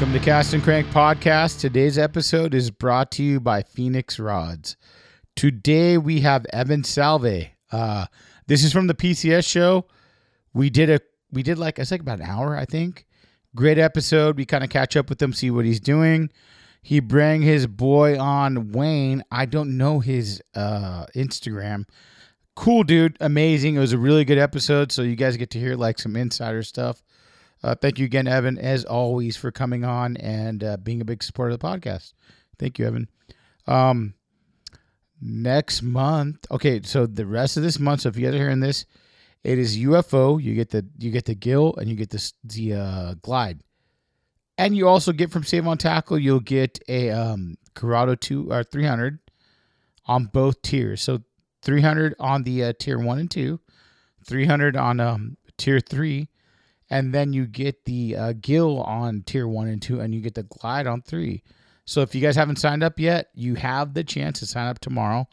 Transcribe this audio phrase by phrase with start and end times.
[0.00, 1.60] Welcome to Cast and Crank Podcast.
[1.60, 4.78] Today's episode is brought to you by Phoenix Rods.
[5.36, 7.50] Today we have Evan Salvay.
[7.70, 8.06] Uh,
[8.46, 9.84] this is from the PCS show.
[10.54, 13.04] We did a we did like it's like about an hour, I think.
[13.54, 14.38] Great episode.
[14.38, 16.30] We kind of catch up with him, see what he's doing.
[16.80, 19.22] He bring his boy on Wayne.
[19.30, 21.84] I don't know his uh, Instagram.
[22.56, 23.76] Cool dude, amazing.
[23.76, 26.62] It was a really good episode, so you guys get to hear like some insider
[26.62, 27.02] stuff.
[27.62, 31.22] Uh, thank you again, Evan, as always, for coming on and uh, being a big
[31.22, 32.14] supporter of the podcast.
[32.58, 33.08] Thank you, Evan.
[33.66, 34.14] Um,
[35.20, 38.02] next month, okay, so the rest of this month.
[38.02, 38.86] So if you guys are hearing this,
[39.44, 40.42] it is UFO.
[40.42, 43.62] You get the you get the gill and you get the the uh, glide,
[44.58, 46.18] and you also get from Save on Tackle.
[46.18, 49.18] You'll get a um, Curado two or three hundred
[50.06, 51.02] on both tiers.
[51.02, 51.22] So
[51.62, 53.60] three hundred on the uh, tier one and two,
[54.26, 56.28] three hundred on um, tier three
[56.90, 60.34] and then you get the uh, gill on tier one and two, and you get
[60.34, 61.42] the glide on three.
[61.84, 64.78] So if you guys haven't signed up yet, you have the chance to sign up
[64.78, 65.28] tomorrow.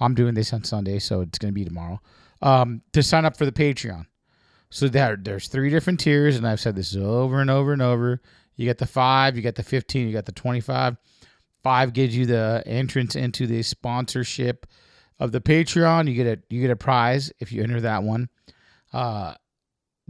[0.00, 2.00] I'm doing this on Sunday, so it's going to be tomorrow.
[2.42, 4.06] Um, to sign up for the Patreon.
[4.70, 8.22] So there, there's three different tiers, and I've said this over and over and over.
[8.56, 10.96] You get the five, you get the 15, you got the 25.
[11.62, 14.66] Five gives you the entrance into the sponsorship
[15.18, 16.08] of the Patreon.
[16.08, 18.28] You get a you get a prize if you enter that one.
[18.92, 19.34] Uh,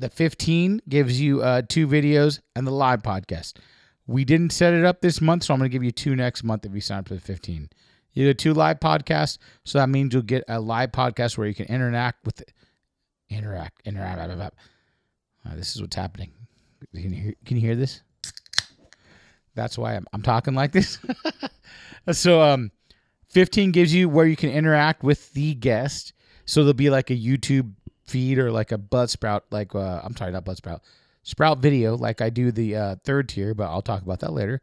[0.01, 3.59] the 15 gives you uh, two videos and the live podcast.
[4.07, 6.43] We didn't set it up this month, so I'm going to give you two next
[6.43, 7.69] month if you sign up for the 15.
[8.13, 11.55] You get two live podcasts, so that means you'll get a live podcast where you
[11.55, 12.53] can interact with it.
[13.29, 14.17] Interact, interact.
[14.17, 15.53] Blah, blah, blah.
[15.53, 16.33] Uh, this is what's happening.
[16.93, 18.01] Can you hear, can you hear this?
[19.55, 20.99] That's why I'm, I'm talking like this.
[22.13, 22.73] so, um,
[23.29, 26.15] 15 gives you where you can interact with the guest.
[26.47, 27.75] So there'll be like a YouTube
[28.11, 30.83] feed or like a Buzzsprout, like uh, I'm sorry, not Buzzsprout, Sprout
[31.23, 34.63] Sprout video, like I do the uh, third tier, but I'll talk about that later.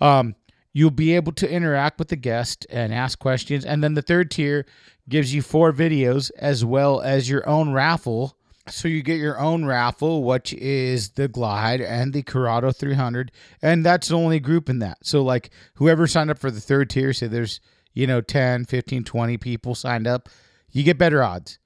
[0.00, 0.34] Um,
[0.72, 4.30] you'll be able to interact with the guest and ask questions, and then the third
[4.30, 4.66] tier
[5.08, 8.36] gives you four videos as well as your own raffle.
[8.68, 13.84] So you get your own raffle, which is the Glide and the Curado 300, and
[13.84, 14.98] that's the only group in that.
[15.02, 17.60] So like whoever signed up for the third tier, say there's
[17.92, 20.28] you know 10, 15, 20 people signed up,
[20.70, 21.58] you get better odds.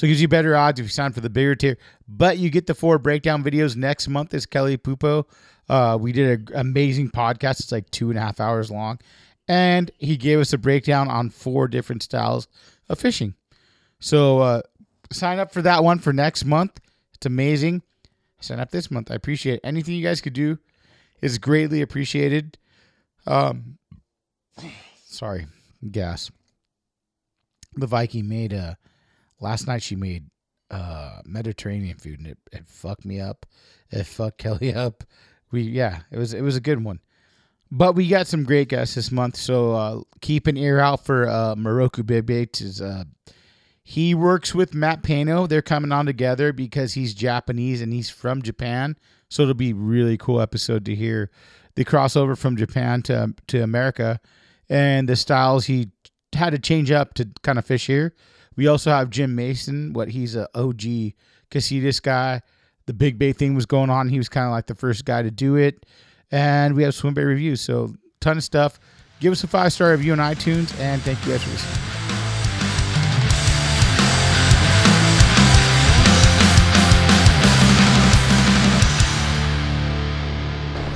[0.00, 1.76] So it gives you better odds if you sign for the bigger tier.
[2.08, 4.32] But you get the four breakdown videos next month.
[4.32, 5.26] Is Kelly Pupo?
[5.68, 7.60] Uh, we did an amazing podcast.
[7.60, 8.98] It's like two and a half hours long,
[9.46, 12.48] and he gave us a breakdown on four different styles
[12.88, 13.34] of fishing.
[13.98, 14.62] So uh,
[15.12, 16.80] sign up for that one for next month.
[17.12, 17.82] It's amazing.
[18.40, 19.10] Sign up this month.
[19.10, 19.60] I appreciate it.
[19.64, 20.58] anything you guys could do
[21.20, 22.56] is greatly appreciated.
[23.26, 23.76] Um,
[25.04, 25.46] sorry,
[25.90, 26.30] gas.
[27.76, 28.78] The Viking made a
[29.40, 30.26] last night she made
[30.70, 33.46] uh Mediterranean food and it, it fucked me up.
[33.90, 35.04] It fucked Kelly up.
[35.50, 37.00] We yeah, it was it was a good one.
[37.72, 41.28] But we got some great guests this month, so uh, keep an ear out for
[41.28, 43.04] uh, Moroku Is uh,
[43.84, 45.48] he works with Matt Pano.
[45.48, 48.96] They're coming on together because he's Japanese and he's from Japan.
[49.28, 51.30] So it'll be really cool episode to hear
[51.76, 54.20] the crossover from Japan to to America
[54.68, 55.90] and the styles he
[56.32, 58.14] had to change up to kind of fish here.
[58.56, 61.12] We also have Jim Mason, what he's a OG
[61.50, 62.42] Casitas guy.
[62.86, 64.08] The big Bay thing was going on.
[64.08, 65.86] He was kind of like the first guy to do it.
[66.32, 67.60] And we have swim bait reviews.
[67.60, 68.80] So ton of stuff.
[69.20, 71.76] Give us a five star review on iTunes, and thank you guys for listening.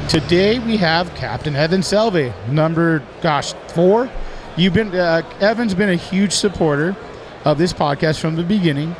[0.08, 4.08] Today we have Captain Evan Salvay, number gosh four.
[4.56, 6.96] You've been uh, Evan's been a huge supporter
[7.44, 8.94] of this podcast from the beginning.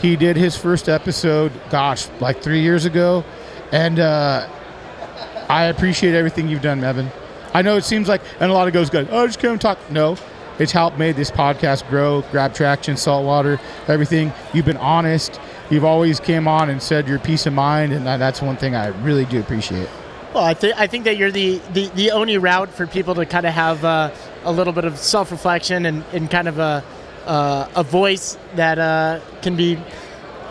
[0.00, 3.24] He did his first episode, gosh, like three years ago,
[3.72, 4.48] and uh,
[5.48, 7.10] I appreciate everything you've done, Evan.
[7.52, 9.08] I know it seems like, and a lot of goes good.
[9.10, 9.78] Oh, just come talk.
[9.90, 10.16] No,
[10.58, 13.58] it's helped made this podcast grow, grab traction, saltwater,
[13.88, 14.32] everything.
[14.52, 15.40] You've been honest.
[15.70, 18.88] You've always came on and said your peace of mind, and that's one thing I
[18.88, 19.88] really do appreciate.
[20.34, 23.24] Well, I think I think that you're the, the, the only route for people to
[23.24, 24.10] kind of have uh,
[24.44, 26.84] a little bit of self reflection and, and kind of a
[27.28, 29.78] uh, a voice that uh, can be,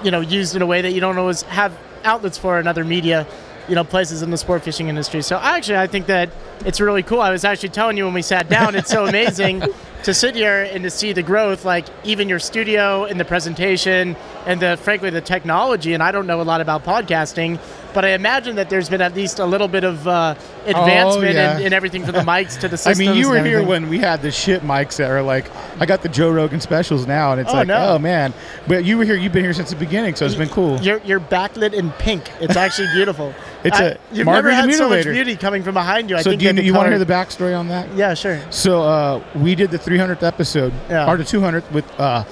[0.03, 2.85] you know, used in a way that you don't always have outlets for in other
[2.85, 3.27] media,
[3.68, 5.21] you know, places in the sport fishing industry.
[5.21, 6.29] So actually, I think that
[6.65, 7.19] it's really cool.
[7.19, 9.63] I was actually telling you when we sat down, it's so amazing
[10.03, 14.15] to sit here and to see the growth, like even your studio and the presentation
[14.45, 15.94] and the frankly the technology.
[15.94, 17.59] And I don't know a lot about podcasting,
[17.94, 20.35] but I imagine that there's been at least a little bit of uh,
[20.65, 21.57] advancement Oh, yeah.
[21.57, 22.99] in, in everything from the mics to the systems.
[22.99, 25.49] I mean, you were here when we had the shit mics that are like,
[25.81, 27.95] I got the Joe Rogan specials now, and it's Oh, like, no.
[27.95, 28.33] oh man.
[28.67, 30.79] But you were here, you've been here since the beginning, so it's been cool.
[30.79, 32.31] You're, you're backlit in pink.
[32.39, 33.33] It's actually beautiful.
[33.63, 36.15] It's I- a you've never had so much beauty coming from behind you.
[36.15, 37.91] I So think do you, you want to hear the backstory on that?
[37.95, 38.39] Yeah, sure.
[38.51, 41.09] So uh, we did the 300th episode, Yeah.
[41.09, 42.23] or the 200th with uh,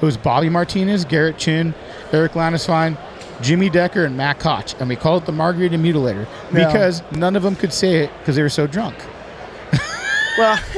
[0.00, 1.72] it was Bobby Martinez, Garrett Chin,
[2.12, 2.98] Eric Landesfine,
[3.40, 6.66] Jimmy Decker, and Matt Koch, and we called it the Margarita Mutilator Yeah.
[6.66, 8.96] because none of them could say it because they were so drunk.
[10.36, 10.58] Well,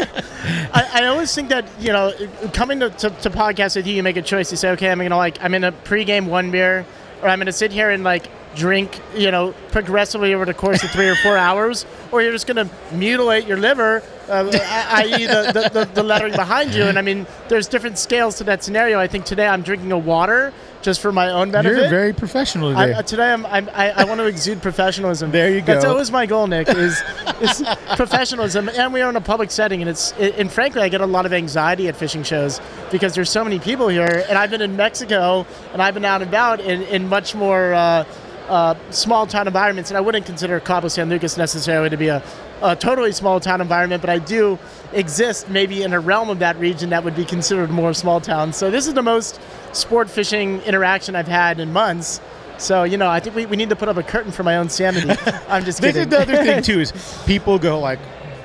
[0.74, 2.12] I, I always think that you know,
[2.52, 4.50] coming to, to, to podcast with you, you make a choice.
[4.50, 6.84] You say, okay, I'm gonna like, I'm gonna pregame one beer,
[7.22, 8.26] or I'm gonna sit here and like
[8.56, 12.47] drink, you know, progressively over the course of three or four hours, or you're just
[12.47, 16.85] gonna mutilate your liver, uh, i.e., the, the, the, the lettering behind you.
[16.85, 18.99] And I mean, there's different scales to that scenario.
[18.99, 21.79] I think today I'm drinking a water just for my own benefit.
[21.79, 22.99] You're very professional I, today.
[22.99, 25.32] uh, today I'm, I'm, I, I want to exude professionalism.
[25.32, 25.67] There you go.
[25.67, 26.69] That's always my goal, Nick.
[26.69, 27.03] Is,
[27.41, 27.64] is
[27.97, 31.06] professionalism, and we are in a public setting, and it's and frankly, I get a
[31.06, 32.61] lot of anxiety at fishing shows
[32.93, 36.23] because there's so many people here, and I've been in Mexico, and I've been out
[36.23, 38.05] and about in, in much more uh,
[38.48, 42.22] uh, small town environments, and I wouldn't consider Cabo San Lucas necessarily to be a,
[42.62, 44.58] a totally small town environment, but I do
[44.93, 48.52] exist maybe in a realm of that region that would be considered more small town.
[48.52, 49.40] So this is the most
[49.72, 52.20] sport fishing interaction I've had in months.
[52.58, 54.56] So, you know, I think we, we need to put up a curtain for my
[54.56, 55.10] own sanity.
[55.48, 56.02] I'm just This kidding.
[56.02, 56.93] is the other thing too is
[57.26, 57.98] people go like,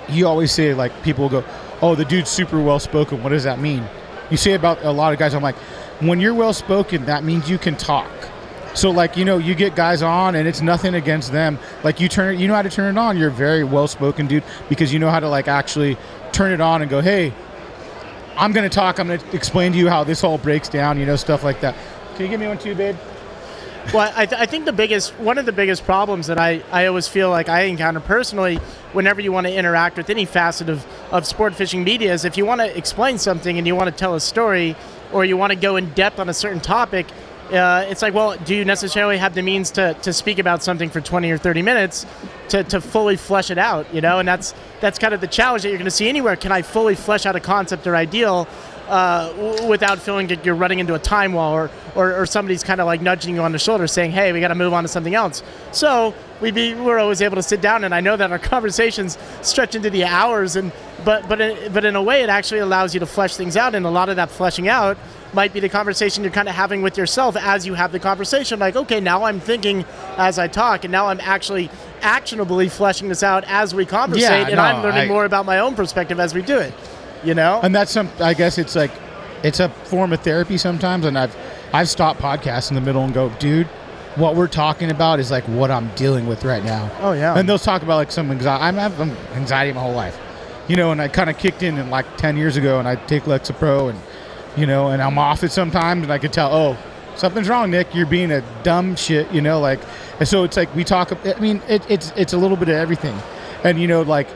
[0.10, 1.44] you always say like people go,
[1.82, 3.24] oh the dude's super well spoken.
[3.24, 3.88] What does that mean?
[4.30, 5.34] You say about a lot of guys.
[5.34, 5.56] I'm like,
[6.02, 8.10] when you're well spoken, that means you can talk.
[8.74, 11.60] So like you know you get guys on and it's nothing against them.
[11.84, 13.18] Like you turn you know how to turn it on.
[13.18, 15.98] You're a very well spoken dude because you know how to like actually
[16.32, 17.34] turn it on and go, hey,
[18.38, 19.00] I'm gonna talk.
[19.00, 20.98] I'm gonna explain to you how this all breaks down.
[21.00, 21.76] You know stuff like that.
[22.16, 22.96] Can you give me one too, babe?
[23.94, 26.86] Well, I, th- I think the biggest, one of the biggest problems that I, I
[26.86, 28.56] always feel like I encounter personally
[28.94, 32.38] whenever you want to interact with any facet of, of sport fishing media is if
[32.38, 34.78] you want to explain something and you want to tell a story
[35.12, 37.08] or you want to go in depth on a certain topic,
[37.52, 40.90] uh, it's like, well, do you necessarily have the means to, to speak about something
[40.90, 42.06] for 20 or 30 minutes
[42.50, 44.20] to, to fully flesh it out, you know?
[44.20, 46.36] And that's, that's kind of the challenge that you're going to see anywhere.
[46.36, 48.48] Can I fully flesh out a concept or ideal
[48.88, 52.64] uh, w- without feeling like you're running into a time wall or, or, or somebody's
[52.64, 54.84] kind of like nudging you on the shoulder saying, hey, we got to move on
[54.84, 55.44] to something else.
[55.72, 59.18] So we be, we're always able to sit down, and I know that our conversations
[59.42, 60.72] stretch into the hours, and
[61.06, 63.76] but but in, but in a way, it actually allows you to flesh things out,
[63.76, 64.98] and a lot of that fleshing out
[65.34, 68.60] might be the conversation you're kind of having with yourself as you have the conversation.
[68.60, 69.86] Like, okay, now I'm thinking
[70.18, 71.70] as I talk, and now I'm actually
[72.02, 75.46] actionably fleshing this out as we conversate, Yeah, and no, I'm learning I- more about
[75.46, 76.74] my own perspective as we do it.
[77.24, 77.60] You know?
[77.62, 78.90] and that's some i guess it's like
[79.44, 81.36] it's a form of therapy sometimes and i've
[81.72, 83.68] i've stopped podcasts in the middle and go dude
[84.16, 87.38] what we're talking about is like what i'm dealing with right now Oh, yeah.
[87.38, 90.20] and they'll talk about like some anxiety i'm having anxiety my whole life
[90.68, 92.96] you know and i kind of kicked in in like 10 years ago and i
[92.96, 94.00] take lexapro and
[94.58, 96.78] you know and i'm off it sometimes and i could tell oh
[97.16, 99.80] something's wrong nick you're being a dumb shit you know like
[100.20, 102.76] and so it's like we talk i mean it, it's it's a little bit of
[102.76, 103.18] everything
[103.64, 104.28] and you know like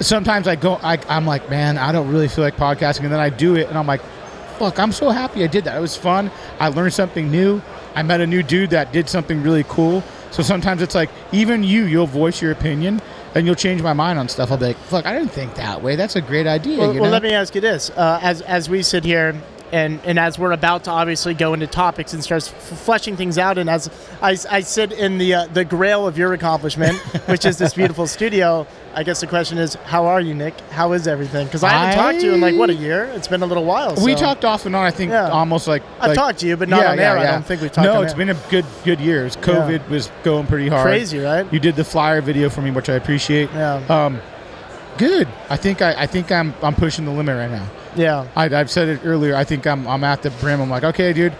[0.00, 3.20] sometimes I go, I, I'm like, man, I don't really feel like podcasting, and then
[3.20, 4.02] I do it, and I'm like,
[4.58, 5.76] fuck, I'm so happy I did that.
[5.76, 6.30] It was fun.
[6.58, 7.60] I learned something new.
[7.94, 10.02] I met a new dude that did something really cool.
[10.30, 13.00] So sometimes it's like, even you, you'll voice your opinion,
[13.36, 14.50] and you'll change my mind on stuff.
[14.50, 15.94] I'll be like, fuck, I didn't think that way.
[15.94, 16.78] That's a great idea.
[16.78, 19.40] Well, you well let me ask you this: uh, as as we sit here,
[19.72, 23.36] and and as we're about to obviously go into topics and start f- fleshing things
[23.36, 23.90] out, and as
[24.22, 26.96] I, I sit in the uh, the grail of your accomplishment,
[27.28, 28.66] which is this beautiful studio,
[28.98, 30.58] I guess the question is, how are you, Nick?
[30.70, 31.44] How is everything?
[31.46, 33.04] Because I haven't talked to you in like what a year.
[33.14, 33.94] It's been a little while.
[34.02, 34.86] We talked off and on.
[34.86, 35.28] I think Yeah.
[35.28, 37.18] almost like I've talked to you, but not on air.
[37.18, 38.18] I don't think we've talked No, it's air.
[38.18, 39.26] been a good good year.
[39.26, 40.82] COVID was going pretty hard.
[40.86, 41.46] Crazy, right?
[41.52, 43.50] You did the flyer video for me, which I appreciate.
[43.54, 43.82] Yeah.
[43.90, 44.18] Um,
[44.96, 45.28] good.
[45.50, 47.66] I think I, I think I'm I'm pushing the limit right now.
[47.96, 48.26] Yeah.
[48.34, 49.36] I, I've said it earlier.
[49.36, 50.58] I think I'm I'm at the brim.
[50.62, 51.34] I'm like, okay, dude,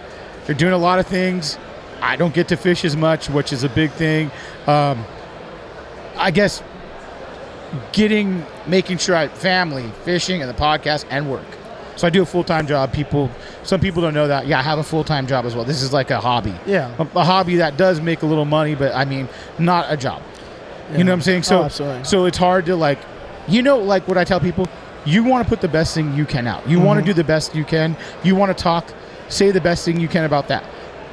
[0.46, 1.56] you're doing a lot of things.
[2.02, 4.30] I don't get to fish as much, which is a big thing.
[4.66, 5.06] Um,
[6.18, 6.62] I guess
[7.92, 11.46] getting making sure I family, fishing, and the podcast and work.
[11.96, 12.92] So I do a full time job.
[12.92, 13.30] People,
[13.62, 14.46] some people don't know that.
[14.46, 15.64] Yeah, I have a full time job as well.
[15.64, 16.54] This is like a hobby.
[16.66, 16.94] Yeah.
[16.98, 20.22] a, a hobby that does make a little money, but I mean, not a job.
[20.92, 21.42] You know what I'm saying?
[21.42, 22.98] So, Oh, so it's hard to like,
[23.48, 24.68] you know, like what I tell people.
[25.04, 26.68] You want to put the best thing you can out.
[26.68, 26.86] You Mm-hmm.
[26.86, 27.96] want to do the best you can.
[28.24, 28.92] You want to talk,
[29.28, 30.64] say the best thing you can about that.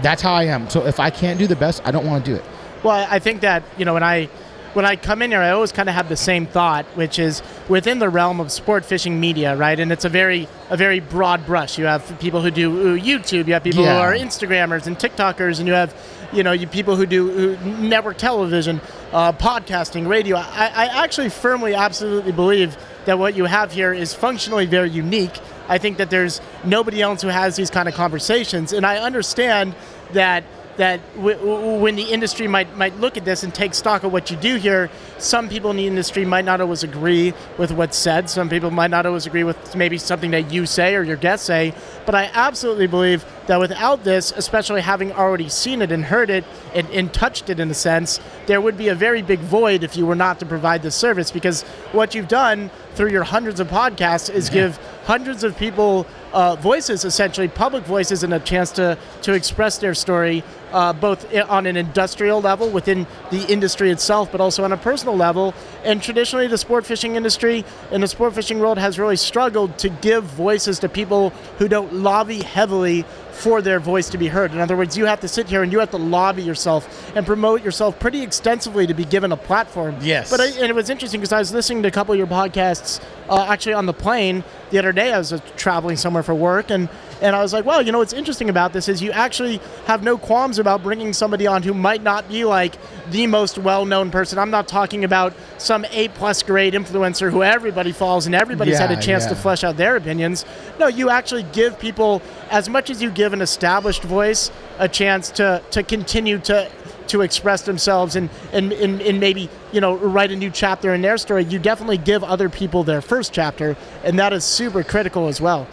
[0.01, 0.67] That's how I am.
[0.69, 2.43] So if I can't do the best, I don't want to do it.
[2.83, 4.29] Well, I I think that you know when I
[4.73, 7.41] when I come in here, I always kind of have the same thought, which is
[7.69, 9.79] within the realm of sport fishing media, right?
[9.79, 11.77] And it's a very a very broad brush.
[11.77, 13.95] You have people who do uh, YouTube, you have people Yeah.
[13.95, 15.93] who are Instagrammers and TikTokers, and you have
[16.31, 20.37] you know you people who do who network television, uh, podcasting, radio.
[20.37, 22.75] I, I actually firmly, absolutely believe
[23.05, 25.37] that what you have here is functionally very unique.
[25.69, 29.75] I think that there's nobody else who has these kind of conversations, and I understand
[30.13, 30.43] that
[30.77, 34.11] that w- w- when the industry might might look at this and take stock of
[34.11, 37.97] what you do here, some people in the industry might not always agree with what's
[37.97, 38.29] said.
[38.29, 41.45] Some people might not always agree with maybe something that you say or your guests
[41.45, 41.73] say.
[42.05, 46.45] But I absolutely believe that without this, especially having already seen it and heard it
[46.73, 49.95] and, and touched it in a sense, there would be a very big void if
[49.95, 51.31] you were not to provide this service.
[51.31, 56.55] Because what you've done through your hundreds of podcasts is give hundreds of people uh,
[56.55, 61.65] voices, essentially public voices, and a chance to to express their story, uh, both on
[61.65, 65.53] an industrial level within the industry itself, but also on a personal level.
[65.83, 69.89] And traditionally, the sport fishing industry and the sport fishing world has really struggled to
[69.89, 73.05] give voices to people who don't lobby heavily
[73.43, 74.53] for their voice to be heard.
[74.53, 77.25] In other words, you have to sit here and you have to lobby yourself and
[77.25, 79.97] promote yourself pretty extensively to be given a platform.
[80.01, 80.31] Yes.
[80.31, 82.27] But I, and it was interesting because I was listening to a couple of your
[82.27, 85.11] podcasts uh, actually on the plane the other day.
[85.11, 86.87] I was uh, traveling somewhere for work, and
[87.21, 90.03] and I was like, well, you know what's interesting about this is you actually have
[90.03, 92.75] no qualms about bringing somebody on who might not be like
[93.11, 94.39] the most well-known person.
[94.39, 99.01] I'm not talking about some A-plus grade influencer who everybody follows and everybody's had a
[99.01, 100.45] chance to flesh out their opinions.
[100.79, 105.29] No, you actually give people as much as you give an established voice a chance
[105.31, 106.69] to to continue to
[107.07, 111.01] to express themselves and, and, and, and maybe you know write a new chapter in
[111.01, 115.27] their story you definitely give other people their first chapter and that is super critical
[115.27, 115.67] as well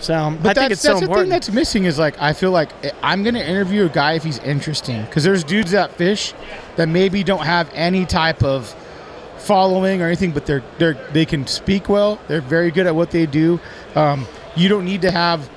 [0.00, 2.32] so i But think that's, it's so that's the thing that's missing is like I
[2.32, 5.92] feel like I- I'm gonna interview a guy if he's interesting because there's dudes that
[5.92, 6.34] fish
[6.76, 8.74] that maybe don't have any type of
[9.38, 12.18] following or anything, but they're they're they can speak well.
[12.28, 13.60] They're very good at what they do.
[13.94, 14.26] Um,
[14.56, 15.48] you don't need to have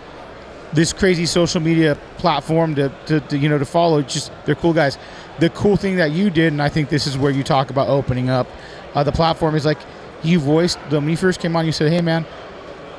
[0.73, 3.97] this crazy social media platform to, to, to you know to follow.
[3.99, 4.97] It's just they're cool guys.
[5.39, 7.87] The cool thing that you did, and I think this is where you talk about
[7.87, 8.47] opening up
[8.93, 9.79] uh, the platform is like
[10.21, 11.65] you voiced when you first came on.
[11.65, 12.25] You said, "Hey, man."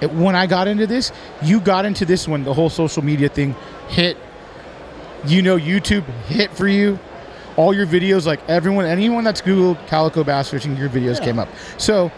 [0.06, 3.54] When I got into this, you got into this when the whole social media thing
[3.88, 4.16] hit.
[5.26, 6.98] You know, YouTube hit for you.
[7.56, 11.48] All your videos, like everyone, anyone that's Googled calico bass fishing, your videos came up.
[11.76, 12.10] So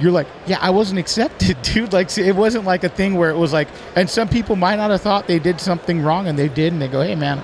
[0.00, 1.92] you're like, yeah, I wasn't accepted, dude.
[1.92, 4.76] Like, see, it wasn't like a thing where it was like, and some people might
[4.76, 7.42] not have thought they did something wrong, and they did, and they go, hey, man,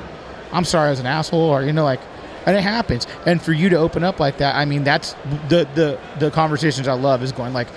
[0.53, 2.01] I'm sorry I was an asshole, or you know, like,
[2.47, 3.07] and it happens.
[3.27, 5.15] And for you to open up like that, I mean, that's
[5.49, 7.69] the the the conversations I love is going like,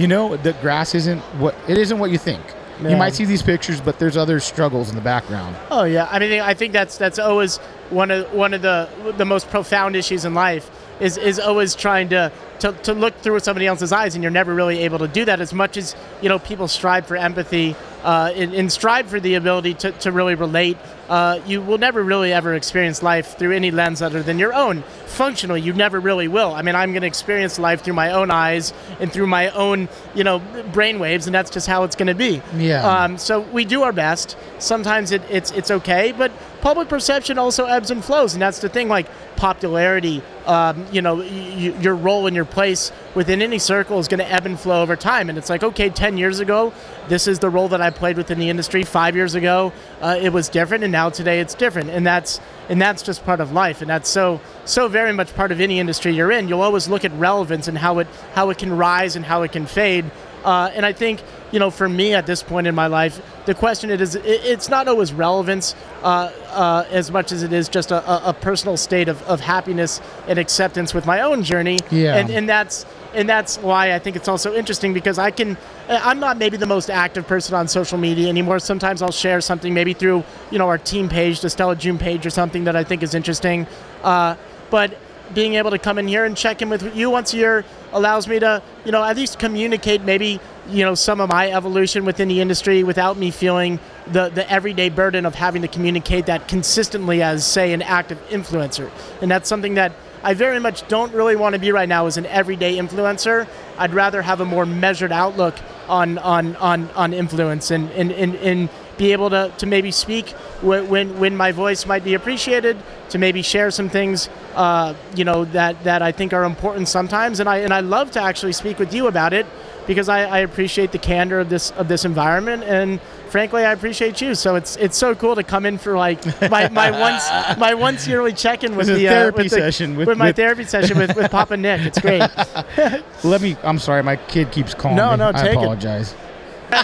[0.00, 2.42] you know, the grass isn't what it isn't what you think.
[2.80, 2.90] Yeah.
[2.90, 5.54] You might see these pictures, but there's other struggles in the background.
[5.70, 7.58] Oh yeah, I mean, I think that's that's always
[7.90, 8.88] one of one of the
[9.18, 13.40] the most profound issues in life is is always trying to, to to look through
[13.40, 16.28] somebody else's eyes, and you're never really able to do that as much as you
[16.28, 17.74] know people strive for empathy
[18.04, 20.76] uh, and, and strive for the ability to, to really relate.
[21.08, 24.82] Uh, you will never really ever experience life through any lens other than your own.
[25.06, 26.54] Functionally, you never really will.
[26.54, 29.88] I mean, I'm going to experience life through my own eyes and through my own,
[30.14, 30.38] you know,
[30.72, 32.40] brain waves, and that's just how it's going to be.
[32.56, 32.86] Yeah.
[33.04, 34.36] Um, so we do our best.
[34.60, 38.68] Sometimes it, it's it's okay, but public perception also ebbs and flows, and that's the
[38.68, 38.88] thing.
[38.88, 43.98] Like popularity, um, you know, y- y- your role in your place within any circle
[43.98, 45.28] is going to ebb and flow over time.
[45.28, 46.72] And it's like, okay, ten years ago,
[47.08, 48.82] this is the role that I played within the industry.
[48.82, 52.80] Five years ago, uh, it was different, and now today it's different, and that's and
[52.80, 56.12] that's just part of life, and that's so so very much part of any industry
[56.12, 56.48] you're in.
[56.48, 59.52] You'll always look at relevance and how it how it can rise and how it
[59.52, 60.10] can fade.
[60.44, 61.20] Uh, and I think
[61.52, 64.24] you know, for me at this point in my life, the question it is, it,
[64.24, 68.32] it's not always relevance uh, uh, as much as it is just a, a, a
[68.32, 71.78] personal state of, of happiness and acceptance with my own journey.
[71.90, 72.16] Yeah.
[72.16, 75.56] And, and that's and that's why I think it's also interesting because I can
[75.88, 78.58] I'm not maybe the most active person on social media anymore.
[78.60, 82.24] Sometimes I'll share something maybe through you know our team page, the Stella June page,
[82.24, 83.66] or something that I think is interesting.
[84.02, 84.36] Uh,
[84.70, 84.96] but
[85.34, 88.26] being able to come in here and check in with you once a year allows
[88.28, 92.28] me to you know at least communicate maybe you know some of my evolution within
[92.28, 97.22] the industry without me feeling the the everyday burden of having to communicate that consistently
[97.22, 101.54] as say an active influencer and that's something that I very much don't really want
[101.54, 103.48] to be right now as an everyday influencer.
[103.78, 105.54] I'd rather have a more measured outlook
[105.88, 108.68] on on on, on influence and, and, and, and
[109.00, 110.28] be able to, to maybe speak
[110.60, 112.76] when, when my voice might be appreciated,
[113.08, 117.40] to maybe share some things, uh, you know, that, that I think are important sometimes.
[117.40, 119.46] And I, and I love to actually speak with you about it
[119.86, 122.62] because I, I appreciate the candor of this, of this environment.
[122.64, 124.34] And frankly, I appreciate you.
[124.34, 128.06] So it's it's so cool to come in for like my, my once my once
[128.06, 130.36] yearly check in with It's a the uh, therapy with the- with- with, my with-
[130.36, 131.80] therapy session with, with Papa Nick.
[131.82, 132.20] It's great.
[133.24, 133.56] Let me.
[133.62, 134.02] I'm sorry.
[134.02, 135.16] My kid keeps calling No, me.
[135.18, 135.56] no, I take it.
[135.56, 136.14] apologize.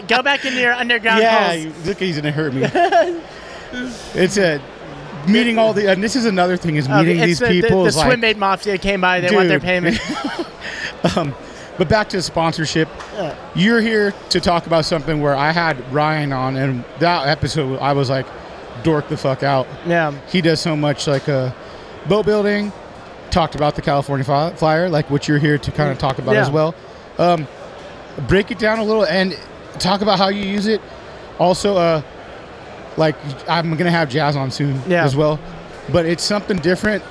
[0.08, 2.62] Go back into your underground Yeah, you- look, he's gonna hurt me.
[4.14, 4.60] it's a
[5.28, 5.90] meeting all the.
[5.90, 7.78] And this is another thing is Uh, meeting it's these the, people.
[7.78, 9.20] The, the is like- swim bait mafia came by.
[9.20, 9.66] They want their Dude.
[9.66, 9.98] payment.
[11.78, 12.88] But back to the sponsorship.
[13.14, 13.34] Yeah.
[13.54, 17.92] You're here to talk about something where I had Ryan on, and that episode I
[17.92, 18.26] was like,
[18.82, 19.66] dork the fuck out.
[19.86, 20.12] yeah.
[20.28, 21.52] He does so much like uh,
[22.08, 22.72] boat building.
[23.30, 26.42] Talked about the California Flyer, like what you're here to kind of talk about Yeah.
[26.42, 26.74] as well.
[27.18, 27.46] Um,
[28.28, 29.38] break it down a little and
[29.78, 30.80] talk about how you use it.
[31.38, 32.00] Also, uh,
[32.96, 33.16] like
[33.48, 35.04] I'm gonna have Jazz on soon Yeah.
[35.04, 35.38] as well,
[35.92, 37.02] but it's something different,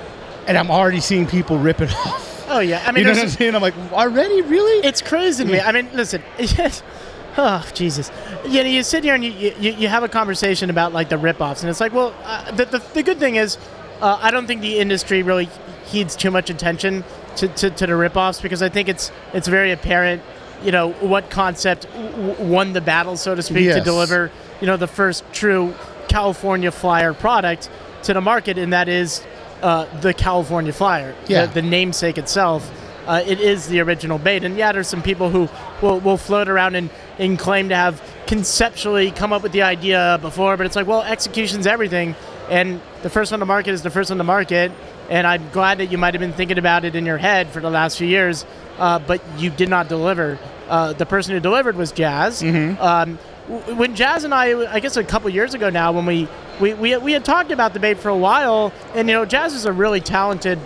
[0.47, 2.34] and I'm already seeing people rip it off.
[2.47, 2.83] Oh yeah.
[2.85, 3.55] I mean, You know what I'm saying?
[3.55, 4.85] I'm like, already, really?
[4.87, 5.59] it's crazy to me.
[5.59, 6.21] I mean, listen.
[7.37, 8.11] oh Jesus!
[8.45, 11.17] You know, you sit here and you, you, you have a conversation about like the
[11.17, 13.57] ripoffs, and it's like, well, uh, the, the the good thing is,
[14.01, 15.49] uh, I don't think the industry really
[15.85, 17.03] heeds too much attention
[17.37, 20.21] to, to, to the ripoffs because I think it's it's very apparent,
[20.63, 24.77] you know, what concept w- won the battle, so to speak, to deliver, you know,
[24.77, 25.73] the first true
[26.07, 27.69] California Flyer product
[28.03, 29.23] to the market, and that is
[29.65, 31.47] uh, the California Flyer, Yeah.
[31.47, 32.61] the, the namesake itself.
[33.07, 35.47] Uh, it is the original bait, and yeah, there's some people who
[35.81, 40.17] will, will float around and, and claim to have conceptually come up with the idea
[40.21, 42.15] before, but it's like, well, execution's everything,
[42.49, 44.71] and the first one to market is the first one to market.
[45.09, 47.59] And I'm glad that you might have been thinking about it in your head for
[47.61, 48.45] the last few years,
[48.79, 50.39] uh, but you did not deliver.
[50.67, 52.41] Uh, the person who delivered was Jazz.
[52.41, 56.27] Um, w- when Jazz and I, I guess a couple years ago now, when we,
[56.59, 59.53] we, we, we had talked about the bait for a while, and you know, Jazz
[59.53, 60.57] is a really talented.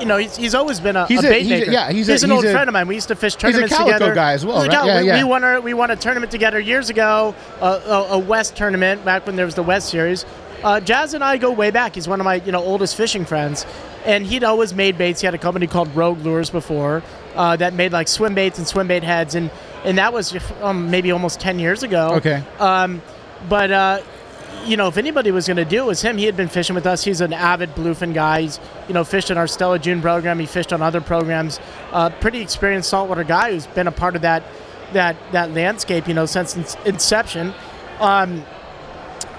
[0.00, 1.70] You know, he's, he's always been a, He's a a- bait he's a- maker.
[1.70, 2.88] yeah, he's a- an he's old a- friend of mine.
[2.88, 4.14] We used to fish a tournaments Calico together.
[4.14, 4.74] guy as well, He's a right?
[4.76, 5.18] Cal- Yeah, we, yeah.
[5.18, 9.04] we won a we won a tournament together years ago, uh, a, a West tournament
[9.04, 10.24] back when there was the West Series.
[10.62, 11.94] Uh, Jazz and I go way back.
[11.94, 13.66] He's one of my you know oldest fishing friends,
[14.04, 15.20] and he'd always made baits.
[15.20, 17.02] He had a company called Rogue Lures before
[17.34, 19.50] uh, that made like swim baits and swim bait heads, and
[19.84, 22.14] and that was um, maybe almost ten years ago.
[22.14, 22.42] Okay.
[22.58, 23.02] Um,
[23.48, 24.00] but uh,
[24.64, 26.16] you know, if anybody was going to do it, was him.
[26.16, 27.04] He had been fishing with us.
[27.04, 28.42] He's an avid bluefin guy.
[28.42, 30.38] He's you know fished in our Stella June program.
[30.38, 31.60] He fished on other programs.
[31.92, 34.42] Uh, pretty experienced saltwater guy who's been a part of that
[34.92, 36.08] that that landscape.
[36.08, 37.52] You know, since its inception.
[38.00, 38.44] Um,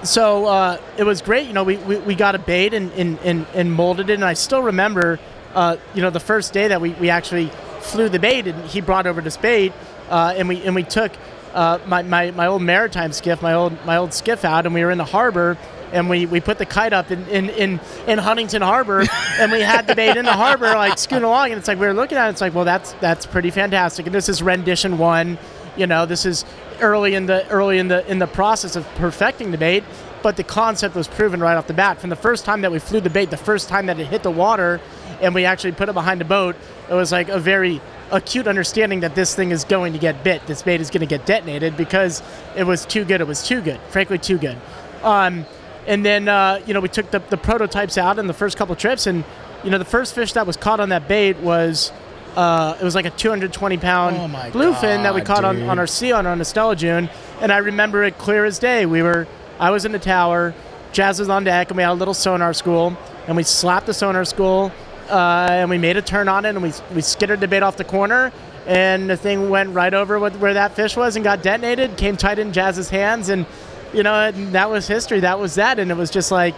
[0.02, 1.46] so uh, it was great.
[1.46, 4.14] You know, we, we, we got a bait and, and, and, and molded it.
[4.14, 5.18] And I still remember,
[5.54, 8.80] uh, you know, the first day that we, we actually flew the bait and he
[8.80, 9.72] brought over this bait
[10.10, 11.12] uh, and we and we took
[11.54, 14.84] uh, my, my, my old maritime skiff, my old my old skiff out, and we
[14.84, 15.56] were in the harbor.
[15.92, 19.04] And we, we put the kite up in, in, in, in Huntington Harbor,
[19.38, 21.52] and we had the bait in the harbor, like scooting along.
[21.52, 22.30] And it's like we were looking at it.
[22.32, 24.04] It's like, well, that's that's pretty fantastic.
[24.04, 25.38] And this is rendition one.
[25.76, 26.44] You know, this is
[26.80, 29.84] early in the early in the in the process of perfecting the bait,
[30.22, 32.00] but the concept was proven right off the bat.
[32.00, 34.22] From the first time that we flew the bait, the first time that it hit
[34.22, 34.80] the water,
[35.20, 36.56] and we actually put it behind the boat,
[36.90, 40.46] it was like a very acute understanding that this thing is going to get bit.
[40.46, 42.22] This bait is going to get detonated because
[42.56, 43.20] it was too good.
[43.20, 44.56] It was too good, frankly, too good.
[45.02, 45.46] Um,
[45.86, 48.74] and then uh, you know we took the, the prototypes out in the first couple
[48.76, 49.24] trips, and
[49.64, 51.92] you know the first fish that was caught on that bait was
[52.36, 55.86] uh, it was like a 220 pound Oh bluefin that we caught on, on our
[55.86, 57.08] sea on on Estella June,
[57.40, 58.86] and I remember it clear as day.
[58.86, 59.26] We were
[59.58, 60.54] I was in the tower,
[60.92, 62.96] Jazz was on deck, and we had a little sonar school,
[63.26, 64.70] and we slapped the sonar school,
[65.08, 67.76] uh, and we made a turn on it, and we we skittered the bait off
[67.76, 68.32] the corner.
[68.66, 71.96] And the thing went right over with where that fish was and got detonated.
[71.96, 73.46] Came tight in Jazz's hands, and
[73.94, 75.20] you know and that was history.
[75.20, 76.54] That was that, and it was just like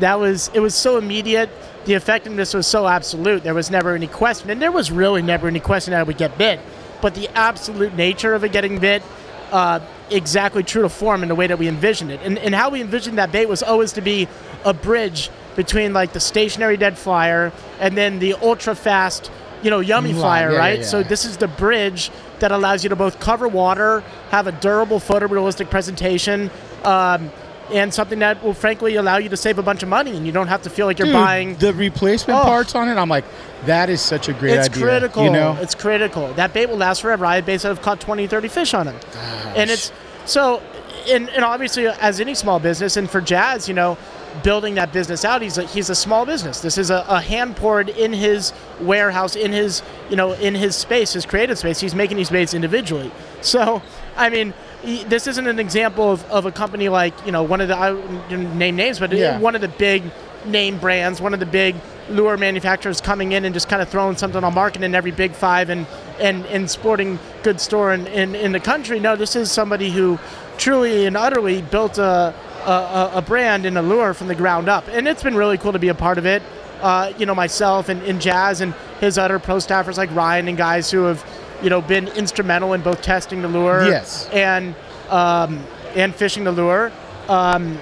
[0.00, 1.50] that was it was so immediate.
[1.88, 3.42] The effectiveness was so absolute.
[3.42, 6.18] There was never any question, and there was really never any question that it would
[6.18, 6.60] get bit.
[7.00, 9.02] But the absolute nature of it getting bit
[9.50, 12.20] uh, exactly true to form in the way that we envisioned it.
[12.22, 14.28] And, and how we envisioned that bait was always to be
[14.66, 19.30] a bridge between like the stationary dead flyer and then the ultra fast,
[19.62, 20.78] you know, yummy Right, flyer, yeah, right?
[20.80, 20.84] yeah.
[20.84, 24.98] So this is the bridge that allows you to both cover water, have a durable
[25.00, 26.50] photorealistic presentation,
[26.84, 27.30] um,
[27.72, 30.32] and something that will frankly allow you to save a bunch of money and you
[30.32, 32.44] don't have to feel like you're Dude, buying the replacement Oh.
[32.44, 32.96] parts on it.
[32.96, 33.24] I'm like,
[33.66, 34.82] that is such a great it's idea.
[34.82, 35.24] critical.
[35.24, 36.32] You know, It's critical.
[36.34, 37.26] That bait will last forever.
[37.26, 38.96] I had baits that have caught 20, 30 fish on them.
[39.56, 39.92] And it's
[40.24, 40.62] so,
[41.08, 43.96] and, and obviously, as any small business, and for Jazz, you know,
[44.44, 46.60] building that business out, he's a, he's a small business.
[46.60, 50.76] This is a, a hand poured in his warehouse, in his, you know, in his
[50.76, 51.80] space, his creative space.
[51.80, 53.10] He's making these baits individually.
[53.40, 53.82] So,
[54.16, 57.68] I mean, this isn't an example of, of a company like, you know, one of
[57.68, 57.92] the, I
[58.34, 59.38] name names, but Yeah.
[59.38, 60.02] one of the big
[60.46, 61.74] name brands, one of the big
[62.10, 65.32] lure manufacturers coming in and just kind of throwing something on market in every big
[65.32, 65.86] five and
[66.20, 68.98] and, and sporting goods store in, in, in the country.
[68.98, 70.18] No, this is somebody who
[70.56, 72.34] truly and utterly built a,
[72.66, 74.84] a, a- brand and a lure from the ground up.
[74.88, 76.42] And it's been really cool to be a part of it.
[76.80, 80.56] Uh, you know, myself and, and Jazz and his other pro staffers like Ryan and
[80.56, 81.22] guys who have,
[81.62, 84.28] you know, been instrumental in both testing the lure Yes.
[84.32, 84.74] and
[85.10, 86.92] um, and fishing the lure.
[87.28, 87.78] Um,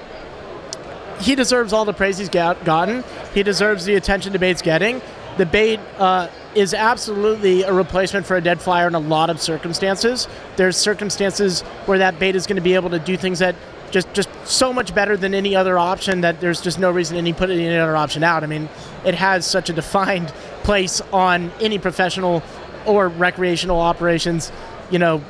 [1.21, 3.03] he deserves all the praise he's got, gotten.
[3.35, 5.01] He deserves the attention the bait's getting.
[5.39, 9.41] The bait uh, is absolutely a replacement for a dead flyer in a lot of
[9.41, 10.29] circumstances.
[10.57, 13.55] There's circumstances where that bait is going to be able to do things that
[13.91, 17.33] just just so much better than any other option that there's just no reason any
[17.33, 18.43] put any other option out.
[18.43, 18.69] I mean,
[19.05, 20.29] it has such a defined
[20.65, 22.43] place on any professional
[22.87, 24.51] or recreational operations,
[24.91, 25.23] you know,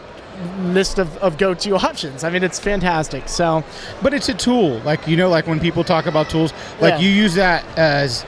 [0.61, 2.23] list of, of go-to options.
[2.25, 3.29] I mean, it's fantastic.
[3.29, 3.64] So,
[4.03, 4.79] but it's a tool.
[4.81, 6.99] Like you know, like when people talk about tools, like Yeah.
[7.01, 8.25] you use that as.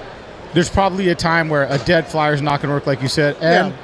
[0.54, 3.08] There's probably a time where a dead flyer is not going to work, like you
[3.08, 3.74] said, and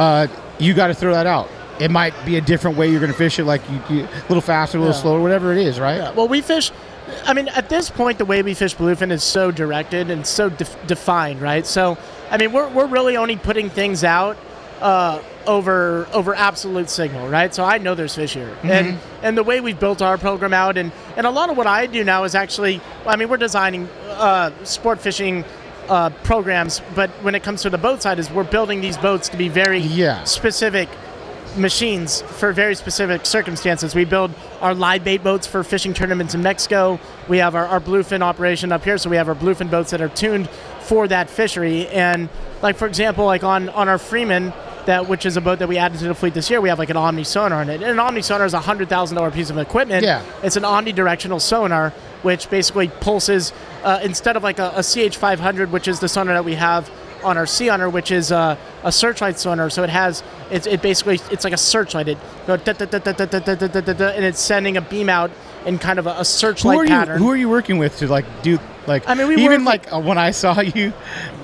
[0.00, 0.26] uh,
[0.58, 1.48] you got to throw that out.
[1.78, 4.22] It might be a different way you're going to fish it, like you, you, a
[4.28, 5.00] little faster, a little Yeah.
[5.00, 5.98] slower, whatever it is, right?
[5.98, 6.72] Yeah, well, we fish.
[7.24, 10.50] I mean, at this point, the way we fish bluefin is so directed and so
[10.50, 11.64] def- defined, right?
[11.64, 11.96] So,
[12.32, 14.36] I mean, we're, we're really only putting things out
[14.80, 17.54] uh, over over absolute signal, right?
[17.54, 20.76] So I know there's fish here, and and the way we've built our program out,
[20.76, 23.88] and and a lot of what I do now is actually, I mean, we're designing
[24.08, 25.44] uh, sport fishing.
[25.88, 29.30] Uh, programs, but when it comes to the boat side, is we're building these boats
[29.30, 30.22] to be very Yeah.
[30.24, 30.86] specific
[31.56, 33.94] machines for very specific circumstances.
[33.94, 37.00] We build our live bait boats for fishing tournaments in Mexico.
[37.26, 40.02] We have our, our bluefin operation up here, so we have our bluefin boats that
[40.02, 41.88] are tuned for that fishery.
[41.88, 42.28] And
[42.60, 44.52] like for example, like on on our Freeman,
[44.88, 46.62] that which is a boat that we added to the fleet this year.
[46.62, 47.82] We have like an Omni sonar in it.
[47.82, 50.02] And an Omni sonar is a hundred thousand dollar piece of equipment.
[50.02, 50.24] Yeah.
[50.42, 51.90] It's an omnidirectional sonar,
[52.22, 53.52] which basically pulses
[53.84, 56.54] uh, instead of like a, a CH five hundred, which is the sonar that we
[56.54, 56.90] have
[57.22, 58.56] on our Sea Hunter, which is a
[58.90, 59.68] searchlight sonar.
[59.68, 62.08] So it has it's it basically it's like a searchlight.
[62.08, 65.30] It goes and it's sending a beam out
[65.68, 66.88] in kind of a, a searchlight are you?
[66.90, 67.18] pattern.
[67.18, 69.08] Who are you working with to like do like?
[69.08, 70.92] I mean, we even like uh, when I saw you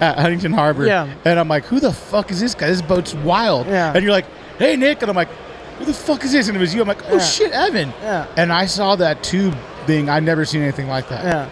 [0.01, 1.13] at Huntington Harbor, Yeah.
[1.25, 2.69] and I'm like, who the fuck is this guy?
[2.69, 3.67] This boat's wild.
[3.67, 3.93] Yeah.
[3.95, 4.27] And you're like,
[4.59, 5.29] hey Nick, and I'm like,
[5.79, 6.49] who the fuck is this?
[6.49, 6.81] And it was you.
[6.81, 7.19] I'm like, oh Yeah.
[7.21, 7.91] shit, Evan.
[8.01, 8.27] Yeah.
[8.37, 9.55] And I saw that tube
[9.87, 10.09] thing.
[10.09, 11.25] I've never seen anything like that.
[11.25, 11.51] Yeah.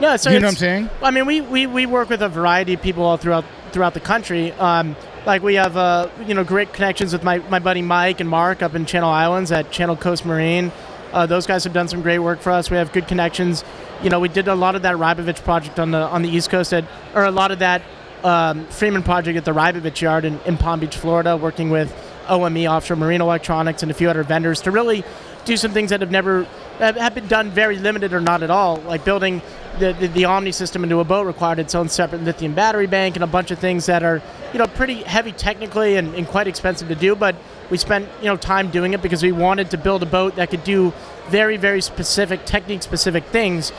[0.00, 0.90] No, so You know what I'm saying?
[1.02, 4.00] I mean, we, we, we work with a variety of people all throughout throughout the
[4.00, 4.52] country.
[4.52, 8.28] Um, like we have uh, you know great connections with my, my buddy Mike and
[8.28, 10.72] Mark up in Channel Islands at Channel Coast Marine.
[11.12, 12.70] Uh, those guys have done some great work for us.
[12.70, 13.64] We have good connections.
[14.02, 16.50] You know, we did a lot of that Rybovich project on the on the East
[16.50, 17.82] Coast at, or a lot of that
[18.22, 21.94] um, Freeman project at the Rybovich Yard in, in Palm Beach, Florida, working with
[22.28, 25.04] OME Offshore Marine Electronics and a few other vendors to really
[25.44, 26.44] do some things that have never
[26.78, 29.42] have been done very limited or not at all, like building
[29.78, 33.16] the, the, the Omni system into a boat required its own separate lithium battery bank
[33.16, 36.46] and a bunch of things that are you know pretty heavy technically and, and quite
[36.46, 37.36] expensive to do, but
[37.70, 40.50] we spent you know time doing it because we wanted to build a boat that
[40.50, 40.92] could do
[41.28, 43.72] very very specific technique specific things,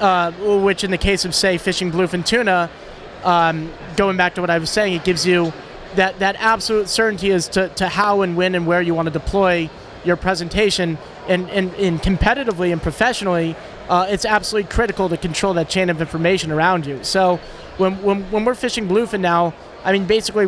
[0.00, 2.70] uh, which in the case of say fishing bluefin tuna,
[3.24, 5.52] um, going back to what I was saying, it gives you
[5.96, 9.12] that, that absolute certainty as to, to how and when and where you want to
[9.12, 9.68] deploy
[10.04, 10.98] your presentation.
[11.28, 13.54] And, and, and competitively and professionally,
[13.88, 17.02] uh, it's absolutely critical to control that chain of information around you.
[17.04, 17.38] So
[17.76, 20.46] when, when, when we're fishing bluefin now, I mean, basically,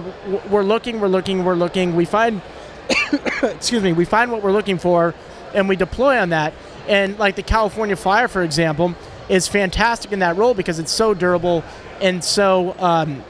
[0.49, 1.95] we're looking, we're looking, we're looking.
[1.95, 2.41] We find,
[3.43, 5.15] excuse me, we find what we're looking for,
[5.55, 6.55] and we deploy on that.
[6.89, 8.95] And like the California Flyer, for example,
[9.29, 11.65] is fantastic in that role because it's so durable
[12.01, 13.25] and so um,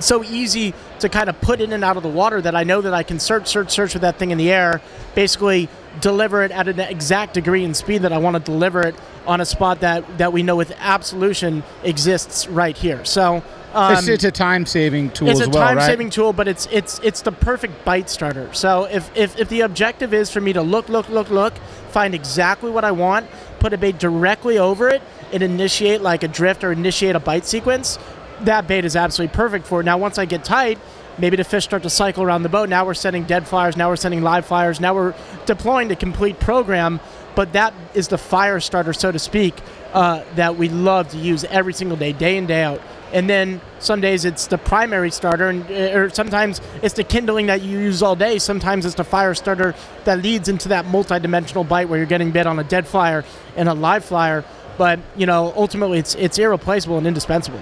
[0.00, 2.80] so easy to kind of put in and out of the water that I know
[2.80, 4.80] that I can search, search, search with that thing in the air,
[5.14, 5.68] basically
[6.00, 8.94] deliver it at an exact degree and speed that I want to deliver it
[9.26, 13.04] on a spot that, that we know with absolution exists right here.
[13.04, 13.42] So
[13.76, 15.86] it's, it's a time saving tool it's as a well, time right?
[15.86, 18.52] saving tool, but it's it's it's the perfect bite starter.
[18.54, 21.54] So if, if if the objective is for me to look, look, look, look,
[21.90, 23.26] find exactly what I want,
[23.58, 27.44] put a bait directly over it, and initiate like a drift or initiate a bite
[27.44, 27.98] sequence,
[28.40, 29.84] that bait is absolutely perfect for it.
[29.84, 30.78] Now once I get tight,
[31.18, 32.68] maybe the fish start to cycle around the boat.
[32.68, 36.40] Now we're sending dead flyers, now we're sending live flyers, now we're deploying the complete
[36.40, 37.00] program.
[37.34, 39.54] But that is the fire starter, so to speak,
[39.92, 42.80] uh, that we love to use every single day, day in, day out
[43.12, 47.46] and then some days it's the primary starter and eh, or sometimes it's the kindling
[47.46, 48.38] that you use all day.
[48.38, 52.46] Sometimes it's the fire starter that leads into that multi-dimensional bite where you're getting bit
[52.46, 53.24] on a dead flyer
[53.56, 54.44] and a live flyer.
[54.78, 57.60] But you know ultimately it's it's irreplaceable and indispensable.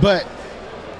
[0.00, 0.26] But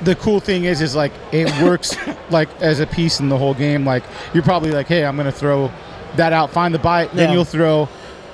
[0.03, 1.97] the cool thing is, is like it works
[2.31, 3.85] like as a piece in the whole game.
[3.85, 4.05] Like
[4.35, 5.71] you're probably like, hey, I'm gonna throw
[6.17, 7.89] that out, find the bite, then you'll throw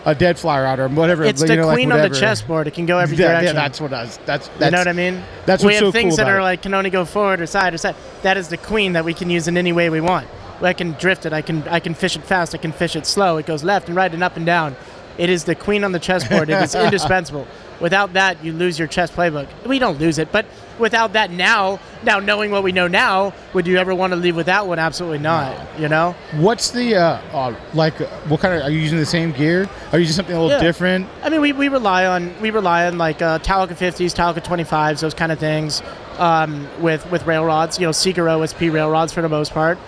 [0.06, 1.24] a dead flyer out or whatever.
[1.24, 3.32] it's you the know, like queen on the chessboard it can go every Yeah, yeah,
[3.32, 4.18] direction that's what I was.
[4.24, 5.22] That's, that's you know what I mean?
[5.44, 6.42] that's we what's have so things cool that are it.
[6.42, 7.96] like can only go forward or side or side.
[8.22, 10.26] That is the queen that we can use in any way we want.
[10.62, 11.32] I can drift it.
[11.34, 12.54] I can I can fish it fast.
[12.54, 13.36] I can fish it slow.
[13.36, 14.74] It goes left and right and up and down.
[15.18, 16.50] It is the queen on the chessboard.
[16.50, 17.46] it is indispensable.
[17.80, 19.48] Without that, you lose your chess playbook.
[19.66, 20.46] We don't lose it, but
[20.78, 24.34] without that now, now knowing what we know now, would you ever want to leave
[24.34, 24.78] without one?
[24.78, 25.56] Absolutely not.
[25.78, 26.14] You know.
[26.36, 27.94] What's the uh, uh like?
[28.28, 29.68] What kind of are you using the same gear?
[29.92, 30.62] Are you using something a little Yeah.
[30.62, 31.06] different?
[31.22, 35.00] I mean, we, we rely on we rely on like uh, Talica 50s, Talica 25s,
[35.00, 35.82] those kind of things,
[36.18, 37.78] um, with with rail rods.
[37.78, 39.78] You know, Seeker OSP rail rods for the most part.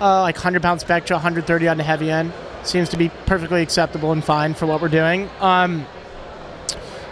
[0.00, 2.32] Uh, like 100 pound Spectra, 130 on the heavy end
[2.68, 5.28] seems to be perfectly acceptable and fine for what we're doing.
[5.40, 5.86] Um,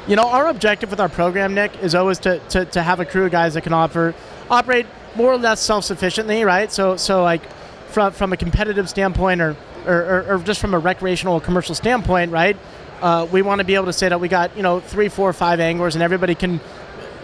[0.06, 3.04] you know, our objective with our program, Nick, is always to, to, to have a
[3.04, 4.14] crew of guys that can offer
[4.48, 6.70] operate more or less self sufficiently, right?
[6.70, 7.42] So so like
[7.88, 11.74] from from a competitive standpoint or or, or, or just from a recreational or commercial
[11.74, 12.56] standpoint, right?
[13.00, 15.32] Uh, we want to be able to say that we got you know three, four,
[15.32, 16.60] five anglers, and everybody can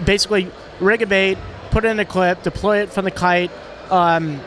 [0.05, 1.39] basically rig a bait,
[1.71, 3.51] put in a clip, deploy it from the kite,
[3.91, 4.41] um,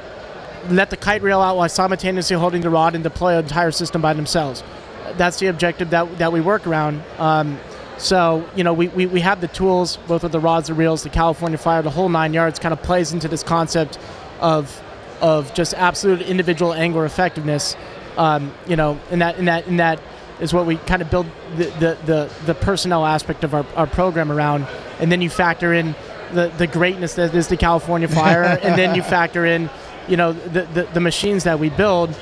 [0.69, 4.01] let the kite reel out while simultaneously holding the rod, and deploy an entire system
[4.01, 4.63] by themselves.
[5.17, 7.03] That's the objective that, that we work around.
[7.17, 7.59] Um,
[7.97, 11.03] so, you know, we, we, we have the tools, both with the rods, the reels,
[11.03, 13.97] the California Flyer, the whole nine yards kind of plays into this concept
[14.41, 14.81] of,
[15.21, 17.75] of just absolute individual angler effectiveness.
[18.17, 20.01] Um, you know, and that, and that, and that
[20.39, 23.87] is what we kind of build the, the, the, the personnel aspect of our, our
[23.87, 24.67] program around.
[24.99, 25.95] And then you factor in
[26.33, 29.69] the, the greatness that is the California Flyer, and then you factor in,
[30.07, 32.17] you know, the, the, the machines that we build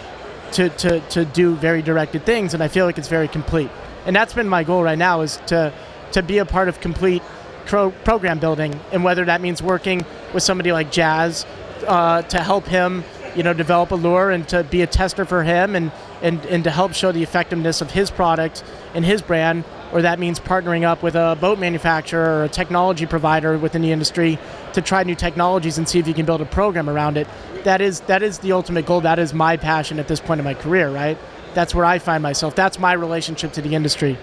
[0.54, 3.69] to, to, to do very directed things, and I feel like it's very complete.
[4.06, 5.74] And that's been my goal right now is to
[6.12, 7.24] to be a part of complete
[7.65, 11.46] pro- program building, and whether that means working with somebody like Jazz
[11.88, 13.04] uh, to help him,
[13.36, 15.91] you know, develop a lure and to be a tester for him, and,
[16.22, 20.19] and and to help show the effectiveness of his product and his brand, or that
[20.19, 24.39] means partnering up with a boat manufacturer or a technology provider within the industry
[24.73, 27.27] to try new technologies and see if you can build a program around it.
[27.63, 29.01] That is that is the ultimate goal.
[29.01, 31.17] That is my passion at this point in my career, right?
[31.53, 32.56] That's where I find myself.
[32.56, 34.17] That's my relationship to the industry.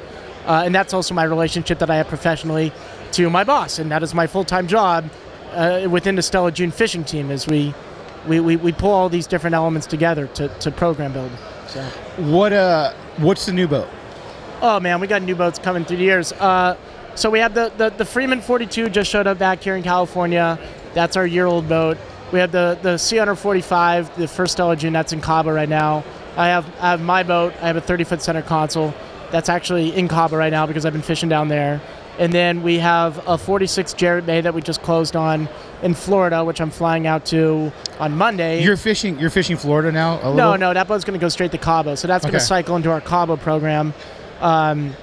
[0.44, 2.72] Uh, and that's also my relationship that I have professionally
[3.12, 3.78] to my boss.
[3.78, 5.09] And that is my full time job
[5.52, 7.72] uh, within the Stella June fishing team as we,
[8.26, 11.30] we, we, we pull all these different elements together to, to program build.
[11.68, 11.83] So.
[12.16, 13.88] What uh, what's the new boat?
[14.62, 16.33] Oh man, we got new boats coming through the years.
[16.33, 16.77] Uh,
[17.14, 20.59] so we have the, the, the Freeman 42 just showed up back here in California.
[20.94, 21.99] That's our year old boat.
[22.33, 26.05] We have the the Sea 45, the first Stella June that's in Cabo right now.
[26.37, 27.55] I have I have my boat.
[27.61, 28.94] I have a 30 foot center console.
[29.33, 31.81] That's actually in Cabo right now because I've been fishing down there.
[32.18, 35.49] And then we have a 46 Jarrett Bay that we just closed on
[35.83, 38.62] in Florida, which I'm flying out to on Monday.
[38.62, 39.18] You're fishing.
[39.18, 40.18] You're fishing Florida now.
[40.20, 40.59] A No, little?
[40.59, 41.94] no, that boat's going to go straight to Cabo.
[41.94, 43.94] So that's going to cycle into our Cabo program.
[44.40, 44.94] Um,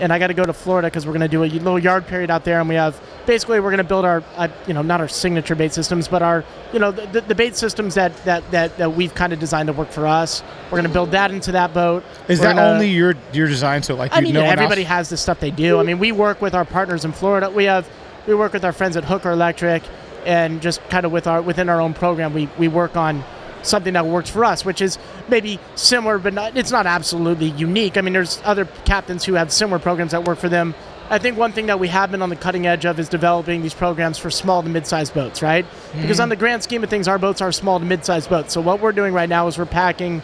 [0.00, 2.06] and I got to go to Florida because we're going to do a little yard
[2.06, 4.80] period out there, and we have basically we're going to build our, uh, you know,
[4.80, 8.48] not our signature bait systems, but our, you know, the, the bait systems that that
[8.52, 10.42] that, that we've kind of designed to work for us.
[10.66, 12.04] We're going to build that into that boat.
[12.28, 13.82] Is We're that gonna- only your your design?
[13.82, 15.80] So like, I you, mean, no everybody has the stuff they do.
[15.80, 17.50] I mean, we work with our partners in Florida.
[17.50, 17.88] We have
[18.28, 19.82] we work with our friends at Hooker Electric,
[20.26, 23.24] and just kind of with our within our own program, we we work on
[23.62, 27.96] something that works for us, which is maybe similar, but not, it's not absolutely unique.
[27.96, 30.74] I mean, there's other captains who have similar programs that work for them.
[31.10, 33.62] I think one thing that we have been on the cutting edge of is developing
[33.62, 35.64] these programs for small to mid-sized boats, right?
[35.94, 38.52] Because on the grand scheme of things, our boats are small to mid-sized boats.
[38.52, 40.20] So what we're doing right now is we're packing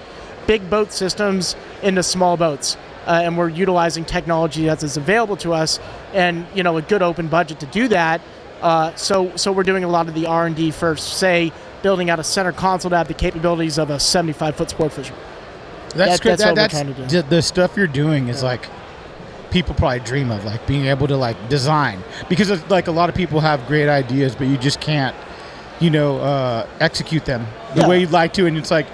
[0.46, 2.76] big boat systems into small boats.
[3.06, 5.78] Uh, and we're utilizing technology that is available to us,
[6.14, 8.22] and you know a good open budget to do that.
[8.62, 11.18] Uh, so so we're doing a lot of the R and D first.
[11.18, 11.52] Say
[11.84, 15.12] building out a center console to have the capabilities of a 75 foot sport fisher.
[15.94, 16.30] That's that- good.
[16.30, 17.28] that's That- what we're trying to do.
[17.28, 18.66] the- stuff you're doing is like
[19.50, 23.08] people probably dream of, like being able to like design because it's like a lot
[23.10, 25.14] of people have great ideas, but you just can't,
[25.78, 27.88] you know, uh, execute them the Yeah.
[27.88, 28.86] way you'd like to, and it's like.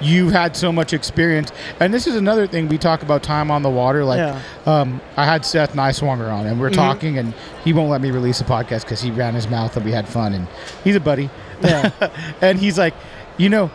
[0.00, 3.62] you've had so much experience, and this is another thing we talk about time on
[3.62, 4.04] the water.
[4.04, 4.36] Like, Yeah.
[4.66, 6.74] um, I had Seth Niswanger on, and we are Mhm.
[6.74, 7.32] talking, and
[7.64, 10.08] he won't let me release a podcast because he ran his mouth, and we had
[10.08, 10.48] fun, and
[10.82, 11.30] he's a buddy.
[11.62, 11.90] Yeah.
[12.40, 12.94] and he's like,
[13.36, 13.70] you know,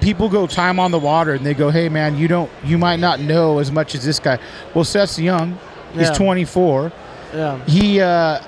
[0.00, 3.00] people go time on the water and they go, hey man, you don't, you might
[3.00, 4.38] not know as much as this guy.
[4.74, 5.58] Well, Seth's young.
[5.92, 6.14] He's Yeah.
[6.14, 6.92] 24.
[7.34, 7.64] Yeah.
[7.66, 8.40] He, uh,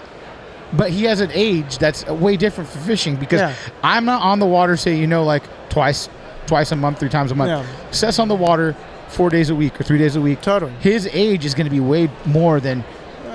[0.72, 3.54] but he has an age that's way different for fishing because Yeah.
[3.82, 6.08] I'm not on the water, say, you know, like twice,
[6.46, 7.50] twice a month, three times a month.
[7.50, 7.90] Yeah.
[7.92, 8.76] Seth's on the water
[9.08, 10.40] four days a week or three days a week.
[10.42, 10.72] Totally.
[10.80, 12.84] His age is going to be way more than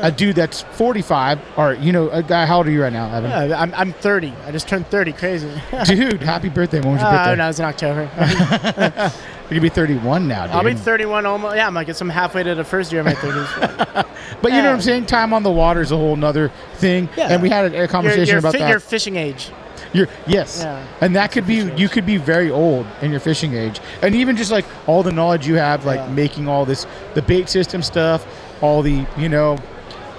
[0.02, 2.46] a dude that's 45 or, you know, a guy.
[2.46, 3.30] How old are you right now, Evan?
[3.50, 4.34] Yeah, I'm, I'm 30.
[4.46, 5.14] I just turned 30.
[5.14, 5.50] Crazy.
[5.86, 6.80] Dude, happy birthday.
[6.80, 7.36] When was your Uh, birthday?
[7.38, 8.10] no, it's in October.
[9.52, 10.56] You're gonna be 31 now, dude.
[10.56, 11.58] I'll be 31 almost.
[11.58, 14.08] Yeah, I'm like, I'm halfway to the first year of my 30s.
[14.42, 15.08] but you know what I'm saying?
[15.08, 17.10] Time on the water is a whole nother thing.
[17.18, 17.34] Yeah.
[17.34, 18.70] And we had a, a conversation your, about fi- that.
[18.70, 19.52] your fishing age.
[19.92, 20.62] Your- yes.
[20.62, 20.88] Yeah.
[21.02, 24.38] And that could be you could be very old in your fishing age, and even
[24.38, 26.08] just like all the knowledge you have, like Yeah.
[26.14, 28.26] making all this the bait system stuff,
[28.62, 29.58] all the you know.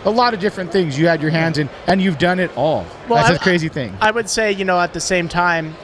[0.04, 2.84] A lot of different things you had your hands in, and you've done it all.
[3.08, 3.96] Well, That's I- a crazy thing.
[4.00, 5.76] I would say, you know, at the same time,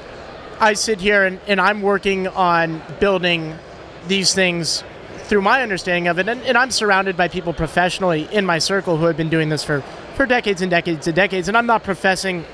[0.61, 3.55] I sit here and, and I'm working on building
[4.09, 4.83] these things
[5.29, 6.29] through my understanding of it.
[6.29, 9.63] And, and I'm surrounded by people professionally in my circle who have been doing this
[9.63, 9.83] for,
[10.15, 11.47] for decades and decades and decades.
[11.47, 12.45] And I'm not professing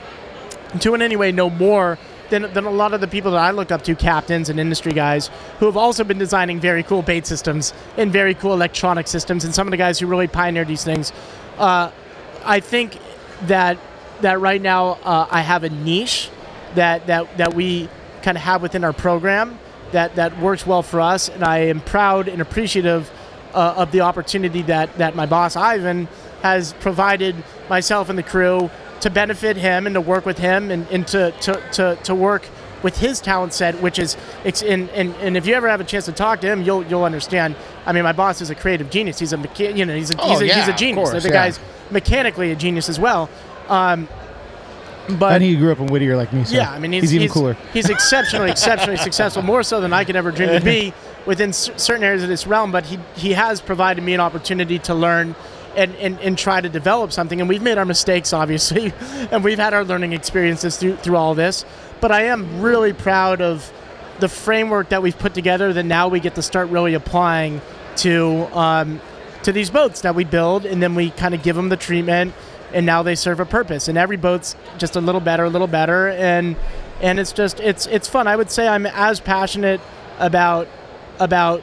[0.80, 1.98] to in any way know more
[2.30, 4.92] than, than a lot of the people that I look up to, captains and industry
[4.92, 9.44] guys, who have also been designing very cool bait systems and very cool electronic systems,
[9.44, 11.12] and some of the guys who really pioneered these things.
[11.58, 11.90] Uh,
[12.44, 12.98] I think
[13.42, 13.78] that
[14.20, 16.30] that right now uh, I have a niche
[16.74, 17.88] that that that we
[18.22, 19.58] kind of have within our program
[19.92, 23.10] that that works well for us, and I am proud and appreciative
[23.52, 26.08] uh, of the opportunity that that my boss Ivan
[26.42, 27.34] has provided
[27.70, 31.30] myself and the crew to benefit him and to work with him and, and to,
[31.40, 32.46] to, to, to work
[32.84, 35.84] with his talent set, which is, ex- and, and, and if you ever have a
[35.84, 37.56] chance to talk to him, you'll you'll understand.
[37.86, 39.18] I mean, my boss is a creative genius.
[39.18, 41.10] He's a mecha- you know he's a, Oh, he's, a yeah, he's a genius.
[41.10, 41.34] course, the yeah.
[41.34, 41.58] guy's
[41.90, 43.28] mechanically a genius as well.
[43.68, 44.06] Um,
[45.18, 47.28] but and he grew up in Whittier like me, so yeah, I mean, he's, even
[47.28, 47.56] cooler.
[47.74, 50.94] He's exceptionally, exceptionally successful, more so than I could ever dream to be
[51.26, 52.72] within c- certain areas of this realm.
[52.72, 55.34] But he he has provided me an opportunity to learn.
[55.76, 57.40] And, and, and try to develop something.
[57.40, 58.92] And we've made our mistakes, obviously,
[59.32, 61.64] and we've had our learning experiences through, through all this.
[62.00, 63.72] But I am really proud of
[64.20, 67.60] the framework that we've put together that now we get to start really applying
[67.96, 69.00] to um,
[69.42, 72.34] to these boats that we build, and then we kind of give them the treatment,
[72.72, 73.88] and now they serve a purpose.
[73.88, 76.56] And every boat's just a little better, a little better, and
[77.00, 78.26] and it's just it's it's fun.
[78.26, 79.80] I would say I'm as passionate
[80.18, 80.68] about
[81.18, 81.62] about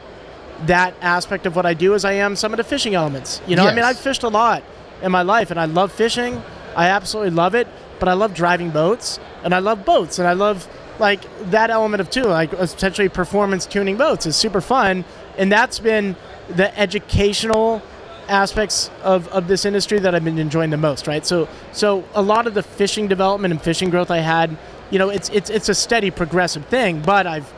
[0.68, 3.42] that aspect of what I do as I am some of the fishing elements.
[3.48, 4.64] You know, I mean, I've fished a lot
[5.02, 6.42] in my life, and I love fishing.
[6.76, 7.68] I absolutely love it.
[8.02, 12.02] But I love driving boats, and I love boats, and I love like that element
[12.02, 15.06] of too, like essentially performance tuning boats is super fun,
[15.38, 16.16] and that's been
[16.50, 17.80] the educational
[18.28, 21.24] aspects of, of this industry that I've been enjoying the most, right?
[21.24, 24.58] So so a lot of the fishing development and fishing growth I had,
[24.90, 27.54] you know, it's it's it's a steady progressive thing, but I've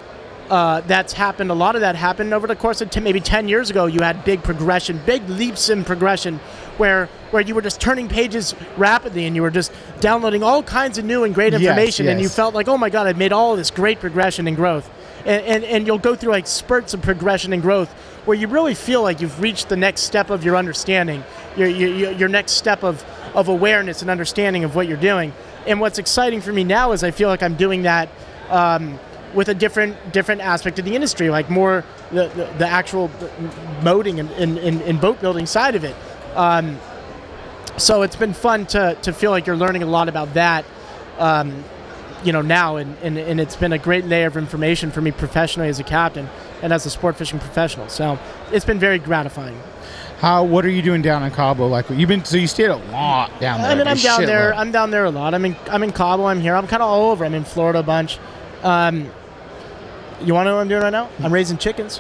[0.50, 1.52] uh, that's happened.
[1.52, 3.86] A lot of that happened over the course of 10, maybe 10 years ago.
[3.86, 6.40] You had big progression, big leaps in progression,
[6.78, 10.98] where where you were just turning pages rapidly and you were just downloading all kinds
[10.98, 13.34] of new and great Yes, information, and you felt like, oh my god, I've made
[13.34, 14.90] all this great progression and growth.
[15.26, 17.90] And, and, and you'll go through like spurts of progression and growth
[18.26, 21.24] where you really feel like you've reached the next step of your understanding,
[21.58, 25.34] your, your, your next step of, of awareness and understanding of what you're doing.
[25.66, 28.10] And what's exciting for me now is I feel like I'm doing that
[28.50, 29.00] um,
[29.34, 33.10] with a different different aspect of the industry, like more the, the, the actual
[33.84, 35.96] and, and, and, and boat building side of it.
[36.36, 36.80] Um,
[37.78, 40.66] so it's been fun to, to feel like you're learning a lot about that,
[41.18, 41.64] um,
[42.24, 45.12] you know, now, and, and, and it's been a great layer of information for me
[45.12, 46.30] professionally as a captain
[46.62, 47.90] and as a sport fishing professional.
[47.90, 48.20] So
[48.52, 49.60] it's been very gratifying.
[50.20, 50.46] How?
[50.46, 51.68] What are you doing down in Cabo?
[51.68, 53.72] Like you've been, so you stayed a lot down there.
[53.72, 54.56] I mean, I'm down there.
[54.56, 55.34] I'm down there a lot.
[55.34, 56.26] I'm in I'm in Cabo.
[56.26, 56.56] I'm here.
[56.56, 57.26] I'm kind of all over.
[57.26, 58.20] I'm in Florida a bunch.
[58.62, 59.12] Um,
[60.22, 61.10] you want to know what I'm doing right now?
[61.20, 62.00] I'm raising chickens.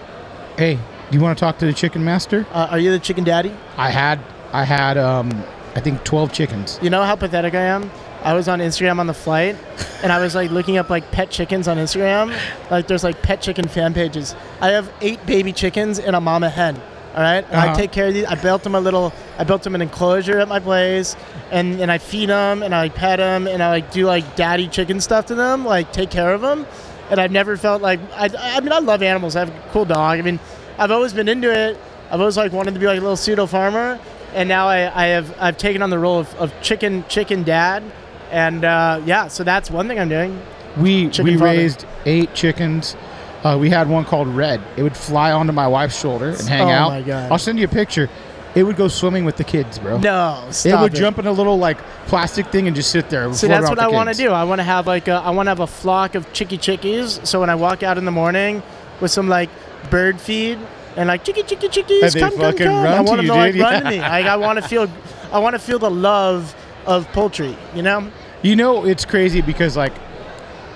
[0.57, 0.79] hey,
[1.11, 2.45] you want to talk to the chicken master?
[2.51, 3.53] Uh, are you the chicken daddy?
[3.77, 4.19] I had,
[4.51, 5.43] I had, um,
[5.75, 6.79] I think 12 chickens.
[6.81, 7.89] You know how pathetic I am?
[8.23, 9.57] I was on Instagram on the flight,
[10.01, 12.33] and I was like looking up like pet chickens on Instagram.
[12.71, 14.33] Like there's like pet chicken fan pages.
[14.61, 16.79] I have eight baby chickens and a mama hen.
[17.15, 17.75] All right, I Uh-huh.
[17.75, 18.25] take care of these.
[18.25, 19.11] I built them a little.
[19.37, 21.15] I built them an enclosure at my place,
[21.51, 24.35] and and I feed them and I like, pet them and I like do like
[24.37, 26.65] daddy chicken stuff to them, like take care of them.
[27.11, 28.29] And I've never felt like I.
[28.55, 29.35] I mean, I love animals.
[29.35, 30.17] I have a cool dog.
[30.17, 30.39] I mean,
[30.77, 31.77] I've always been into it.
[32.09, 33.99] I've always like wanted to be like a little pseudo farmer,
[34.33, 37.83] and now I, I have I've taken on the role of, of chicken chicken dad,
[38.31, 40.39] and uh, yeah, so that's one thing I'm doing.
[40.77, 42.95] We Chicken we raised eight chickens.
[43.43, 44.61] Uh, we had one called Red.
[44.77, 46.91] It would fly onto my wife's shoulder and hang out.
[46.91, 47.01] Oh out.
[47.01, 47.31] my God.
[47.31, 48.09] I'll send you a picture.
[48.55, 49.97] It would go swimming with the kids, bro.
[49.97, 53.33] No, stop it would jump in a little like plastic thing and just sit there.
[53.33, 54.29] So that's what I want to do.
[54.29, 57.25] I want to have like a, I want to have a flock of chicky chickies.
[57.25, 58.61] So when I walk out in the morning
[59.01, 59.49] with some like
[59.89, 60.57] bird feed
[60.95, 62.67] and like chicky chicky chickies, And come come come.
[62.87, 63.61] I want them to like dude.
[63.61, 63.79] run Yeah.
[63.81, 63.99] to me.
[63.99, 64.87] Like I want to feel,
[65.31, 66.55] I want to feel the love
[66.85, 67.55] of poultry.
[67.75, 68.11] You know?
[68.41, 69.93] You know, it's crazy because like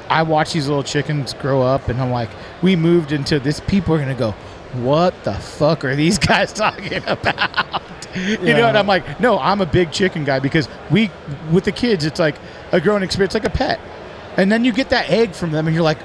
[0.10, 2.30] I watch these little chickens grow up, and I'm like,
[2.62, 3.60] we moved into this.
[3.60, 4.32] People are gonna go,
[4.82, 7.82] what the fuck are these guys talking about?
[8.16, 8.68] you know, Yeah.
[8.70, 11.12] and I'm like, no, I'm a big chicken guy because we,
[11.52, 12.36] with the kids, it's like
[12.72, 13.82] a growing experience, like a pet,
[14.38, 16.00] and then you get that egg from them, and you're like,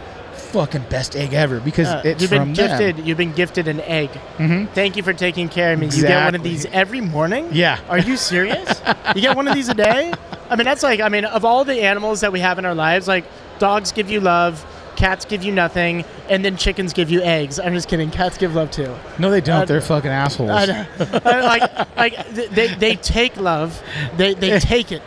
[0.53, 2.97] fucking best egg ever because Uh, it's you've been gifted.
[2.99, 3.07] them.
[3.07, 4.11] You've been gifted an egg.
[4.39, 4.69] Mhm.
[4.75, 5.87] Thank you for taking care of me.
[5.87, 7.49] You get one of these every morning.
[7.53, 7.79] Yeah.
[7.89, 8.81] Are you serious?
[9.15, 10.13] you get one of these a day?
[10.51, 11.01] I mean, that's like.
[11.01, 13.25] I mean, of all the animals that we have in our lives, like
[13.59, 14.65] dogs give you love,
[14.97, 17.59] cats give you nothing, and then chickens give you eggs.
[17.59, 18.11] I'm just kidding.
[18.11, 18.95] Cats give love too.
[19.19, 19.63] No, they don't.
[19.63, 20.51] Uh, They're fucking assholes.
[20.51, 20.87] I.
[20.99, 23.81] Uh, like, like they, they take love,
[24.19, 25.01] they, they take it,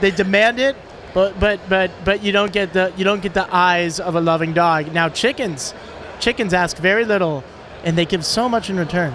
[0.00, 0.76] they demand it,
[1.16, 4.20] but but but but you don't get the you don't get the eyes of a
[4.20, 4.92] loving dog.
[4.92, 5.72] Now chickens,
[6.20, 7.42] chickens ask very little,
[7.84, 9.14] and they give so much in return.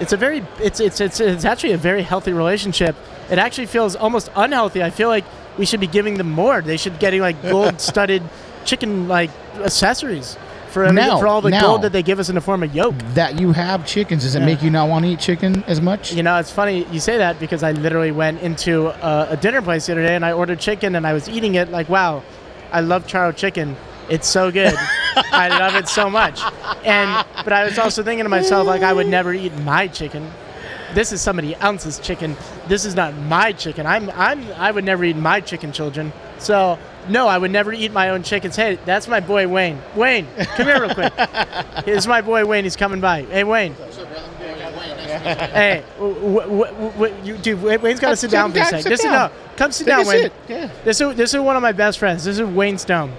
[0.00, 2.96] It's a very it's it's it's it's actually a very healthy relationship.
[3.30, 4.82] It actually feels almost unhealthy.
[4.82, 5.24] I feel like
[5.56, 6.62] we should be giving them more.
[6.62, 8.24] They should be getting like gold studded
[8.64, 10.36] chicken like accessories
[10.76, 12.62] for every, Now- for all the now- gold that they give us in the form
[12.62, 12.94] of yolk.
[13.14, 14.44] that you have chickens, does it Yeah.
[14.44, 16.12] make you not want to eat chicken as much?
[16.12, 19.62] You know, it's funny you say that because I literally went into a, a dinner
[19.62, 22.22] place the other day and I ordered chicken and I was eating it like, wow,
[22.70, 23.74] I love charo chicken.
[24.10, 24.74] It's so good.
[25.32, 26.40] I love it so much.
[26.84, 30.30] And but I was also thinking to myself like I would never eat my chicken.
[30.92, 32.36] This is somebody else's chicken.
[32.68, 33.86] This is not my chicken.
[33.86, 36.12] I'm I'm I would never eat my chicken, children.
[36.46, 36.78] So
[37.08, 38.54] no, I would never eat my own chickens.
[38.56, 39.80] Hey, that's my boy Wayne.
[39.96, 40.26] Wayne,
[40.56, 41.12] come here real quick.
[41.84, 42.64] Here's my boy Wayne.
[42.64, 43.22] He's coming by.
[43.22, 43.74] Hey Wayne.
[43.74, 48.64] Hey, w- w- w- w- you, dude, Wayne- Wayne's got to sit down for a
[48.64, 48.90] Sit second.
[48.90, 49.30] This sit is down.
[49.30, 50.22] no, come sit Take down, Wayne.
[50.22, 50.70] sit, yeah.
[50.84, 52.24] This is this is one of my best friends.
[52.24, 53.12] This is Wayne Stone.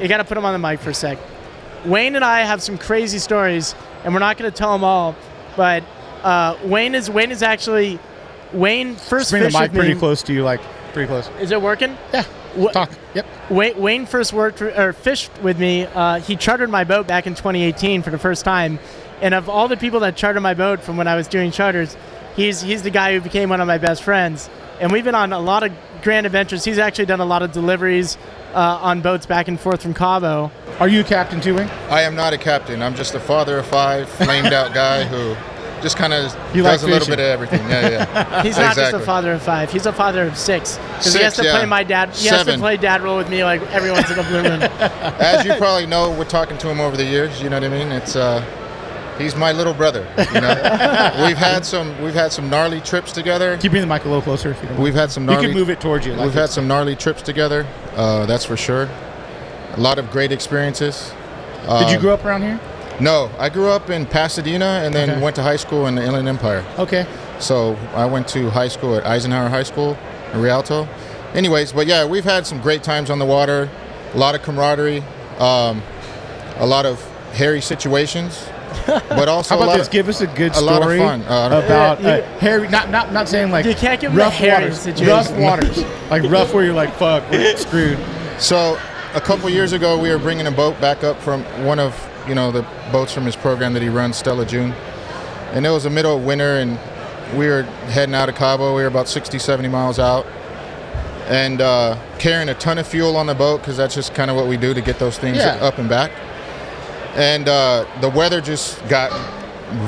[0.00, 1.18] You got to put him on the mic for a sec.
[1.84, 5.14] Wayne and I have some crazy stories, and we're not going to tell them all.
[5.56, 5.84] But
[6.22, 7.98] uh, Wayne is Wayne is actually
[8.52, 10.00] Wayne first Bring the mic pretty me.
[10.00, 10.60] close to you, like
[10.92, 11.28] pretty close.
[11.40, 11.96] Is it working?
[12.12, 12.24] Yeah.
[12.56, 12.90] Wha- Talk.
[13.14, 13.26] Yep.
[13.50, 15.84] Wayne, Wayne first worked for, or fished with me.
[15.86, 18.78] Uh, he chartered my boat back in 2018 for the first time,
[19.20, 21.96] and of all the people that chartered my boat from when I was doing charters,
[22.36, 24.48] he's he's the guy who became one of my best friends.
[24.80, 25.72] And we've been on a lot of
[26.02, 26.64] grand adventures.
[26.64, 28.16] He's actually done a lot of deliveries
[28.54, 30.52] uh, on boats back and forth from Cabo.
[30.78, 31.68] Are you a captain too, Wayne?
[31.90, 32.80] I am not a captain.
[32.80, 35.34] I'm just a father of five, flamed out guy who
[35.82, 37.60] just kind of You does a little bit of everything.
[37.68, 38.42] Yeah, yeah.
[38.42, 39.70] He's not just a father of five.
[39.70, 41.66] He's a father of six because he has to play yeah.
[41.66, 42.10] my dad.
[42.10, 44.62] He has to play dad role with me like every once in a blue moon.
[44.62, 47.42] As you probably know, we're talking to him over the years.
[47.42, 47.92] You know what I mean?
[47.92, 48.40] It's uh,
[49.18, 50.06] he's my little brother.
[50.32, 53.56] You know, we've had some we've had some gnarly trips together.
[53.58, 54.80] Keep bring the mic a little closer if you don't.
[54.80, 56.14] We've had some you can move it towards you.
[56.14, 57.66] Like we've had some gnarly trips together.
[57.94, 58.88] Uh, that's for sure.
[59.74, 61.12] A lot of great experiences.
[61.62, 62.58] Did you Uh, grow up around here?
[63.00, 65.20] No, I grew up in Pasadena and then Okay.
[65.20, 66.64] went to high school in the Inland Empire.
[66.78, 67.06] Okay.
[67.38, 69.96] So I went to high school at Eisenhower High School
[70.34, 70.88] in Rialto.
[71.34, 73.68] Anyways, but yeah, we've had some great times on the water,
[74.14, 75.04] a lot of camaraderie,
[75.38, 75.82] um,
[76.58, 77.00] a lot of
[77.34, 78.48] hairy situations,
[78.86, 79.86] but also How a about lot this?
[79.86, 81.22] of, Give us a good a story lot of fun.
[81.22, 82.66] Uh, about Yeah, uh, hairy.
[82.68, 84.80] Not not not saying like You can't give 'em the rough hairy waters.
[84.80, 85.06] situation.
[85.14, 87.98] Rough waters, like rough where you're like fuck, we're screwed.
[88.38, 88.76] So
[89.14, 91.94] a couple years ago, we were bringing a boat back up from one of
[92.28, 92.62] you know the
[92.92, 94.72] boats from his program that he runs, Stella June,
[95.52, 96.78] and it was the middle of winter, and
[97.36, 97.62] we were
[97.92, 98.74] heading out of Cabo.
[98.76, 100.26] We were about 60, 70 miles out,
[101.26, 104.36] and uh, carrying a ton of fuel on the boat because that's just kind of
[104.36, 105.56] what we do to get those things Yeah.
[105.60, 106.10] up and back.
[107.16, 109.10] And uh, the weather just got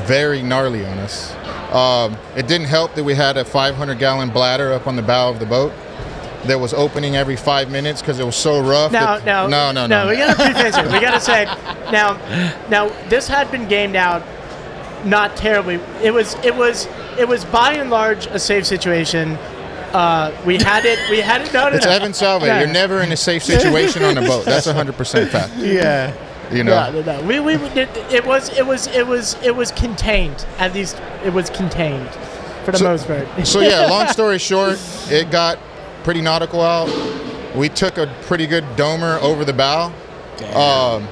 [0.07, 1.32] very gnarly on us.
[1.72, 5.30] Um, it didn't help that we had a 500 gallon bladder up on the bow
[5.30, 5.72] of the boat
[6.45, 8.93] that was opening every five minutes because it was so rough.
[8.93, 10.05] Now, that- now, no, no, no.
[10.05, 10.11] no.
[10.11, 10.84] We gotta preface it.
[10.93, 11.45] We gotta say,
[11.93, 12.14] now,
[12.68, 14.22] now this had been gamed out,
[15.05, 15.74] not terribly.
[16.03, 16.86] It was, it was,
[17.18, 19.32] it was by and large a safe situation.
[19.93, 20.99] Uh, we had it.
[21.11, 21.53] We had it.
[21.53, 21.91] No, no, It's no.
[21.93, 22.61] Evan Salvay.
[22.61, 24.45] You're never in a safe situation on a boat.
[24.45, 25.57] That's 100% fact.
[25.57, 26.14] Yeah.
[26.55, 26.91] You know.
[26.91, 27.26] No, no, no.
[27.26, 30.47] We, we, it, it was, it was, it was, it was contained.
[30.59, 32.09] At least it was contained,
[32.64, 33.47] for the So- most part.
[33.47, 34.78] So yeah, long story short,
[35.11, 35.59] it got
[36.05, 36.88] pretty nautical out.
[37.55, 39.86] We took a pretty good domer over the bow.
[40.55, 41.09] Um,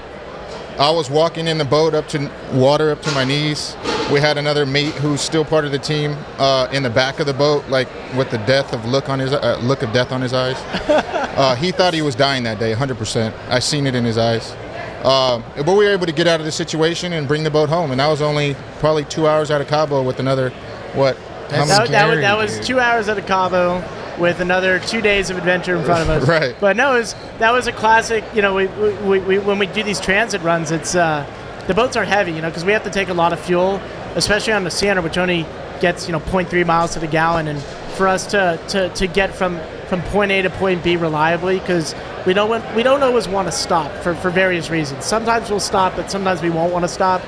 [0.79, 3.77] I was walking in the boat up to water up to my knees,
[4.13, 7.27] we had another mate who's still part of the team uh, in the back of
[7.27, 10.21] the boat, like with the death of look on his uh, look of death on
[10.21, 10.57] his eyes.
[11.39, 13.33] Uh, he thought he was dying that day, 100%.
[13.49, 14.57] I seen it in his eyes.
[15.05, 17.69] Uh, but we were able to get out of the situation and bring the boat
[17.69, 20.51] home, and that was only probably two hours out of Cabo with another
[20.95, 21.17] what?
[21.17, 22.21] how That's many- That, that was,
[22.57, 23.79] that was two hours at a Cabo
[24.19, 26.29] with another two days of adventure in front of us.
[26.29, 26.55] Right.
[26.61, 28.25] But no, it was, that was a classic.
[28.35, 31.25] You know, we, we, we, when we do these transit runs, it's uh,
[31.67, 32.33] the boats are heavy.
[32.33, 33.81] You know, because we have to take a lot of fuel,
[34.15, 35.47] especially on the Sienna, which only
[35.81, 37.63] gets you know 0.3 miles to the gallon, and
[37.97, 39.59] for us to, to, to get from
[39.89, 41.95] from point A to point B reliably, because
[42.27, 45.05] we don't want, we don't always want to stop for, for various reasons.
[45.05, 47.23] Sometimes we'll stop, but sometimes we won't want to stop.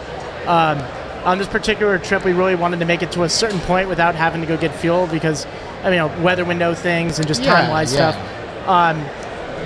[0.46, 0.78] Um,
[1.24, 4.14] on this particular trip, we really wanted to make it to a certain point without
[4.14, 5.46] having to go get fuel because,
[5.82, 8.12] I mean, you know, weather window things and just Yeah, time wise yeah.
[8.12, 8.68] stuff.
[8.68, 9.04] Um,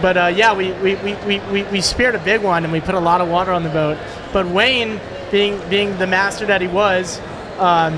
[0.03, 2.81] but uh, yeah, we, we, we, we, we, we speared a big one and we
[2.81, 3.99] put a lot of water on the boat.
[4.33, 5.01] But Wayne,
[5.31, 7.21] being being the master that he was,
[7.59, 7.97] um,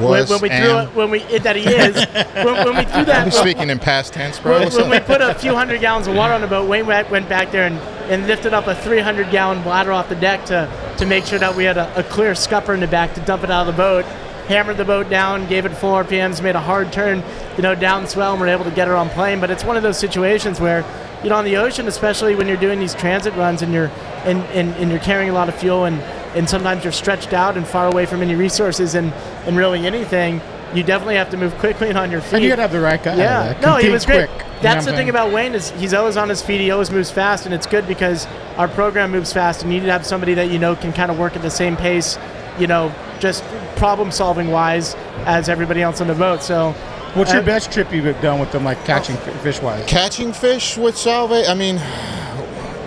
[0.00, 1.94] Was when, when we threw it, when we that he is,
[2.44, 4.60] when, when we threw that, I'm speaking in past tense, bro.
[4.60, 7.10] when, when we put a few hundred gallons of water on the boat, Wayne went
[7.10, 7.76] went back there and,
[8.10, 11.54] and lifted up a 300 gallon bladder off the deck to, to make sure that
[11.54, 13.80] we had a, a clear scupper in the back to dump it out of the
[13.80, 14.04] boat.
[14.48, 17.22] Hammered the boat down, gave it full RPMs, made a hard turn,
[17.56, 19.40] you know, down swell, and we're able to get her on plane.
[19.40, 20.84] But it's one of those situations where,
[21.22, 23.90] you know, on the ocean, especially when you're doing these transit runs and you're
[24.24, 26.00] and, and, and you're carrying a lot of fuel and,
[26.36, 29.12] and sometimes you're stretched out and far away from any resources and,
[29.46, 30.40] and really anything,
[30.74, 32.34] you definitely have to move quickly and on your feet.
[32.34, 33.16] And you gotta have the right guy.
[33.16, 34.28] Yeah, no, he was great.
[34.28, 34.46] quick.
[34.62, 36.60] That's the thing about Wayne is he's always on his feet.
[36.60, 38.26] He always moves fast, and it's good because
[38.56, 41.10] our program moves fast, and you need to have somebody that you know can kind
[41.10, 42.16] of work at the same pace,
[42.58, 43.42] you know, just
[43.82, 44.94] problem solving wise
[45.26, 46.40] as everybody else on the boat.
[46.40, 46.70] So,
[47.14, 49.84] What's your uh, best trip you've done with them, like catching fish wise?
[49.86, 51.80] Catching fish with Salvay, I mean,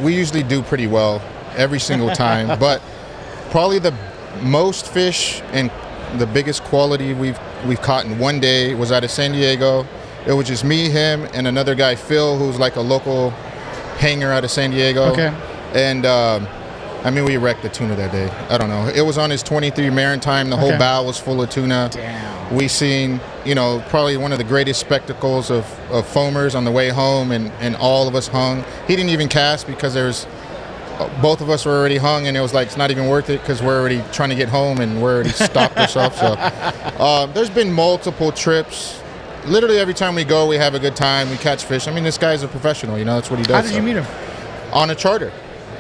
[0.01, 1.21] we usually do pretty well
[1.57, 2.81] every single time, but
[3.51, 3.93] probably the
[4.41, 5.69] most fish and
[6.17, 7.37] the biggest quality we've
[7.67, 9.85] we've caught in one day was out of San Diego.
[10.25, 13.31] It was just me, him, and another guy, Phil, who's like a local
[13.99, 15.11] hanger out of San Diego.
[15.11, 15.35] Okay.
[15.73, 16.47] And um,
[17.05, 18.29] I mean, we wrecked the tuna that day.
[18.49, 18.87] I don't know.
[18.87, 20.49] It was on his 23 Maritime.
[20.49, 20.79] The whole Okay.
[20.79, 21.89] bow was full of tuna.
[21.91, 22.55] Damn.
[22.55, 26.71] We seen, you know, probably one of the greatest spectacles of, of foamers on the
[26.71, 28.63] way home, and, and all of us hung.
[28.87, 30.25] He didn't even cast because there's
[31.21, 33.39] both of us were already hung, and it was like it's not even worth it
[33.41, 36.17] because we're already trying to get home and we're already stopped ourselves.
[36.17, 38.99] So uh, there's been multiple trips.
[39.45, 41.29] Literally every time we go, we have a good time.
[41.29, 41.87] We catch fish.
[41.87, 42.97] I mean, this guy's a professional.
[42.97, 43.55] You know, that's what he does.
[43.55, 43.77] How did so.
[43.77, 44.05] you meet him?
[44.73, 45.31] On a charter.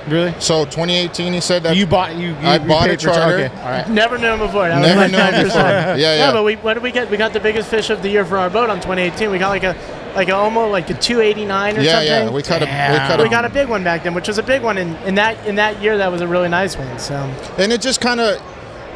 [0.07, 0.33] Really?
[0.39, 2.29] So 2018, he said that You bought you.
[2.29, 3.35] you I you bought a paid for char- charter.
[3.45, 3.89] Okay, all right.
[3.89, 4.67] never knew him before.
[4.67, 5.61] That Never knew him before.
[5.61, 6.27] Yeah, yeah.
[6.27, 7.09] No, but we what did we get?
[7.09, 9.31] We got the biggest fish of the year for our boat on 2018.
[9.31, 9.75] We got like a
[10.15, 12.07] like a, almost like a 289 or yeah, something.
[12.07, 12.29] yeah.
[12.29, 13.07] We caught a we Damn.
[13.09, 14.77] caught we got a big one back then, which was a big one.
[14.77, 16.99] In, in that in that year, that was a really nice one.
[16.99, 17.15] So
[17.57, 18.41] and it just kind of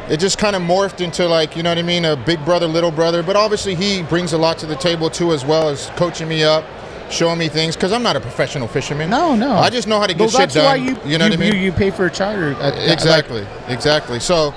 [0.08, 2.66] it just kind of morphed into like you know what I mean a big brother
[2.66, 5.86] little brother but obviously he brings a lot to the table too as well as
[5.96, 6.64] coaching me up
[7.10, 9.52] showing me things because I'm not a professional fisherman No, no.
[9.56, 11.30] I just know how to get Well, shit that's done why you you know you,
[11.30, 12.52] what I mean You, you pay for a charter.
[12.54, 14.54] at- at- exactly exactly so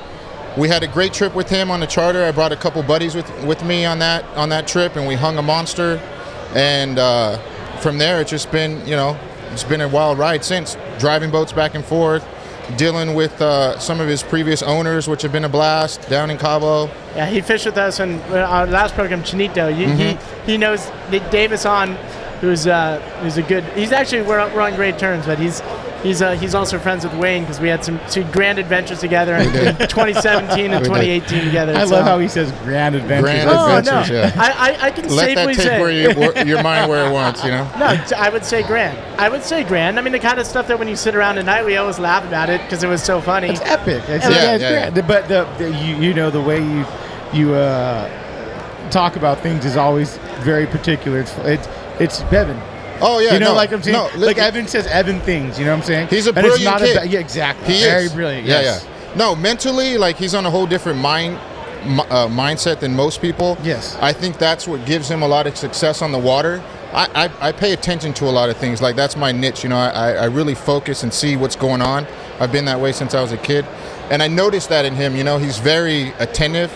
[0.57, 3.15] we had a great trip with him on the charter I brought a couple buddies
[3.15, 5.99] with with me on that on that trip and we hung a monster
[6.55, 7.37] and uh,
[7.79, 9.17] from there it's just been you know
[9.51, 12.23] it's been a wild ride since driving boats back and forth
[12.77, 16.37] dealing with uh, some of his previous owners which have been a blast down in
[16.37, 19.71] Cabo yeah, he fished with us in our last program, Chinito.
[19.71, 20.43] He, Mm-hmm.
[20.45, 20.89] he he knows
[21.29, 21.95] Davis on,
[22.43, 23.63] who's uh who's a good.
[23.75, 25.61] He's actually we're, we're on great terms, but he's.
[26.03, 29.35] He's, uh, he's also friends with Wayne because we had some two grand adventures together
[29.35, 31.73] in, in 2017 and 2018 together.
[31.73, 33.21] I so- love how he says grand adventures.
[33.23, 34.33] Grand Oh adventures, no, yeah.
[34.35, 37.13] I, I, I can let safely that take say where you, your mind where it
[37.13, 38.97] wants you know No, t- I would say grand.
[39.17, 39.97] I would say grand.
[39.97, 41.99] I mean, the kind of stuff that when you sit around at night, we always
[41.99, 43.47] laugh about it because it was so funny.
[43.47, 44.03] It's epic.
[44.09, 45.07] It's, Yeah, yeah, it's yeah, great.
[45.07, 46.85] But the, the you, you know the way you
[47.31, 51.19] you uh, talk about things is always very particular.
[51.21, 51.67] It's it's
[51.99, 52.59] it's Bevan.
[53.01, 55.57] oh yeah you know, no, like I'm saying, no, like Evan says Evan things.
[55.59, 56.07] You know what I'm saying?
[56.07, 56.97] He's a And brilliant it's not kid.
[56.97, 57.73] A, yeah, exactly.
[57.73, 58.13] He very is.
[58.13, 58.47] brilliant.
[58.47, 58.85] Yeah, yes.
[58.85, 59.15] yeah.
[59.15, 61.37] No, mentally, like he's on a whole different mind
[61.83, 63.57] uh, mindset than most people.
[63.61, 63.97] Yes.
[64.01, 66.63] I think that's what gives him a lot of success on the water.
[66.93, 68.81] I, I, I pay attention to a lot of things.
[68.81, 69.63] Like that's my niche.
[69.63, 72.07] You know, I, I really focus and see what's going on.
[72.39, 73.65] I've been that way since I was a kid,
[74.09, 75.15] and I noticed that in him.
[75.15, 76.71] You know, he's very attentive.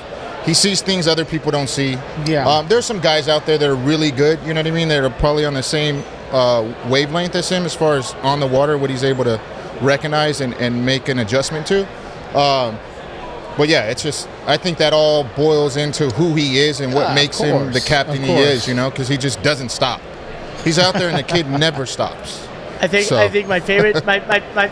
[0.48, 1.98] He sees things other people don't see.
[2.26, 2.48] Yeah.
[2.48, 4.40] Um, there's some guys out there that are really good.
[4.44, 4.88] You know what I mean?
[4.88, 8.78] They're probably on the same uh, wavelength as him as far as on the water,
[8.78, 9.42] what he's able to
[9.82, 11.82] recognize and, and make an adjustment to.
[12.38, 12.80] Um,
[13.58, 17.14] but yeah, it's just I think that all boils into who he is and what
[17.14, 18.68] makes him the captain he is.
[18.68, 20.00] You know, because he just doesn't stop.
[20.64, 22.48] He's out there and the kid never stops.
[22.80, 23.18] I think So.
[23.18, 24.72] I think my favorite my, my, my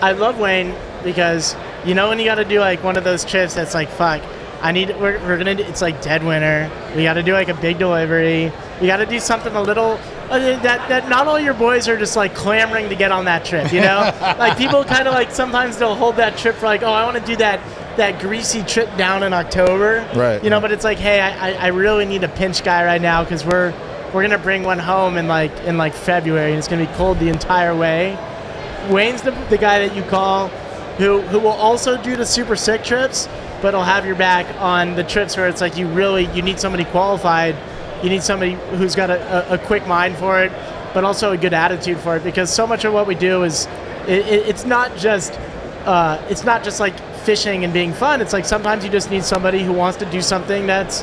[0.00, 0.74] I love Wayne
[1.04, 3.88] because You know when you got to do like one of those trips that's like
[3.90, 4.22] fuck.
[4.62, 6.70] I need we're, we're gonna do, it's like dead winter.
[6.94, 8.52] We got to do like a big delivery.
[8.80, 9.98] We got to do something a little
[10.30, 13.44] uh, that that not all your boys are just like clamoring to get on that
[13.44, 13.72] trip.
[13.72, 16.92] You know, like people kind of like sometimes they'll hold that trip for like oh
[16.92, 17.60] I want to do that
[17.96, 20.08] that greasy trip down in October.
[20.14, 20.42] Right.
[20.42, 23.00] You know, but it's like hey I I, I really need a pinch guy right
[23.00, 23.72] now because we're
[24.12, 27.18] we're gonna bring one home in like in like February and it's gonna be cold
[27.18, 28.18] the entire way.
[28.90, 30.48] Wayne's the, the guy that you call
[30.98, 33.26] who who will also do the super sick trips,
[33.62, 36.58] but he'll have your back on the trips where it's like you really you need
[36.58, 37.56] somebody qualified,
[38.02, 40.52] you need somebody who's got a, a, a quick mind for it,
[40.94, 43.66] but also a good attitude for it because so much of what we do is
[44.06, 45.32] it, it, it's not just
[45.84, 48.20] uh, it's not just like fishing and being fun.
[48.20, 51.02] It's like sometimes you just need somebody who wants to do something that's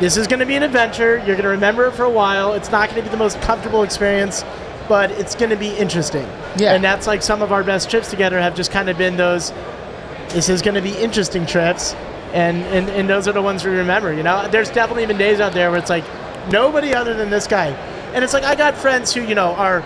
[0.00, 1.16] this is going to be an adventure.
[1.18, 2.52] You're going to remember it for a while.
[2.52, 4.44] It's not going to be the most comfortable experience,
[4.88, 6.26] but it's going to be interesting.
[6.56, 6.74] Yeah.
[6.74, 9.52] And that's like some of our best trips together have just kind of been those.
[10.30, 11.94] This is going to be interesting trips,
[12.32, 14.12] and, and and those are the ones we remember.
[14.12, 16.04] You know, there's definitely been days out there where it's like
[16.50, 17.68] nobody other than this guy,
[18.14, 19.80] and it's like I got friends who you know are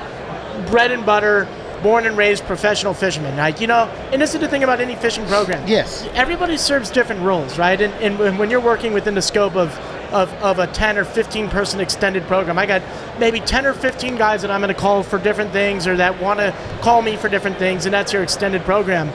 [0.68, 1.46] bread and butter.
[1.82, 4.96] Born and raised professional fishermen, like you know, and this is the thing about any
[4.96, 6.06] fishing program Yes.
[6.12, 7.80] everybody serves different roles, right?
[7.80, 9.74] And, and when- when you're working within the scope of,
[10.12, 12.82] of, of a 10 or 15 person extended program, I got
[13.18, 16.20] maybe 10 or 15 guys that I'm going to call for different things or that
[16.20, 19.08] want to call me for different things, and that's your extended program.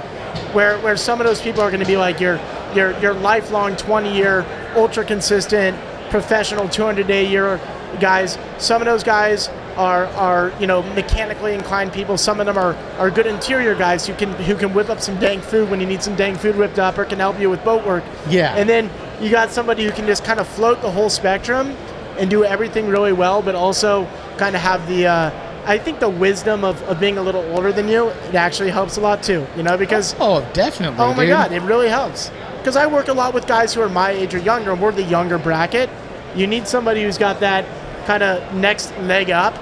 [0.54, 2.40] Where, where some of those people are going to be like your,
[2.74, 5.78] your, your lifelong 20 year, ultra consistent,
[6.10, 7.60] professional 200 day year
[8.00, 8.38] guys.
[8.58, 12.18] Some of those guys are, are you know mechanically inclined people.
[12.18, 15.20] Some of them are, are good interior guys who can who can whip up some
[15.20, 17.64] dang food when you need some dang food whipped up, or can help you with
[17.64, 18.04] boat work.
[18.30, 18.56] Yeah.
[18.56, 18.90] And then
[19.22, 21.76] you got somebody who can just kind of float the whole spectrum
[22.18, 24.08] and do everything really well, but also
[24.38, 25.08] kind of have the.
[25.08, 28.70] Uh, I think the wisdom of, of being a little older than you, it actually
[28.70, 29.46] helps a lot too.
[29.58, 31.00] You know, because Oh, definitely.
[31.00, 31.30] Oh my dude.
[31.30, 32.30] god, it really helps.
[32.60, 34.92] Because I work a lot with guys who are my age or younger, and we're
[34.92, 35.90] the younger bracket.
[36.36, 37.66] You need somebody who's got that
[38.06, 39.56] kind of next leg up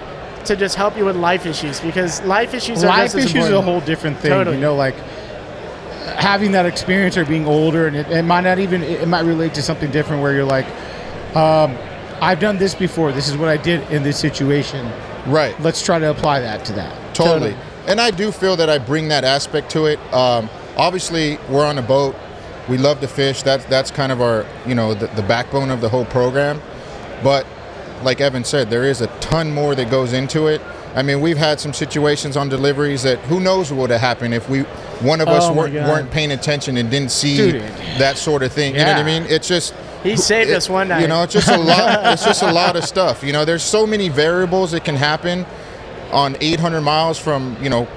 [0.45, 3.61] to just help you with life issues because life issues are life issues is a
[3.61, 4.31] whole different thing.
[4.31, 4.57] Totally.
[4.57, 4.95] You know, like
[6.17, 9.53] having that experience or being older, and it, it might not even it might relate
[9.53, 10.65] to something different where you're like,
[11.35, 11.77] um,
[12.21, 13.11] I've done this before.
[13.11, 14.85] This is what I did in this situation.
[15.27, 15.59] Right.
[15.61, 17.15] Let's try to apply that to that.
[17.15, 17.55] Totally.
[17.87, 19.99] And I do feel that I bring that aspect to it.
[20.13, 22.15] Um, obviously, we're on a boat.
[22.69, 23.43] We love to fish.
[23.43, 26.61] That's that's kind of our, you know, the, the backbone of the whole program.
[27.21, 27.45] But
[28.03, 30.61] like Evan said, there is a ton more that goes into it.
[30.95, 34.33] I mean, we've had some situations on deliveries that who knows what would have happened
[34.33, 34.61] if we
[35.01, 37.61] one of us Oh weren't, weren't paying attention and didn't see Dude.
[37.97, 38.75] that sort of thing.
[38.75, 39.23] You know what I mean?
[39.23, 41.01] It's just He saved it- us one night.
[41.01, 42.05] You know, it's just a lot.
[42.13, 43.23] it's just a lot of stuff.
[43.23, 45.45] You know, there's so many variables that can happen
[46.11, 47.87] on 800 miles from you know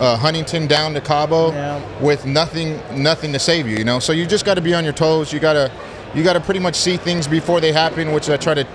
[0.00, 1.80] uh, Huntington down to Cabo Yeah.
[2.00, 3.76] with nothing nothing to save you.
[3.76, 5.32] You know, so you just got to be on your toes.
[5.32, 5.70] You gotta
[6.14, 8.66] you gotta pretty much see things before they happen, which I try to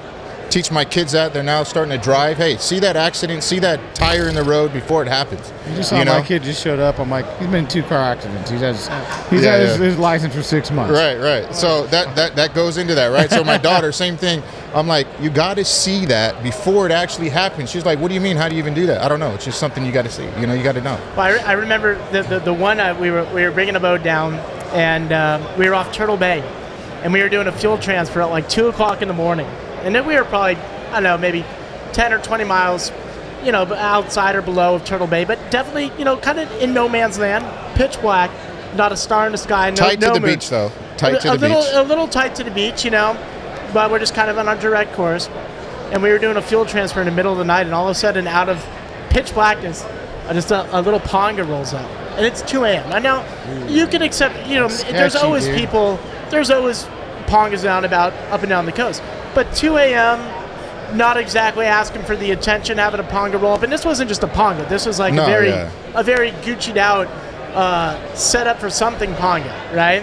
[0.50, 2.38] teach my kids that they're now starting to drive.
[2.38, 5.52] Hey, see that accident, see that tire in the road before it happens.
[5.70, 7.00] You just saw my kid just showed up.
[7.00, 8.50] I'm like, he's been in two car accidents.
[8.50, 8.88] He's had his,
[9.30, 9.78] he's Yeah, had yeah.
[9.78, 10.93] his license for six months.
[10.93, 11.54] Right, right.
[11.54, 13.30] So that, that that goes into that, right?
[13.30, 14.41] So my daughter, same thing.
[14.74, 17.70] I'm like, you got to see that before it actually happens.
[17.70, 18.38] She's like, what do you mean?
[18.38, 19.02] How do you even do that?
[19.02, 19.34] I don't know.
[19.34, 20.26] It's just something you got to see.
[20.39, 21.00] You know, you got to know.
[21.16, 23.76] Well, I, re- I remember the, the, the one uh, we were we were bringing
[23.76, 24.36] a boat down,
[24.74, 26.41] and uh, we were off Turtle Bay,
[27.04, 29.48] and we were doing a fuel transfer at like two o'clock in the morning,
[29.88, 30.55] and then we were probably
[30.89, 31.43] I don't know maybe
[31.93, 32.91] ten or twenty miles,
[33.43, 36.73] you know, outside or below of Turtle Bay, but definitely you know kind of in
[36.73, 37.45] no man's land,
[37.77, 38.29] pitch black,
[38.75, 40.35] not a star in the sky, no Tight no to the moon.
[40.35, 40.71] beach, though.
[40.97, 41.71] Tight a, to a the little, beach.
[41.73, 43.15] A little tight to the beach, you know,
[43.73, 45.29] but we're just kind of on our direct course.
[45.91, 47.88] And we were doing a fuel transfer in the middle of the night, and all
[47.88, 48.65] of a sudden, out of
[49.09, 49.85] pitch blackness,
[50.33, 51.89] just a, a little ponga rolls up.
[52.17, 52.91] And it's 2 a.m.
[52.91, 53.23] And now,
[53.67, 55.57] you can accept, you know, there's always dude.
[55.57, 55.97] people,
[56.29, 56.83] there's always
[57.27, 59.01] pongas down about up and down the coast.
[59.38, 63.61] But 2 a.m., not exactly asking for the attention, having a ponga roll up.
[63.61, 64.67] And this wasn't just a ponga.
[64.67, 65.69] This was like No, a very, yeah.
[65.93, 67.05] a very Gucci'd out,
[67.53, 70.01] uh, set up for something ponga, right?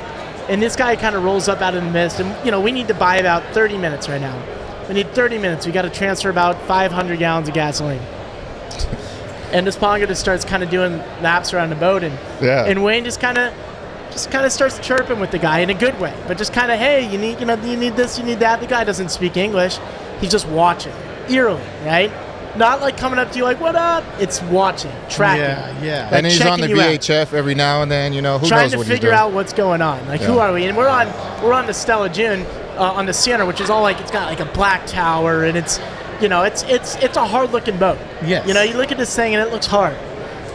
[0.48, 2.70] And this guy kind of rolls up out of the mist, and you know we
[2.70, 4.40] need to buy about 30 minutes right now.
[4.86, 5.66] We need 30 minutes.
[5.66, 7.98] We got to transfer about 500 gallons of gasoline.
[9.52, 12.66] and this ponga just starts kind of doing laps around the boat, and Yeah.
[12.66, 13.52] and Wayne just kind of
[14.14, 16.70] just kind of starts chirping with the guy in a good way, but just kind
[16.70, 18.60] of hey, you need you know you need this, you need that.
[18.60, 19.78] The guy doesn't speak English.
[20.20, 20.92] He's just watching
[21.28, 22.12] eerily, right?
[22.56, 24.04] Not like coming up to you like what up.
[24.20, 25.42] It's watching, tracking.
[25.42, 26.04] Yeah, yeah.
[26.04, 28.12] Like and he's on the checking you out VHF every now and then.
[28.12, 30.06] You know, who trying knows to what figure out what's going on.
[30.06, 30.66] Like, who are we?
[30.66, 31.08] And we're on
[31.42, 32.46] we're on the Stella June
[32.76, 35.56] uh, on the Sienna, which is all like it's got like a black tower, and
[35.56, 35.80] it's
[36.20, 37.98] you know it's it's it's a hard looking boat.
[38.24, 38.46] Yes.
[38.46, 39.96] You know, you look at this thing and it looks hard.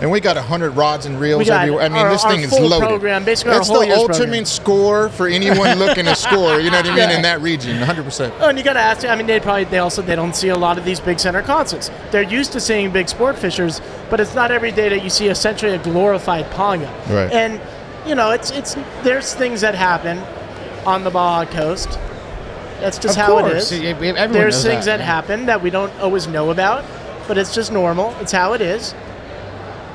[0.02, 1.84] And we got hundred rods and reels everywhere.
[1.84, 2.88] I mean, our- this thing is loaded.
[2.88, 4.46] program, basically it's the ultimate program.
[4.46, 6.60] score for anyone looking to score.
[6.60, 6.98] You know what I mean?
[6.98, 7.16] Yeah.
[7.18, 8.04] In that region, 100.
[8.04, 9.06] percent Oh, and you got to ask.
[9.06, 11.42] I mean, they probably they also they don't see a lot of these big center
[11.42, 11.92] consoles.
[12.12, 15.28] They're used to seeing big sport fishers, but it's not every day that you see
[15.28, 16.88] essentially a glorified ponga.
[17.10, 17.32] Right.
[17.32, 17.60] And
[18.08, 20.20] you know, it's it's there's things that happen
[20.86, 22.00] on the Baja Coast.
[22.80, 23.72] That's just Of how it course.
[23.74, 23.82] is.
[23.82, 26.86] Yeah, we- everyone There's things that, that, happen that we don't always know about,
[27.28, 28.16] but it's just normal.
[28.22, 28.96] It's how it is.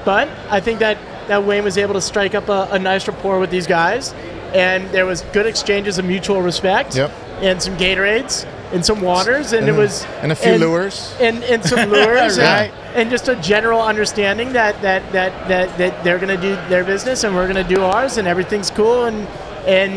[0.05, 0.99] But I think that,
[1.29, 4.13] that Wayne was able to strike up a, a nice rapport with these guys,
[4.53, 7.11] and there was good exchanges of mutual respect, Yep.
[7.41, 11.15] and some Gatorades, and some waters, and it was and a few lures.
[11.21, 12.71] and, and some lures, Right.
[12.71, 16.55] and, and just a general understanding that that that that, that they're going to do
[16.69, 19.27] their business and we're going to do ours, and everything's cool, and
[19.67, 19.93] and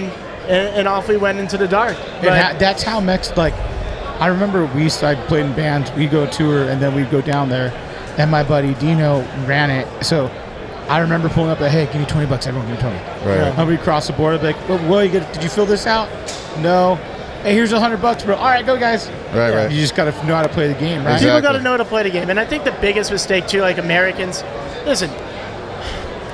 [0.47, 1.97] and, and off we went into the dark.
[2.21, 3.53] But- ha- that's how Mex like.
[4.19, 5.91] I remember we used to I played in bands.
[5.91, 7.69] We go tour and then we'd go down there,
[8.17, 10.03] and my buddy Dino ran it.
[10.03, 10.27] So
[10.87, 11.59] I remember pulling up.
[11.59, 12.47] Like, hey, give me twenty bucks.
[12.47, 12.99] Everyone, give me twenty.
[13.27, 13.53] Right.
[13.57, 14.35] And we cross the board.
[14.35, 16.09] I'd be like, well, well, you get, did you fill this out?
[16.59, 16.95] No.
[17.43, 18.35] Hey, here's a hundred bucks, bro.
[18.35, 19.07] All right, go guys.
[19.33, 19.71] Right, right.
[19.71, 21.19] You just gotta know how to play the game, right?
[21.19, 23.47] People got to know how to play the game, and I think the biggest mistake
[23.47, 24.43] too, like Americans,
[24.85, 25.09] listen.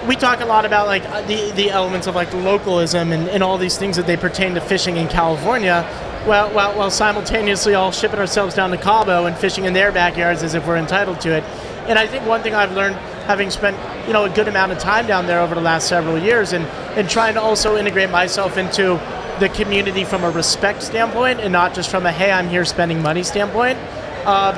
[0.08, 3.58] We talk a lot about like the the elements of like localism and, and all
[3.58, 5.84] these things that they pertain to fishing in California,
[6.26, 10.44] while, while while simultaneously all shipping ourselves down to Cabo and fishing in their backyards
[10.44, 11.44] as if we're entitled to it.
[11.88, 13.78] And I think one thing I've learned, having spent
[14.08, 16.66] you know a good amount of time down there over the last several years, and
[16.98, 19.00] and trying to also integrate myself into
[19.40, 23.02] the community from a respect standpoint, and not just from a hey I'm here spending
[23.02, 23.78] money standpoint.
[24.26, 24.56] Um,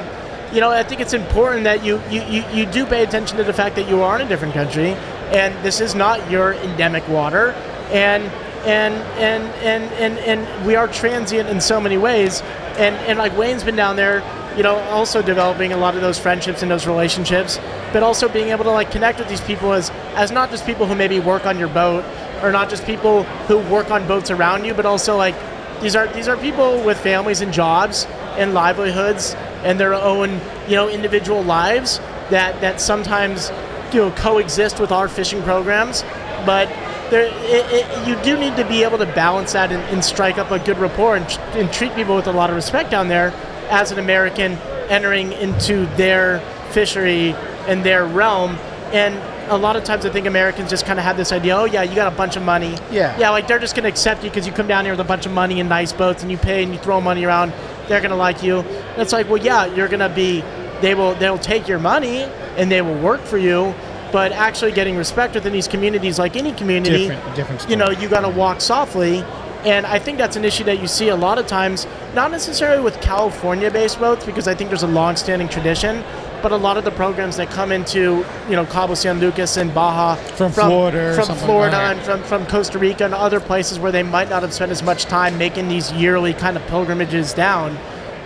[0.53, 3.43] you know, I think it's important that you, you, you, you do pay attention to
[3.43, 4.95] the fact that you are in a different country
[5.31, 7.51] and this is not your endemic water
[7.91, 8.23] and
[8.65, 12.41] and and and and, and we are transient in so many ways
[12.77, 14.21] and and like Wayne's been down there
[14.55, 17.59] you know also developing a lot of those friendships and those relationships
[17.91, 20.85] but also being able to like connect with these people as as not just people
[20.85, 22.03] who maybe work on your boat
[22.41, 25.35] or not just people who work on boats around you but also like
[25.81, 28.05] these are these are people with families and jobs
[28.37, 31.99] and livelihoods and their own you know individual lives
[32.29, 33.51] that that sometimes
[33.93, 36.03] you know coexist with our fishing programs
[36.45, 36.69] but
[37.09, 40.39] there, it, it, you do need to be able to balance that and, and strike
[40.39, 41.25] up a good rapport and,
[41.55, 43.31] and treat people with a lot of respect down there
[43.69, 44.53] as an American
[44.89, 46.39] entering into their
[46.71, 47.31] fishery
[47.67, 48.55] and their realm
[48.93, 49.15] and
[49.49, 51.83] a lot of times I think Americans just kind of have this idea, oh yeah,
[51.83, 52.75] you got a bunch of money.
[52.91, 53.15] Yeah.
[53.19, 55.25] Yeah, like they're just gonna accept you because you come down here with a bunch
[55.27, 57.53] of money and nice boats and you pay and you throw money around.
[57.87, 58.59] They're gonna like you.
[58.59, 60.43] And it's like, well, yeah, you're gonna be.
[60.81, 61.13] They will.
[61.15, 62.23] They'll take your money
[62.57, 63.73] and they will work for you.
[64.11, 68.09] But actually, getting respect within these communities, like any community, Different- different you know, you
[68.09, 69.23] gotta walk softly.
[69.65, 72.83] And I think that's an issue that you see a lot of times, not necessarily
[72.83, 76.03] with California-based boats, because I think there's a long-standing tradition,
[76.43, 79.73] but a lot of the programs that come into, you know, Cabo San Lucas and
[79.73, 83.91] Baja From Florida from Florida like and from, from Costa Rica and other places where
[83.91, 87.75] they might not have spent as much time making these yearly kind of pilgrimages down.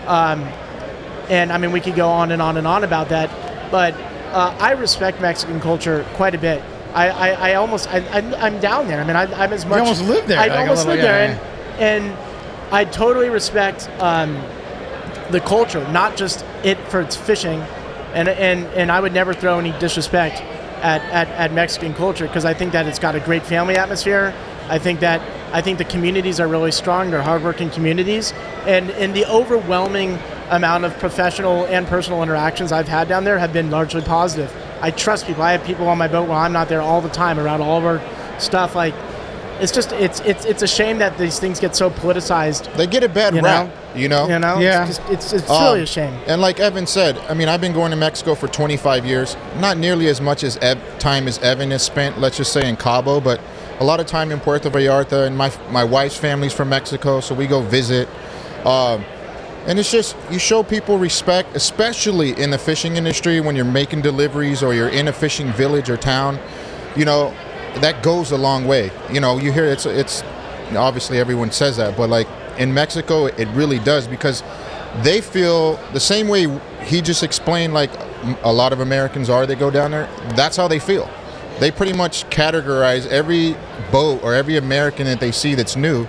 [0.07, 0.41] Um,
[1.29, 3.29] and I mean, we could go on and on and on about that,
[3.71, 3.93] but
[4.33, 6.61] uh, I respect Mexican culture quite a bit.
[6.93, 8.99] I, I, I almost I, I'm, I'm down there.
[9.01, 9.79] I mean, I, I'm as much.
[9.79, 12.17] almost live there, I like almost little- live there, yeah, and, and
[12.71, 14.35] I totally respect um,
[15.31, 17.61] the culture, not just it for its fishing,
[18.13, 20.41] and and and I would never throw any disrespect
[20.81, 24.33] at at, at Mexican culture because I think that it's got a great family atmosphere.
[24.67, 25.21] I think that
[25.53, 27.11] I think the communities are really strong.
[27.11, 28.33] They're hardworking communities,
[28.65, 30.19] and and the overwhelming
[30.49, 34.51] amount of professional and personal interactions I've had down there have been largely positive.
[34.81, 35.43] I trust people.
[35.43, 37.77] I have people on my boat while I'm not there all the time around all
[37.77, 38.01] of our
[38.39, 38.75] stuff.
[38.75, 38.93] Like,
[39.59, 42.73] it's just it's it's it's a shame that these things get so politicized.
[42.77, 43.73] They get a bad You rap, know?
[43.99, 44.27] you know.
[44.29, 44.87] You know, Yeah.
[44.87, 46.13] it's just, it's, it's Um, really a shame.
[46.27, 49.35] And like Evan said, I mean, I've been going to Mexico for 25 years.
[49.59, 52.77] Not nearly as much as Ev- time as Evan has spent, let's just say in
[52.77, 53.41] Cabo, but
[53.81, 55.27] a lot of time in Puerto Vallarta.
[55.27, 58.07] And my my wife's family's from Mexico, so we go visit.
[58.65, 59.03] Um,
[59.69, 64.01] and it's just you show people respect, especially in the fishing industry when you're making
[64.01, 66.39] deliveries or you're in a fishing village or town.
[66.95, 67.35] You know,
[67.75, 68.91] that goes a long way.
[69.13, 70.23] You know, you hear it's it's
[70.75, 74.43] obviously everyone says that, but like in Mexico, it really does because
[75.03, 76.47] they feel the same way
[76.85, 77.75] he just explained.
[77.75, 77.91] Like
[78.41, 80.09] a lot of Americans are, they go down there.
[80.35, 81.07] That's how they feel.
[81.59, 83.55] They pretty much categorize every
[83.91, 86.07] boat or every American that they see that's new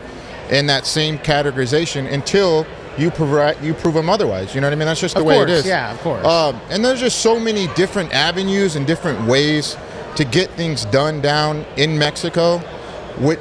[0.48, 2.66] in that same categorization until
[2.98, 4.54] you provide you prove them otherwise.
[4.54, 4.86] You know what I mean?
[4.86, 5.66] That's just the Of way course, it is.
[5.66, 6.24] yeah, of course.
[6.26, 9.76] Um, and there's just so many different avenues and different ways
[10.16, 12.60] to get things done down in Mexico
[13.18, 13.38] with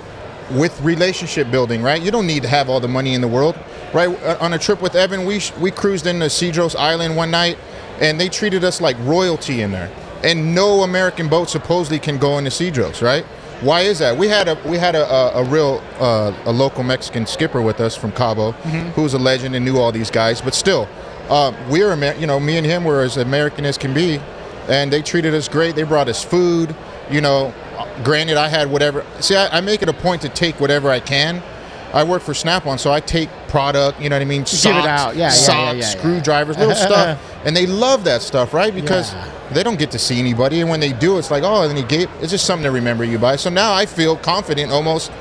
[0.52, 2.02] with relationship building, right?
[2.02, 3.56] You don't need to have all the money in the world,
[3.94, 4.10] right?
[4.24, 7.58] Uh, On a trip with Evan, we sh- we cruised into Cedros Island one night,
[8.02, 9.90] and they treated us like royalty in there.
[10.22, 13.26] and no American boat supposedly can go into Cedros, right?
[13.62, 14.16] Why is that?
[14.18, 17.80] We had a we had a, a, a real uh, a local Mexican skipper with
[17.82, 20.40] us from Cabo, who was a legend and knew all these guys.
[20.42, 20.88] But still,
[21.30, 24.20] uh, we're Amer- you know me and him were as American as can be,
[24.70, 25.76] and they treated us great.
[25.76, 26.74] They brought us food.
[27.12, 27.54] You know,
[28.04, 29.06] granted, I had whatever.
[29.20, 31.42] See, I, I make it a point to take whatever I can.
[31.92, 34.00] I work for Snap-on, so I take product.
[34.00, 34.44] You know what I mean?
[34.44, 35.16] give it out.
[35.16, 35.86] Yeah, yeah, yeah, socks, yeah, yeah.
[35.86, 38.74] screwdrivers, little stuff, and they love that stuff, right?
[38.74, 39.26] Because Yeah.
[39.54, 41.84] they don't get to see anybody, and when they do, it's like, oh, and he
[41.84, 42.10] gave.
[42.22, 43.36] It's just something to remember you by.
[43.38, 45.12] So now I feel confident, almost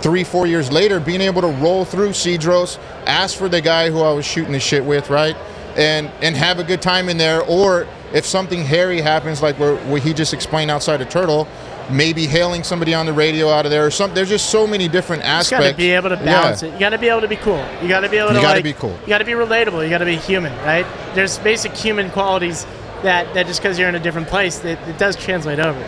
[0.00, 4.00] three, four years later, being able to roll through Cedros, ask for the guy who
[4.02, 5.36] I was shooting the shit with, right,
[5.76, 7.42] and and have a good time in there.
[7.42, 11.48] Or if something hairy happens, like where, where he just explained outside of Turtle.
[11.90, 14.14] Maybe hailing somebody on the radio out of there or something.
[14.14, 15.52] There's just so many different aspects.
[15.52, 16.68] You got to be able to balance Yeah.
[16.68, 16.72] it.
[16.74, 17.64] You got to be able to be cool.
[17.80, 18.98] You got to be able to You gotta like, be cool.
[19.02, 19.84] You got to be relatable.
[19.84, 20.86] You got to be human, right?
[21.14, 22.66] There's basic human qualities
[23.02, 25.78] that, that just because you're in a different place, that it does translate over.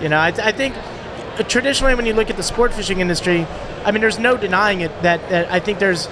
[0.00, 0.74] You know, I, I think
[1.48, 3.46] traditionally when you look at the sport fishing industry,
[3.84, 6.08] I mean, there's no denying it that, that I think there's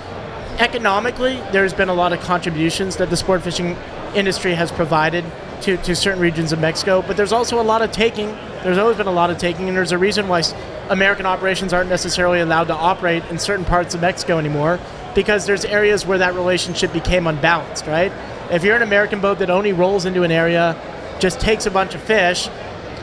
[0.58, 3.76] economically there's been a lot of contributions that the sport fishing
[4.14, 5.24] industry has provided
[5.62, 8.26] to, to certain regions of Mexico, but there's also a lot of taking.
[8.62, 10.42] There's always been a lot of taking, and there's a reason why
[10.90, 14.78] American operations aren't necessarily allowed to operate in certain parts of Mexico anymore
[15.14, 18.12] because there's areas where that relationship became unbalanced, right?
[18.50, 20.76] If you're an American boat that only rolls into an area,
[21.20, 22.48] just takes a bunch of fish,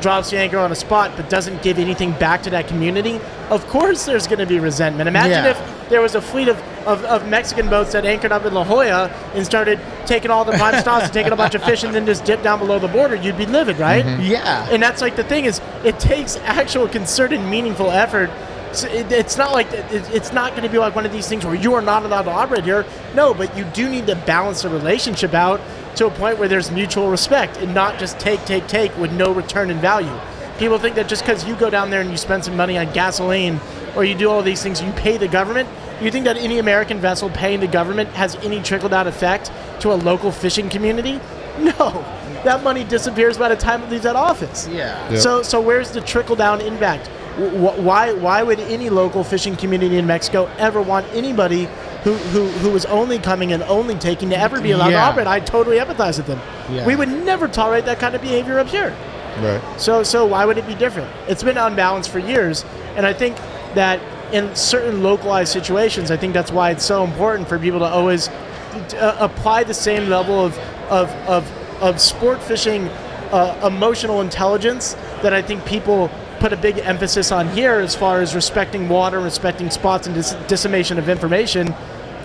[0.01, 3.19] drops the anchor on a spot, but doesn't give anything back to that community,
[3.49, 5.07] of course there's going to be resentment.
[5.07, 5.51] Imagine Yeah.
[5.51, 8.63] if there was a fleet of, of, of Mexican boats that anchored up in La
[8.63, 11.93] Jolla and started taking all the prime stocks and taking a bunch of fish and
[11.93, 14.05] then just dipped down below the border, you'd be livid, right?
[14.05, 14.21] Mm-hmm.
[14.21, 14.67] Yeah.
[14.71, 18.29] And that's like the thing is, it takes actual concerted, meaningful effort.
[18.71, 19.83] So it, it's not like it,
[20.13, 22.23] it's not going to be like one of these things where you are not allowed
[22.23, 22.85] to operate here.
[23.15, 25.59] No, but you do need to balance the relationship out
[25.95, 29.31] to a point where there's mutual respect and not just take, take, take with no
[29.33, 30.13] return in value.
[30.57, 32.91] People think that just because you go down there and you spend some money on
[32.93, 33.59] gasoline
[33.95, 35.67] or you do all these things, you pay the government.
[36.01, 39.91] You think that any American vessel paying the government has any trickle down effect to
[39.91, 41.19] a local fishing community?
[41.59, 42.05] No.
[42.45, 44.65] That money disappears by the time it leaves that office.
[44.69, 45.09] Yeah.
[45.11, 45.19] Yep.
[45.19, 47.07] So, so where's the trickle down impact?
[47.07, 51.67] Wh- wh- Why, why would any local fishing community in Mexico ever want anybody
[52.03, 55.01] who, who, who is only coming and only taking to ever be allowed Yeah.
[55.05, 55.27] to operate?
[55.27, 56.39] I totally empathize with them.
[56.71, 56.85] Yeah.
[56.85, 58.95] We would never tolerate that kind of behavior up here.
[59.41, 59.61] Right.
[59.79, 61.09] So, so why would it be different?
[61.27, 63.37] It's been unbalanced for years, and I think
[63.75, 63.99] that
[64.33, 68.27] in certain localized situations, I think that's why it's so important for people to always
[68.27, 70.57] uh, apply the same level of
[70.89, 72.87] of of, of sport fishing
[73.31, 78.21] uh, emotional intelligence that I think people put a big emphasis on here as far
[78.21, 81.73] as respecting water, respecting spots, and dis- dissemination of information.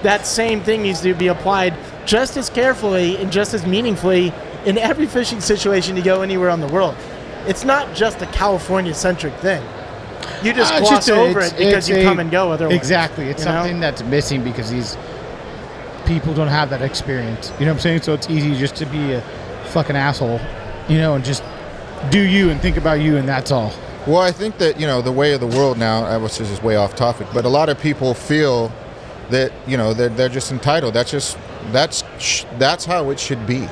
[0.03, 1.75] That same thing needs to be applied
[2.07, 4.33] just as carefully and just as meaningfully
[4.67, 6.95] in every fishing situation you go anywhere on the world.
[7.47, 9.63] It's not just a California centric thing.
[10.43, 12.77] You just Uh, gloss just a- over it because you a- come and go otherwise.
[12.77, 13.29] Exactly.
[13.29, 13.63] It's you know?
[13.63, 14.97] something that's missing because these
[16.07, 17.51] people don't have that experience.
[17.59, 18.03] You know what I'm saying?
[18.03, 19.23] So it's easy just to be a
[19.71, 20.41] fucking asshole,
[20.89, 21.43] you know, and just
[22.11, 23.73] do you and think about you and that's all.
[24.07, 26.05] Well, I think that you know the way of the world now.
[26.05, 28.71] I was just way off topic, but a lot of people feel
[29.31, 30.95] that you know they're, they're just entitled.
[30.95, 31.39] That's just
[31.73, 33.67] that's sh- that's how it should be.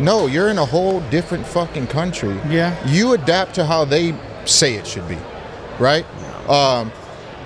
[0.00, 2.36] No, you're in a whole different fucking country.
[2.48, 2.74] Yeah.
[2.88, 4.14] You adapt to how they
[4.44, 5.18] say it should be,
[5.78, 6.04] right?
[6.48, 6.90] Um,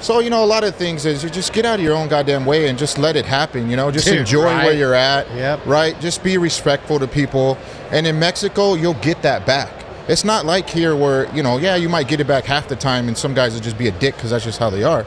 [0.01, 2.09] so you know a lot of things is you just get out of your own
[2.09, 3.69] goddamn way and just let it happen.
[3.69, 4.65] You know, just Dude, enjoy right.
[4.65, 5.29] where you're at.
[5.35, 5.67] Yep.
[5.67, 6.01] Right.
[6.01, 7.59] Just be respectful to people,
[7.91, 9.73] and in Mexico you'll get that back.
[10.09, 12.77] It's not like here where you know, yeah, you might get it back half the
[12.77, 15.05] time, and some guys will just be a dick because that's just how they are.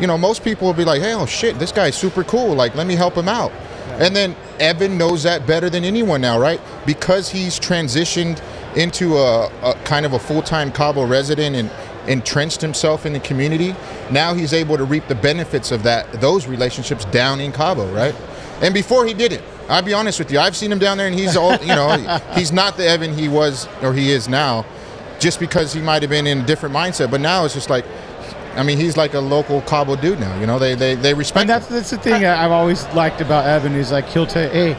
[0.00, 2.54] You know, most people will be like, hey, oh shit, this guy's super cool.
[2.54, 3.52] Like, let me help him out.
[4.00, 6.60] And then Evan knows that better than anyone now, right?
[6.86, 8.42] Because he's transitioned
[8.76, 11.70] into a, a kind of a full-time Cabo resident and
[12.08, 13.76] entrenched himself in the community.
[14.10, 18.14] Now he's able to reap the benefits of that those relationships down in Cabo, right?
[18.60, 19.42] And before he didn't.
[19.72, 20.38] I'll be honest with you.
[20.38, 21.96] I've seen him down there, and he's all you know.
[22.34, 24.66] he's not the Evan he was or he is now,
[25.18, 27.10] just because he might have been in a different mindset.
[27.10, 27.86] But now it's just like,
[28.54, 30.38] I mean, he's like a local Cabo dude now.
[30.38, 31.42] You know, they they they respect.
[31.42, 31.76] And that's him.
[31.76, 34.76] that's the thing I- I've always liked about Evan is like he'll tell hey,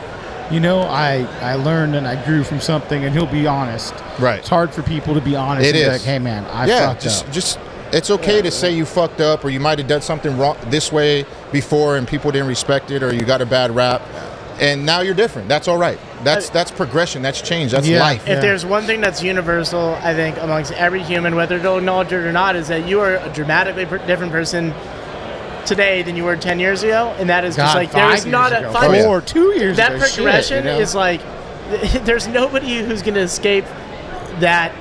[0.52, 3.96] you know, I I learned and I grew from something, and he'll be honest.
[4.20, 4.40] Right.
[4.40, 5.68] It's hard for people to be honest.
[5.68, 5.88] It is.
[5.88, 7.32] like, hey man, I yeah, fucked just up.
[7.32, 7.60] just
[7.94, 10.92] it's okay to say you fucked up or you might have done something wrong this
[10.92, 14.02] way before and people didn't respect it or you got a bad rap,
[14.60, 15.48] and now you're different.
[15.48, 16.00] That's all right.
[16.24, 17.22] That's that's progression.
[17.22, 17.72] That's change.
[17.72, 18.00] That's Yeah.
[18.02, 18.24] life.
[18.24, 18.40] If Yeah.
[18.40, 22.32] there's one thing that's universal, I think, amongst every human, whether they'll acknowledge it or
[22.32, 24.74] not, is that you are a dramatically per- different person
[25.66, 27.14] today than you were 10 years ago.
[27.20, 28.74] And that is just like, there five is not years a ago.
[28.74, 29.04] five Oh, yeah.
[29.04, 30.04] Four, two years that ago.
[30.06, 30.80] Shit, progression you know?
[30.80, 31.22] is like,
[32.04, 33.66] there's nobody who's going to escape
[34.40, 34.72] that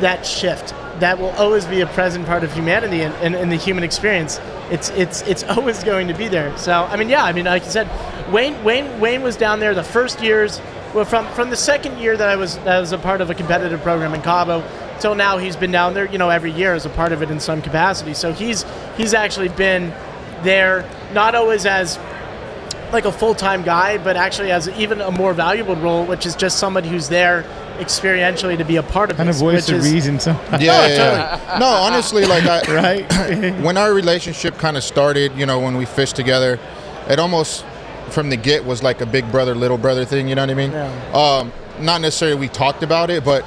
[0.00, 3.56] that shift that will always be a present part of humanity and, and, and the
[3.56, 4.40] human experience.
[4.70, 6.56] It's it's it's always going to be there.
[6.56, 7.88] So I mean, yeah, I mean, like you said,
[8.32, 10.60] Wayne Wayne Wayne was down there the first years.
[10.94, 13.30] Well, from from the second year that I was that I was a part of
[13.30, 14.62] a competitive program in Cabo
[15.00, 17.30] till now, he's been down there, you know, every year as a part of it
[17.30, 18.14] in some capacity.
[18.14, 18.64] So he's
[18.96, 19.92] he's actually been
[20.42, 21.98] there, not always as
[22.92, 26.36] like a full time guy, but actually as even a more valuable role, which is
[26.36, 27.44] just somebody who's there
[27.78, 30.18] experientially to be a part of Kind of this, voice which of is- reason.
[30.20, 30.62] Sometimes.
[30.62, 31.58] Yeah, yeah, yeah.
[31.58, 33.52] No, honestly, like I, Right.
[33.62, 36.58] when our relationship kind of started, you know, when we fished together,
[37.08, 37.64] it almost
[38.10, 40.28] from the get was like a big brother, little brother thing.
[40.28, 40.72] You know what I mean?
[40.72, 41.12] Yeah.
[41.12, 43.44] Um, not necessarily we talked about it, but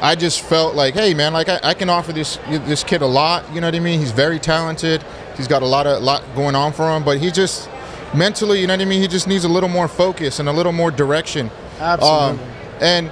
[0.00, 3.06] I just felt like, hey, man, like I, I can offer this this kid a
[3.06, 3.44] lot.
[3.52, 3.98] You know what I mean?
[4.00, 5.04] He's very talented.
[5.36, 7.68] He's got a lot of lot going on for him, but he just
[8.14, 9.00] mentally, you know what I mean?
[9.02, 11.50] He just needs a little more focus and a little more direction.
[11.78, 12.44] Absolutely.
[12.80, 13.10] and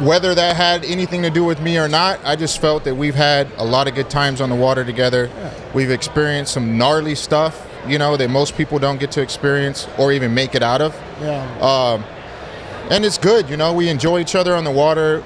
[0.00, 3.14] whether that had anything to do with me or not, I just felt that we've
[3.14, 5.30] had a lot of good times on the water together.
[5.74, 10.12] We've experienced some gnarly stuff, you know, that most people don't get to experience or
[10.12, 10.94] even make it out of.
[11.20, 11.44] yeah.
[11.60, 12.04] Um,
[12.90, 15.22] and it's good, you know, we enjoy each other on the water.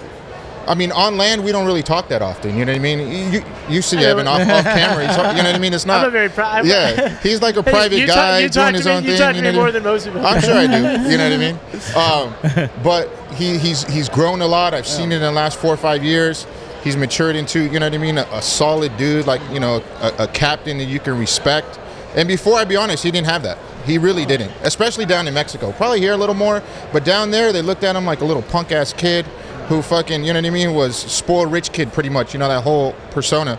[0.68, 2.56] I mean, on land, we don't really talk that often.
[2.56, 3.42] You know what I mean?
[3.70, 4.02] You, see know.
[4.08, 5.06] Evan off, off camera.
[5.06, 5.72] Talk, you know what I mean?
[5.72, 6.02] It's not.
[6.02, 8.92] I'm a very pri- I'm- yeah, he's like a private guy talk doing his me,
[8.92, 9.18] own you thing.
[9.18, 10.24] talk you me more than most people.
[10.24, 11.10] I'm sure I do.
[11.10, 11.36] You know what I
[12.58, 12.68] mean?
[12.68, 14.74] Um, but he, he's he's grown a lot.
[14.74, 16.46] I've seen it in the last four or five years.
[16.84, 19.82] He's matured into you know what I mean, a, a solid dude, like you know,
[20.00, 21.78] a, a captain that you can respect.
[22.14, 23.58] And before I be honest, he didn't have that.
[23.84, 25.72] He really didn't, especially down in Mexico.
[25.72, 26.62] Probably here a little more,
[26.92, 29.24] but down there they looked at him like a little punk ass kid
[29.68, 32.32] who fucking you know what I mean was spoiled rich kid pretty much.
[32.34, 33.58] You know that whole persona.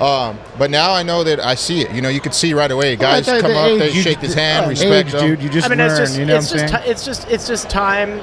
[0.00, 1.92] Um, but now I know that I see it.
[1.92, 2.96] You know, you could see right away.
[2.96, 5.14] Guys Well, the- come the up, they age, you- shake his hand, uh, respect age,
[5.14, 5.20] him.
[5.28, 5.42] dude.
[5.42, 5.90] You just I mean, learn.
[5.90, 6.84] it's just you know it's what I'm just saying?
[6.84, 8.20] ti- it's just it's just time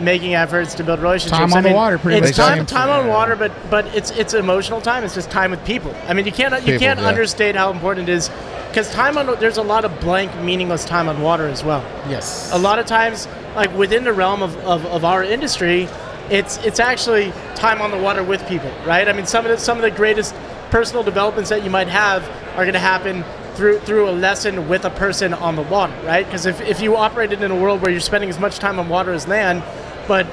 [0.00, 1.38] making efforts to build relationships.
[1.38, 2.48] Time I on the water, pretty it's much.
[2.48, 5.04] time time on water, but but it's it's emotional time.
[5.04, 5.94] It's just time with people.
[6.08, 7.06] I mean, you can't you People, can't yeah.
[7.06, 8.28] understate how important it is
[8.68, 11.82] because time on there's a lot of blank, meaningless time on water as well.
[12.10, 12.50] yes.
[12.52, 15.88] a lot of times like within the realm of, of, of our industry
[16.30, 19.08] it's it's actually time on the water with people right?
[19.08, 20.34] I mean some of the some of the greatest
[20.70, 22.22] personal developments that you might have
[22.56, 26.24] are going to happen through through a lesson with a person on the water right?
[26.26, 28.88] Because if, if you operated in a world where you're spending as much time on
[28.88, 29.62] water as land
[30.08, 30.26] but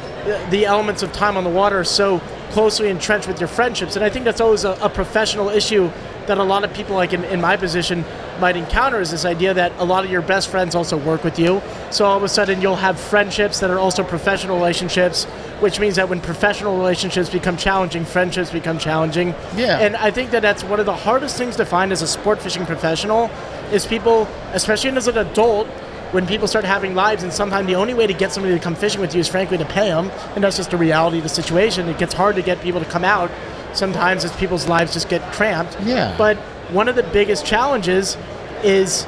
[0.49, 2.19] the- elements of time on the water are so
[2.51, 5.89] closely entrenched with your friendships and i think that's always a, a professional issue
[6.31, 8.05] that a lot of people like in, in my position
[8.39, 11.37] might encounter is this idea that a lot of your best friends also work with
[11.37, 11.61] you.
[11.91, 15.25] So all of a sudden you'll have friendships that are also professional relationships
[15.59, 19.35] which means that when professional relationships become challenging friendships become challenging.
[19.55, 19.77] Yeah.
[19.77, 22.41] and i think that that's one of the hardest things to find as a sport
[22.41, 23.29] fishing professional
[23.71, 25.67] is people especially as an adult
[26.11, 28.75] when people start having lives and sometimes the only way to get somebody to come
[28.75, 31.29] fishing with you is frankly to pay them and that's just the reality of the
[31.29, 31.87] situation.
[31.87, 33.31] It gets hard to get people to come out
[33.73, 36.15] sometimes as people's lives just get cramped Yeah.
[36.17, 36.37] but
[36.71, 38.17] one of the biggest challenges
[38.63, 39.05] is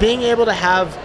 [0.00, 0.96] being able to have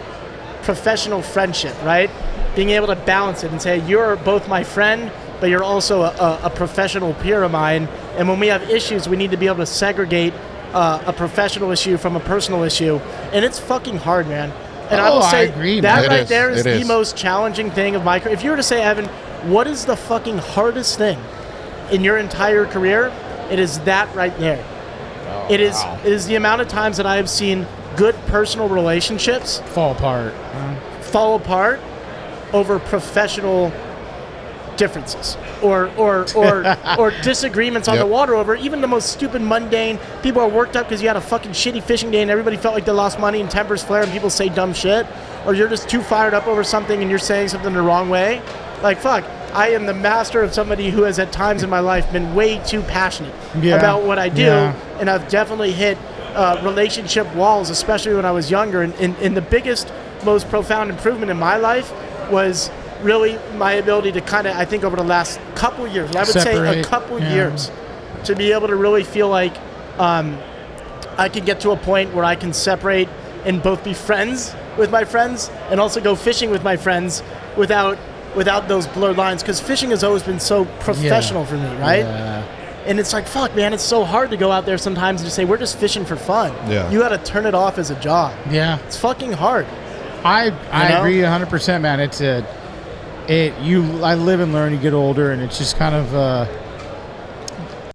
[0.64, 2.10] professional friendship right
[2.56, 6.40] being able to balance it and say you're both my friend but you're also a,
[6.44, 7.88] a, professional peer of mine
[8.18, 10.34] and when we have issues we need to be able to segregate
[10.74, 12.98] uh, a professional issue from a personal issue
[13.32, 14.52] and it's fucking hard man
[14.92, 16.06] and I Oh, will I say agree, that.
[16.06, 16.30] It right is.
[16.30, 16.88] there is the is.
[16.88, 18.34] most challenging thing of my career.
[18.34, 19.06] If you were to say, Evan,
[19.48, 21.20] what is the fucking hardest thing
[21.92, 23.08] in your entire career?
[23.52, 24.64] It is that right there.
[25.28, 27.66] Oh, it is it is the amount of times that I have seen
[27.98, 30.34] good personal relationships fall apart.
[31.02, 31.80] fall apart
[32.54, 33.72] over professional
[34.78, 38.06] differences or or or, or disagreements on Yep.
[38.06, 41.18] the water over even the most stupid mundane people are worked up because you had
[41.18, 44.04] a fucking shitty fishing day and everybody felt like they lost money and tempers flare
[44.04, 45.06] and people say dumb shit
[45.46, 48.42] or you're just too fired up over something and you're saying something the wrong way
[48.82, 52.12] like fuck I am the master of somebody who has at times in my life
[52.12, 53.76] been way too passionate Yeah.
[53.76, 54.74] about what I do Yeah.
[55.00, 55.98] and I've definitely hit
[56.36, 58.82] uh, relationship walls, especially when I was younger.
[58.84, 59.92] And, and, and the biggest,
[60.24, 61.92] most profound improvement in my life
[62.32, 62.70] was
[63.02, 66.28] really my ability to kind of, I think, over the last couple years, I would
[66.28, 67.34] say a couple yeah.
[67.34, 67.72] years,
[68.26, 69.56] to be able to really feel like
[69.98, 70.38] um,
[71.18, 73.10] I can get to a point where I can separate
[73.46, 77.24] and both be friends with my friends and also go fishing with my friends
[77.58, 77.98] without
[78.40, 82.44] without those blurred lines because fishing has always been so professional for me right Yeah.
[82.88, 85.36] and it's like, fuck, man, it's so hard to go out there sometimes and just
[85.36, 86.52] say, we're just fishing for fun.
[86.72, 86.90] Yeah.
[86.92, 88.34] You got to turn it off as a job.
[88.50, 88.80] Yeah.
[88.88, 89.66] It's fucking hard.
[90.24, 91.00] I I know?
[91.02, 92.00] agree 100, percent man.
[92.00, 92.44] It's a
[93.28, 94.74] it you I live and learn.
[94.74, 96.46] You get older, and it's just kind of uh,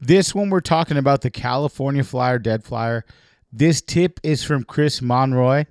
[0.00, 3.04] this one we're talking about the California Flyer Dead Flyer.
[3.52, 5.64] This tip is from Chris Monroy.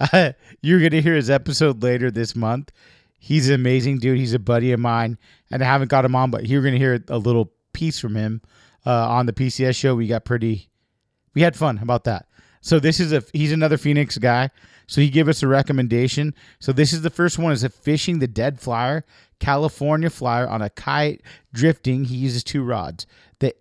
[0.62, 2.72] You're gonna hear his episode later this month.
[3.20, 4.18] He's an amazing dude.
[4.18, 5.18] He's a buddy of mine,
[5.50, 8.16] and I haven't got him on, but you're going to hear a little piece from
[8.16, 8.40] him
[8.86, 9.94] uh, on the PCS show.
[9.94, 10.70] We got pretty,
[11.34, 12.26] we had fun about that.
[12.62, 14.50] So this is a he's another Phoenix guy.
[14.86, 16.34] So he gave us a recommendation.
[16.58, 19.04] So this is the first one is a fishing the dead flyer,
[19.38, 22.04] California flyer on a kite drifting.
[22.04, 23.06] He uses two rods.
[23.38, 23.54] The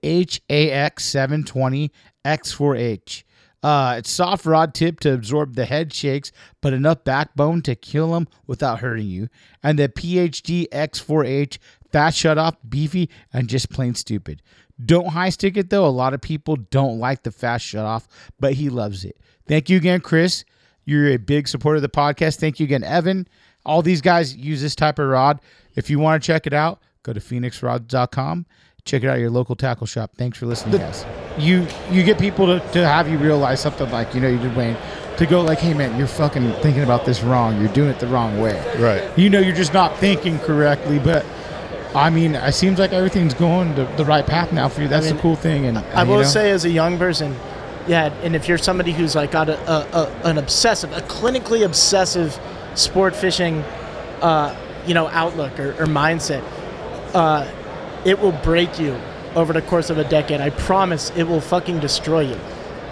[0.49, 1.91] HAX 720
[2.26, 3.24] X4H.
[3.62, 6.32] Uh, it's soft rod tip to absorb the head shakes,
[6.62, 9.28] but enough backbone to kill them without hurting you.
[9.62, 11.57] And the PHD X4H
[11.91, 14.41] fast shut off, beefy, and just plain stupid.
[14.84, 15.86] Don't high stick it though.
[15.86, 18.07] A lot of people don't like the fast shut off,
[18.39, 19.18] but he loves it.
[19.45, 20.45] Thank you again, Chris.
[20.86, 22.39] You're a big supporter of the podcast.
[22.39, 23.28] Thank you again, Evan.
[23.66, 25.41] All these guys use this type of rod.
[25.76, 28.45] If you want to check it out, go to phoenixrods.com.
[28.90, 30.10] Check it out at your local tackle shop.
[30.18, 31.06] Thanks for listening, guys.
[31.38, 34.56] You you get people to, to have you realize something like, you know, you did
[34.56, 34.76] Wayne,
[35.18, 37.62] to go like, hey man, you're fucking thinking about this wrong.
[37.62, 38.58] You're doing it the wrong way.
[38.80, 39.16] Right.
[39.16, 41.24] You know, you're just not thinking correctly, but
[41.94, 44.88] I mean, it seems like everything's going the, the right path now for you.
[44.88, 45.68] That's mean, the cool thing.
[45.68, 47.36] And I will you know, say, as a young person,
[47.88, 51.64] yeah, and if you're somebody who's like got a, a, a an obsessive, a clinically
[51.64, 52.40] obsessive
[52.74, 53.62] sport fishing,
[54.22, 54.56] uh,
[54.88, 56.44] you know, outlook or, or mindset,
[57.14, 57.48] uh,
[58.06, 59.00] it will break you
[59.36, 60.41] over the course of a decade.
[60.41, 62.39] I promise, it will fucking destroy you.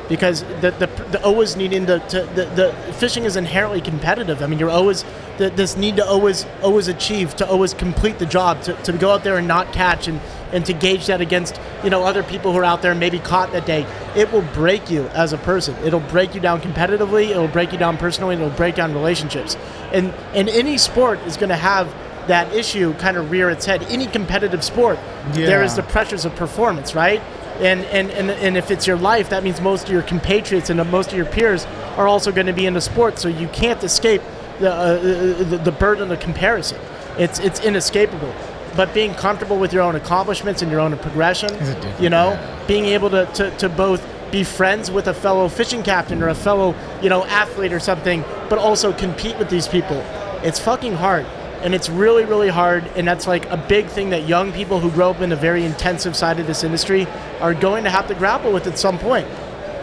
[0.09, 4.41] Because the, the, the always needing to, to the, the fishing is inherently competitive.
[4.41, 5.03] I mean, you're always
[5.37, 9.11] the, this need to always always achieve to always complete the job to, to go
[9.11, 10.19] out there and not catch and,
[10.51, 13.19] and to gauge that against you know other people who are out there and maybe
[13.19, 13.85] caught that day
[14.15, 17.77] it will break you as a person it'll break you down competitively it'll break you
[17.77, 19.55] down personally it'll break down relationships
[19.93, 21.93] and and any sport is going to have
[22.27, 23.83] that issue kind of rear its head.
[23.83, 24.99] Any competitive sport
[25.33, 27.21] there is the pressures of performance right?
[27.59, 30.91] And, and, and, and if it's your life that means most of your compatriots and
[30.91, 31.65] most of your peers
[31.97, 34.21] are also going to be in the sport so you can't escape
[34.59, 34.97] the, uh,
[35.43, 36.79] the, the burden of comparison.
[37.17, 38.33] It's, it's inescapable.
[38.75, 42.09] But being comfortable with your own accomplishments and your own progression It's a different- you
[42.09, 42.63] know yeah.
[42.67, 46.35] being able to, to, to both be friends with a fellow fishing captain or a
[46.35, 49.97] fellow you know athlete or something but also compete with these people
[50.43, 51.25] it's fucking hard
[51.61, 54.91] and it's really really hard and that's like a big thing that young people who
[54.91, 57.07] grow up in a very intensive side of this industry
[57.39, 59.27] are going to have to grapple with at some point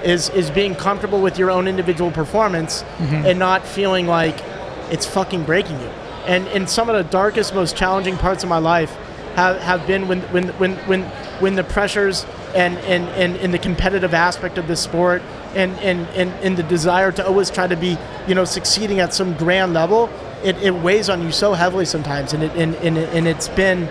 [0.05, 3.27] is is being comfortable with your own individual performance mm-hmm.
[3.27, 4.39] and not feeling like
[4.91, 5.89] it's fucking breaking you.
[6.27, 8.95] And and some of the darkest most challenging parts of my life
[9.35, 11.03] have, have been when when when when
[11.41, 15.23] when the pressures and and, and, and the competitive aspect of the sport
[15.55, 17.97] and, and, and, and the desire to always try to be
[18.29, 20.09] you know succeeding at some grand level
[20.45, 23.89] it, it weighs on you so heavily sometimes and it and, and, and it's been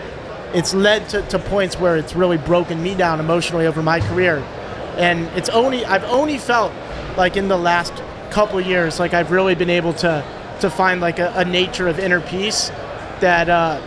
[0.53, 4.37] it's led to, to points where it's really broken me down emotionally over my career.
[4.97, 6.71] And it's only I've only felt
[7.17, 7.91] like in the last
[8.29, 10.23] couple years like I've really been able to
[10.61, 12.69] to find like a, a nature of inner peace
[13.19, 13.81] that uh,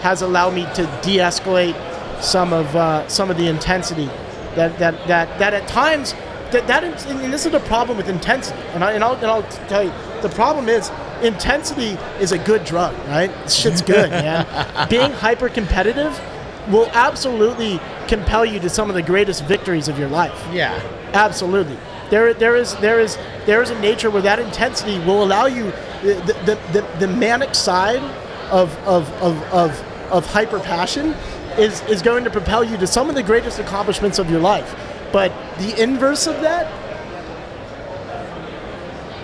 [0.00, 1.76] has allowed me to de-escalate
[2.22, 4.06] some of uh, some of the intensity
[4.54, 6.14] that that that, that at times
[6.50, 9.42] that that and this is the problem with intensity and, I, and, I'll, and I'll
[9.68, 9.92] tell you
[10.22, 10.90] the problem is
[11.22, 16.20] intensity is a good drug right shit's good man being hyper competitive
[16.68, 20.80] will absolutely compel you to some of the greatest victories of your life yeah.
[21.16, 21.78] Absolutely.
[22.10, 25.64] There, there is, there is, there is a nature where that intensity will allow you
[26.02, 28.02] the, the, the, the manic side
[28.50, 29.80] of, of, of, of,
[30.12, 31.14] of hyper passion
[31.58, 34.76] is, is going to propel you to some of the greatest accomplishments of your life.
[35.12, 36.70] But the inverse of that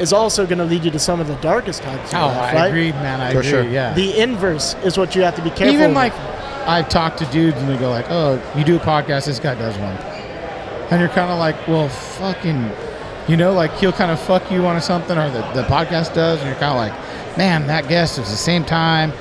[0.03, 2.29] is also going to lead you to some of the darkest times of Oh, your
[2.37, 2.67] life, I right?
[2.69, 3.21] agree, man.
[3.21, 3.51] I For agree.
[3.51, 3.63] sure.
[3.63, 3.95] Yeah.
[3.95, 5.97] The inverse is what you have to be careful Even of.
[5.97, 6.13] like,
[6.67, 9.27] I've talked to dudes and they go like, "Oh, you do a podcast.
[9.27, 9.97] This guy does one,"
[10.91, 12.71] and you're kind of like, "Well, fucking,"
[13.29, 16.39] you know, like he'll kind of fuck you on something, or the, the podcast does,
[16.41, 16.93] and you're kind of like,
[17.39, 19.12] "Man, that guest is the same time,"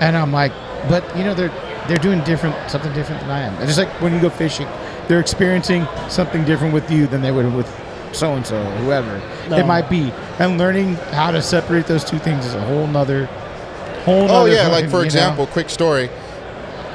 [0.00, 0.52] and I'm like,
[0.88, 1.50] "But you know, they're
[1.88, 4.68] they're doing different something different than I am." And just like when you go fishing,
[5.08, 7.66] they're experiencing something different with you than they would with
[8.14, 9.58] so and so or whoever No.
[9.58, 13.26] it might be, and learning how to separate those two things is a whole nother.
[14.04, 15.00] Whole Oh yeah, like for you know?
[15.02, 16.08] example, quick story.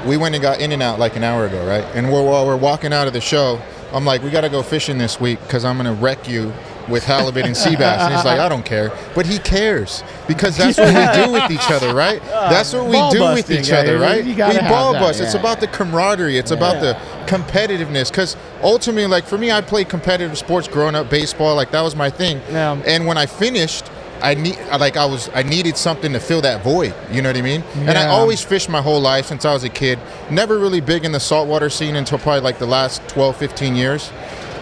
[0.05, 1.83] We went and got in and out like an hour ago, right?
[1.95, 4.61] And we're, while we're walking out of the show, I'm like, we got to go
[4.63, 6.53] fishing this week because I'm gonna wreck you
[6.89, 8.01] with halibut and sea bass.
[8.01, 11.51] And he's like, I don't care, but he cares because that's what we do with
[11.51, 12.21] each other, right?
[12.23, 14.23] That's what we Ball do with each yeah, other, right?
[14.23, 15.21] We ball that, bust.
[15.21, 16.37] It's about the camaraderie.
[16.37, 16.93] It's about the
[17.25, 18.09] competitiveness.
[18.09, 21.55] Because ultimately, like for me, I played competitive sports growing up, baseball.
[21.55, 22.41] Like that was my thing.
[22.49, 22.81] Yeah.
[22.85, 23.89] And when I finished.
[24.21, 26.93] I need like I was I needed something to fill that void.
[27.09, 27.63] You know what I mean?
[27.75, 29.97] And I always fished my whole life since I was a kid.
[30.29, 34.11] Never really big in the saltwater scene until probably like the last 12, 15 years.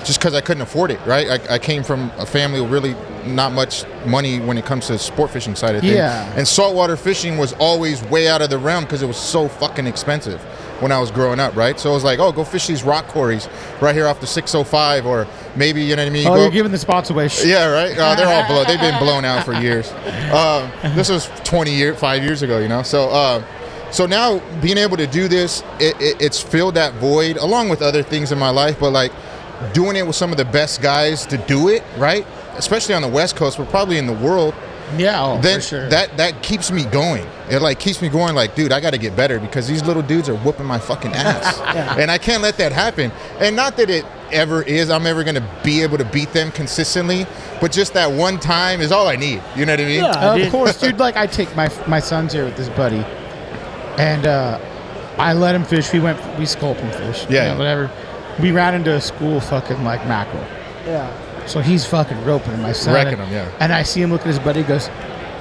[0.08, 1.30] Just because I couldn't afford it, right?
[1.30, 4.94] I, I came from a family with really not much money when it comes to
[4.94, 5.94] the sport fishing side of things.
[5.94, 6.34] Yeah.
[6.38, 9.86] And saltwater fishing was always way out of the realm because it was so fucking
[9.86, 10.42] expensive
[10.80, 11.78] when I was growing up, right?
[11.78, 13.50] So I was like, oh, go fish these rock quarries
[13.82, 16.28] right here off the 605, or maybe you know what I mean.
[16.28, 17.30] Oh, go, you're giving the spots away.
[17.44, 17.98] Yeah, right.
[17.98, 18.66] Uh, they're all blown.
[18.66, 19.92] They've been blown out for years.
[20.32, 22.82] Um, this was 20 years, five years ago, you know.
[22.82, 23.44] So, uh,
[23.92, 27.82] so now being able to do this, it, it, it's filled that void along with
[27.82, 28.80] other things in my life.
[28.80, 29.12] But like
[29.74, 32.26] doing it with some of the best guys to do it, right?
[32.56, 34.54] Especially on the West Coast, but probably in the world.
[34.98, 35.90] Yeah, oh, Then for sure.
[35.90, 37.28] that that keeps me going.
[37.50, 38.36] It like keeps me going.
[38.36, 41.12] Like, dude, I got to get better because these little dudes are whooping my fucking
[41.14, 41.60] ass,
[41.98, 43.12] and I can't let that happen.
[43.40, 44.90] And not that it ever is.
[44.90, 47.26] I'm ever gonna be able to beat them consistently,
[47.60, 49.42] but just that one time is all I need.
[49.58, 50.04] You know what I mean?
[50.06, 50.36] Yeah.
[50.36, 51.00] of course, dude.
[51.00, 53.04] Like I take my my son's here with this buddy,
[53.98, 54.58] and uh,
[55.18, 55.92] I let him fish.
[55.92, 57.30] We went, we sculpt and fish.
[57.30, 57.52] you Yeah.
[57.52, 57.92] know, whatever.
[58.40, 60.44] We ran into a school fucking like mackerel.
[60.86, 61.46] Yeah.
[61.48, 62.94] So he's fucking roping him, my son.
[62.94, 63.58] Wrecking and, him, yeah.
[63.60, 64.62] And I see him look at his buddy.
[64.62, 64.90] He goes,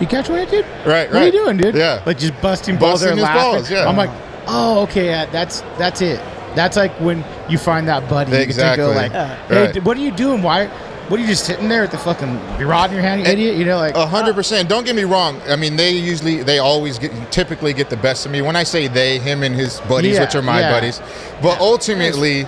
[0.00, 0.64] "You catch one, dude?
[0.86, 1.74] Right, What are you doing, dude?
[1.74, 2.02] Yeah.
[2.06, 3.52] Like just busting balls Busting there, his laughing.
[3.52, 3.88] balls, yeah.
[3.88, 4.10] I'm like,
[4.46, 6.20] oh, okay, yeah, that's that's it.
[6.54, 8.30] That's like when you find that buddy.
[8.32, 8.84] You Exactly.
[8.86, 9.34] go like, Yeah.
[9.48, 9.84] hey, Right.
[9.84, 10.42] what are you doing?
[10.42, 10.68] Why?
[11.08, 13.26] What are you just sitting there with the fucking your rod in your hand, you
[13.26, 13.56] idiot?
[13.56, 14.68] You know, like A hundred percent.
[14.68, 15.40] Don't get me wrong.
[15.48, 18.42] I mean, they usually, they always get, typically get the best of me.
[18.42, 20.72] When I say they, him and his buddies, Yeah, which are my yeah.
[20.72, 21.00] buddies,
[21.42, 22.46] but ultimately,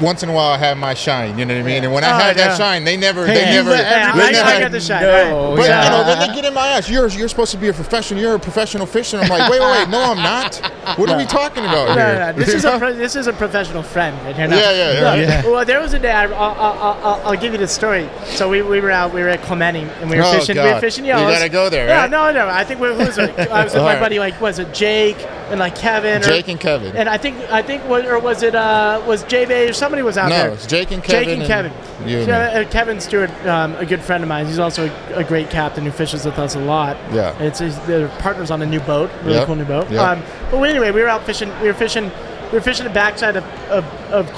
[0.00, 1.38] once in a while I have my shine.
[1.38, 1.84] You know what I mean?
[1.84, 2.48] And when I Oh, have yeah.
[2.48, 4.60] that shine, they never, Hey, they never, let they Yeah, I, everybody I never.
[4.60, 5.02] got the shine.
[5.02, 5.10] No,
[5.50, 5.56] right.
[5.56, 5.84] But yeah.
[5.84, 6.88] you know, then they get in my ass.
[6.88, 8.20] You're you're supposed to be a professional.
[8.20, 9.18] You're a professional fisher.
[9.18, 9.88] I'm like, wait, wait, wait.
[9.88, 10.56] No, I'm not.
[10.98, 12.14] What are we talking about No, here?
[12.18, 12.32] no, no.
[12.32, 14.46] This is a pro- this is a professional friend right here.
[14.48, 14.56] now.
[14.56, 15.14] Yeah, yeah, yeah, No.
[15.14, 15.46] Yeah.
[15.46, 16.12] Well, there was a day.
[16.12, 18.08] I, I'll, I'll, I'll, I'll give you the story.
[18.26, 19.12] So we, we were out.
[19.12, 20.56] We were at Clemente and we were Oh, fishing.
[20.56, 20.80] We were God.
[20.80, 21.32] fishing You yellows.
[21.38, 22.10] gotta go there, Yeah, right?
[22.10, 22.48] no, no.
[22.48, 23.30] I think we, who was it?
[23.50, 24.00] I was with my right.
[24.00, 24.18] buddy.
[24.18, 25.16] Like, was it Jake
[25.50, 26.22] and like Kevin?
[26.22, 26.94] Or, Jake and Kevin.
[26.96, 30.02] And I think I think was or was it uh was J Bay or somebody
[30.02, 30.48] was out No, there.
[30.50, 31.38] it's Jake and Kevin.
[31.40, 32.00] Jake Kevin and Kevin.
[32.02, 34.46] and you and Yeah, uh, Kevin Stewart, um, a good friend of mine.
[34.46, 36.96] He's also a, a great captain who fishes with us a lot.
[37.12, 37.36] Yeah.
[37.42, 39.46] It's his, they're partners on a new boat, really Yep.
[39.46, 39.90] cool new boat.
[39.90, 40.00] Yep.
[40.18, 41.50] Um, but anyway, we were out fishing.
[41.60, 42.10] We were fishing.
[42.52, 44.30] We were fishing the backside of, of, of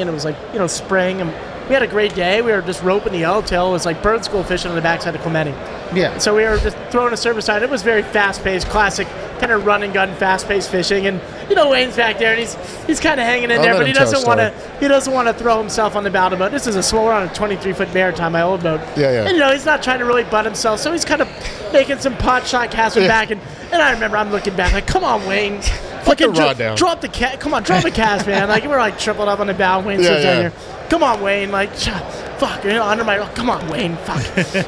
[0.00, 1.30] and it was like you know spring, and
[1.68, 2.42] we had a great day.
[2.42, 3.68] We were just roping the yellowtail.
[3.68, 5.52] It was like bird school fishing on the backside of Clemente.
[5.94, 6.18] yeah.
[6.18, 7.62] So we were just throwing a service side.
[7.62, 9.06] It was very fast paced, classic
[9.40, 11.06] kind of run and gun, fast paced fishing.
[11.06, 12.54] And you know Wayne's back there, and he's
[12.86, 14.78] he's kind of hanging in I'll there, but he him tell a doesn't want to
[14.80, 16.50] he doesn't want to throw himself on the bow boat.
[16.52, 18.80] This is a small, on a 23 foot maritime, my old boat.
[18.96, 19.24] Yeah, yeah.
[19.24, 21.28] And you know he's not trying to really butt himself, so he's kind of
[21.72, 23.08] making some pot shot casts Yeah.
[23.08, 23.30] back.
[23.30, 23.40] And
[23.72, 25.60] and I remember I'm looking back like, come on, Wayne.
[26.04, 26.76] Fucking the dro- down.
[26.76, 27.40] drop the cat.
[27.40, 28.48] Come on, drop the cast, man.
[28.48, 29.80] Like we're like tripled up on the bow.
[29.80, 30.40] Wayne's Yeah, yeah.
[30.40, 30.52] here.
[30.90, 31.50] Come on, Wayne.
[31.50, 32.62] Like, fuck.
[32.64, 33.18] You know, under my.
[33.18, 33.96] Oh, come on, Wayne.
[33.98, 34.22] Fuck.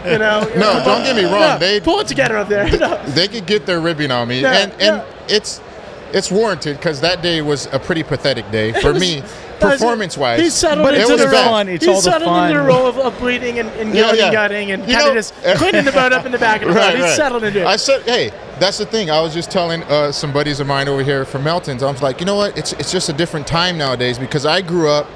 [0.06, 0.40] You know.
[0.56, 2.68] No, don't get me wrong, No, they- pull it together up there.
[2.78, 3.00] No.
[3.08, 5.60] they could get their ribbing on me, Yeah, and and it's
[6.12, 9.22] it's warranted because that day was a pretty pathetic day for was- me,
[9.60, 10.40] performance wise.
[10.40, 11.32] He settled But into it the role.
[11.32, 11.68] bad.
[11.68, 12.48] It's he settled fun.
[12.50, 14.32] into the role of, of bleeding and, and Yeah, yeah.
[14.32, 16.74] gutting and You kind of just cleaning the boat up in the back of the
[16.74, 16.96] boat.
[16.96, 17.66] He settled into it.
[17.66, 19.10] I said, hey, that's the thing.
[19.10, 21.82] I was just telling uh, some buddies of mine over here from Melton's.
[21.82, 22.56] I was like, you know what?
[22.56, 25.06] It's it's just a different time nowadays because I grew up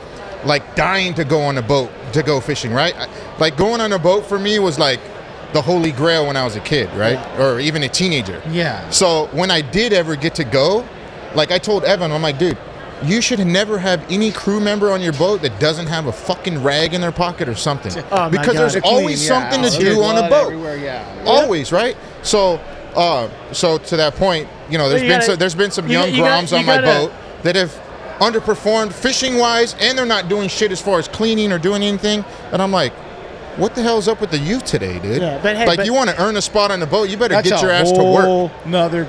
[0.44, 2.72] like dying to go on a boat to go fishing.
[2.72, 2.94] Right?
[2.96, 3.08] I-
[3.38, 5.00] Like going on a boat for me was like
[5.52, 7.18] the holy grail when I was a kid, right?
[7.40, 8.40] Or even a teenager.
[8.50, 8.88] Yeah.
[8.90, 10.86] So when I did ever get to go,
[11.34, 12.56] like I told Evan, I'm like, dude,
[13.04, 16.62] you should never have any crew member on your boat that doesn't have a fucking
[16.62, 17.92] rag in their pocket or something.
[18.12, 18.56] Oh, because God.
[18.56, 19.50] there's They're always Clean, yeah.
[19.50, 20.46] something to There's do on a blood boat.
[20.46, 21.22] everywhere, yeah.
[21.26, 21.96] Always, right?
[22.22, 22.60] So,
[22.96, 25.86] uh, so to that point, you know, there's you been gotta- so, there's been some
[25.86, 27.12] you- young you gotta- groms you on my gotta- boat
[27.44, 27.72] that have
[28.20, 32.24] underperformed fishing wise, and they're not doing shit as far as cleaning or doing anything.
[32.52, 32.92] And I'm like,
[33.56, 35.22] what the hell's up with the youth today, dude?
[35.22, 37.16] Yeah, but hey, like but- you want to earn a spot on the boat, you
[37.16, 38.24] better That's get a your ass to work.
[38.24, 39.08] whole Another.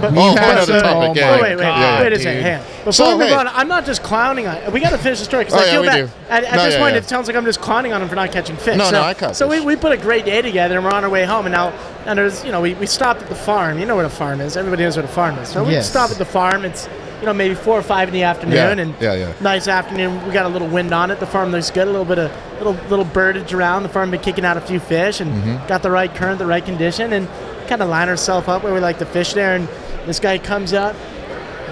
[0.00, 2.42] But- we Oh, had another topic, oh yeah, my wait, wait, Yeah, wait a second.
[2.42, 2.66] Hang on.
[2.78, 3.34] Before So, we move hey.
[3.34, 4.72] on, I'm not just clowning on.
[4.72, 6.10] We got to finish the story because Oh, I feel we bad.
[6.30, 7.00] At, at No, this yeah, point, yeah.
[7.00, 8.76] it sounds like I'm just clowning on him for not catching fish.
[8.78, 9.64] No, so, no, I caught So we, fish.
[9.66, 11.44] we put a great day together, and we're on our way home.
[11.46, 11.72] And now,
[12.06, 13.78] and there's, you know, we, we stopped at the farm.
[13.78, 14.56] You know where the farm is.
[14.56, 15.48] Everybody knows where the farm is.
[15.48, 15.88] So we Yes.
[15.90, 16.64] stop at the farm.
[16.64, 16.88] It's
[17.22, 19.32] you know maybe four or five in the afternoon, Yeah, and yeah, yeah.
[19.40, 20.26] nice afternoon.
[20.26, 21.20] We got a little wind on it.
[21.20, 21.86] The farm looks good.
[21.86, 23.84] A little bit of little little birdage around.
[23.84, 25.66] The farm been kicking out a few fish, and Mm-hmm.
[25.68, 27.28] got the right current, the right condition, and
[27.68, 29.54] kind of line ourselves up where we like to fish there.
[29.54, 29.68] And
[30.06, 30.96] this guy comes up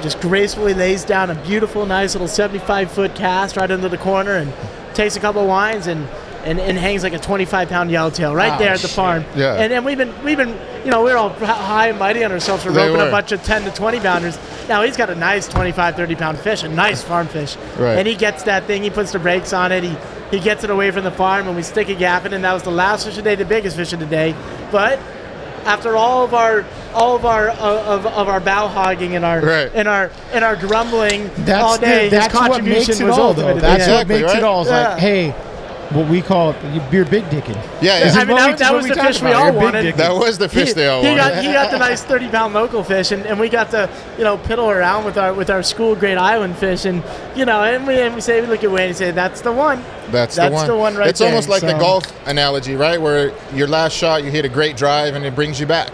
[0.02, 4.36] just gracefully lays down a beautiful, nice little 75 foot cast right into the corner
[4.36, 4.51] and
[4.94, 6.09] takes a couple of wines and,
[6.44, 8.97] and, and hangs like a 25 pound yellowtail right Oh, there at the shit.
[8.97, 9.24] farm.
[9.36, 9.55] Yeah.
[9.56, 12.62] And, and we've been, we've been, you know, we're all high and mighty on ourselves
[12.65, 14.39] for They roping a bunch of 10 to 20 pounders.
[14.69, 17.57] Now he's got a nice 25, 30 pound fish, a nice farm fish.
[17.78, 17.98] Right.
[17.98, 19.97] And he gets that thing, he puts the brakes on it, he,
[20.31, 22.52] he gets it away from the farm, and we stick a gaff in, and that
[22.52, 24.35] was the last fish of the day, the biggest fish of the day.
[24.70, 24.98] But
[25.65, 27.55] after all of our all of our uh,
[27.85, 29.70] of, of our bow hogging and our Right.
[29.74, 32.09] and our and our grumbling That's all day.
[32.09, 33.55] the, that's his what makes it was all, though.
[33.59, 33.93] That's Yeah.
[33.94, 34.43] what Exactly, makes it right?
[34.44, 34.62] all.
[34.62, 34.89] It's Yeah.
[34.90, 35.35] like, hey,
[35.90, 36.54] what we call
[36.92, 37.56] you're big dicking.
[37.82, 38.12] Yeah, yeah.
[38.14, 39.96] I mean, that, that was the talk fish we all You're wanted.
[39.96, 41.18] that was the fish he, they all he wanted.
[41.20, 44.24] got he got the nice thirty pound local fish, and, and we got to you
[44.24, 47.02] know piddle around with our with our school grade island fish, and
[47.36, 49.52] you know, and we and we say we look at Wayne and say that's the
[49.52, 49.82] one.
[50.10, 50.66] That's, That's the one.
[50.66, 53.00] the one right It's there, almost like the golf analogy, right?
[53.00, 55.92] Where your last shot, you hit a great drive, and it brings you back.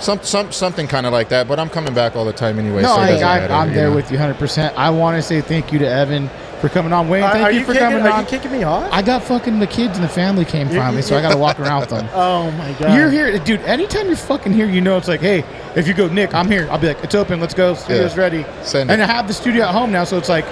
[0.00, 1.46] Some, some, something kind of like that.
[1.46, 2.82] But I'm coming back all the time anyway.
[2.82, 3.96] No, so I, I, I'm you there know?
[3.96, 4.74] with you 100%.
[4.74, 6.28] I want to say thank you to Evan
[6.60, 7.08] for coming on.
[7.08, 8.24] Wayne, thank are you you for kicking, coming are on.
[8.24, 8.88] you kicking me off?
[8.92, 11.58] I got fucking the kids and the family came finally, so I got to walk
[11.60, 12.08] around with them.
[12.14, 12.96] oh my god!
[12.96, 13.60] You're here, dude.
[13.62, 15.44] Anytime you're fucking here, you know it's like, hey,
[15.76, 16.68] if you go, Nick, I'm here.
[16.70, 17.40] I'll be like, it's open.
[17.40, 17.74] Let's go.
[17.74, 18.20] Studio's Yeah.
[18.22, 18.46] ready.
[18.62, 19.04] Send and it.
[19.08, 20.44] I have the studio at home now, so it's like,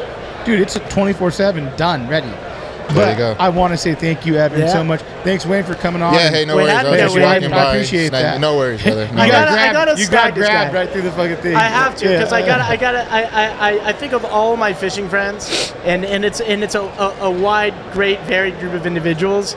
[0.45, 2.31] dude, it's 24 seven, done, ready.
[2.89, 3.37] There But you go.
[3.39, 4.69] I want to say thank you, Evan, Yeah.
[4.69, 5.01] so much.
[5.25, 6.15] Thanks, Wayne, for coming on.
[6.15, 6.75] Yeah, hey, no Wait, worries.
[6.77, 7.71] I- I was yeah, just I- walking I by.
[7.75, 8.41] appreciate It's that.
[8.41, 9.09] No worries, brother.
[9.13, 9.57] No I You gotta- got worries.
[9.57, 10.79] grabbed, gotta you snag got this grabbed guy.
[10.79, 11.57] right through the fucking thing.
[11.57, 12.47] I have to because I Yeah.
[12.47, 16.25] got I got I, I, I, I think of all my fishing friends and, and
[16.25, 19.57] it's and it's a, a, a wide, great, varied group of individuals.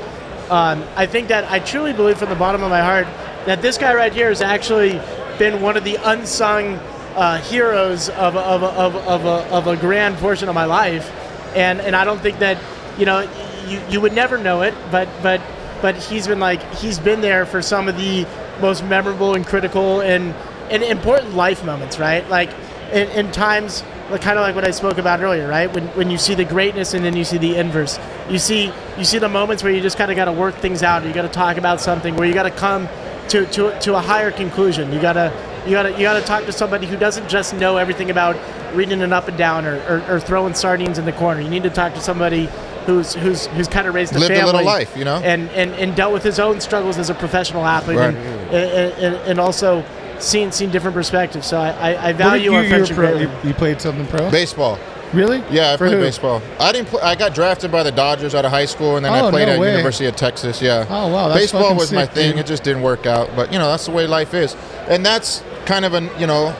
[0.49, 3.05] Um, I think that I truly believe from the bottom of my heart
[3.45, 4.99] that this guy right here has actually
[5.37, 6.79] been one of the unsung
[7.15, 10.55] uh, heroes of a, of, a, of, a, of, a, of a grand portion of
[10.55, 11.11] my life,
[11.55, 12.57] and and I don't think that
[12.97, 13.21] you know
[13.67, 15.41] you, you would never know it, but but
[15.81, 18.25] but he's been like he's been there for some of the
[18.61, 20.33] most memorable and critical and
[20.69, 22.27] and important life moments, right?
[22.29, 22.51] Like
[22.91, 25.71] in, in times like kind of like what I spoke about earlier, right?
[25.73, 27.99] When when you see the greatness and then you see the inverse.
[28.29, 30.83] You see you see the moments where you just kind of got to work things
[30.83, 31.03] out.
[31.03, 32.87] Or you got to talk about something where you got to come
[33.29, 34.91] to, to to a higher conclusion.
[34.91, 35.31] You gotta
[35.65, 38.35] you gotta you gotta talk to somebody who doesn't just know everything about
[38.75, 41.41] reading an up and down or, or, or throwing sardines in the corner.
[41.41, 42.49] You need to talk to somebody
[42.89, 45.17] who's who's who's kind of raised a Lived a family little life, you know?
[45.17, 48.13] and, and and dealt with his own struggles as a professional athlete, Right.
[48.15, 49.83] and, and, and, and also
[50.19, 51.45] seen seen different perspectives.
[51.47, 53.23] So I, I, I value you, our you, friendship pro, greatly.
[53.43, 54.29] you, you played something pro?
[54.31, 54.77] Baseball.
[55.13, 55.41] Really?
[55.49, 56.03] Yeah, I For played who?
[56.03, 56.39] baseball.
[56.59, 56.89] I didn't.
[56.89, 59.31] Play, I got drafted by the Dodgers out of high school, and then Oh, I
[59.31, 59.71] played no at way.
[59.71, 60.61] University of Texas.
[60.61, 60.85] Yeah.
[60.87, 62.31] Oh, wow, that's baseball fucking was my thing.
[62.31, 62.39] dude.
[62.41, 63.27] It just didn't work out.
[63.35, 64.55] But you know, that's the way life is,
[64.87, 66.55] and that's kind of a you know,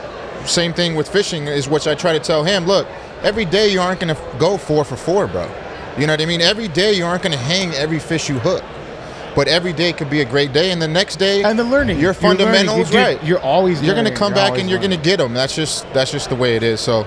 [0.46, 2.66] same thing with fishing is which I try to tell him.
[2.66, 2.88] Look,
[3.22, 5.48] every day you aren't going to go four for four, bro.
[6.00, 6.42] You know what I mean?
[6.42, 8.64] Every day you aren't going to hang every fish you hook.
[9.36, 12.00] But every day could be a great day, and the next day, And the learning.
[12.00, 12.38] your You're learning.
[12.40, 13.24] fundamentals, Dude, right?
[13.24, 15.34] You're always you're gonna come You're back and you're gonna get them.
[15.34, 16.82] That's just that's just the way it is.
[16.82, 17.02] So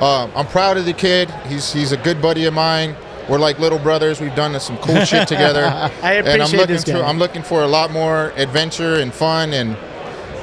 [0.00, 1.30] um, I'm proud of the kid.
[1.46, 2.96] He's he's a good buddy of mine.
[3.28, 4.18] We're like little brothers.
[4.20, 5.64] We've done some cool shit together.
[6.02, 7.06] I and I'm appreciate looking this to guy.
[7.06, 9.76] I'm looking for a lot more adventure and fun and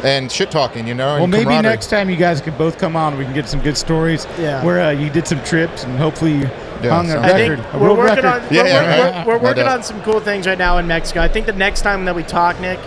[0.04, 0.88] and shit talking.
[0.88, 1.16] You know.
[1.16, 3.62] Well, and maybe next time you guys could both come on, we can get some
[3.62, 4.28] good stories.
[4.40, 4.64] Yeah.
[4.64, 6.50] Where uh, you did some trips and hopefully you
[6.86, 8.26] Yeah, hung a I think record, a we're working record.
[8.26, 10.88] on Yeah, we're, yeah, we're- we're, we're working on some cool things right now in
[10.88, 11.22] Mexico.
[11.22, 12.80] I think the next time that we talk, Nick,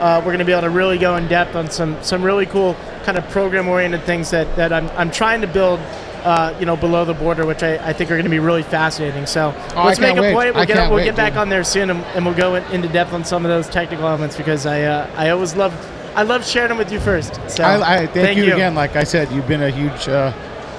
[0.00, 2.46] uh, we're going to be able to really go in depth on some some really
[2.46, 2.74] cool
[3.04, 5.80] kind of program oriented things that, that I'm, I'm trying to build.
[6.24, 8.62] Uh, you know, below the border, which I, I think are going to be really
[8.62, 9.26] fascinating.
[9.26, 10.32] So Oh, let's make a wait.
[10.32, 10.54] point.
[10.54, 11.38] We'll I get we'll wait, get back dude.
[11.40, 14.06] on there soon, and, and we'll go in, into depth on some of those technical
[14.08, 15.74] elements because I uh, I always love
[16.16, 17.34] I love sharing them with you first.
[17.50, 18.74] So I, I thank, you, again.
[18.74, 20.30] Like I said, you've been a huge uh,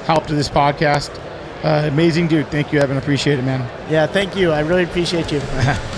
[0.08, 1.12] help to this podcast.
[1.66, 2.48] Uh, amazing dude.
[2.50, 2.96] Thank you, Evan.
[2.96, 3.68] Appreciate it, man.
[3.90, 4.52] Yeah, thank you.
[4.52, 5.42] I really appreciate you.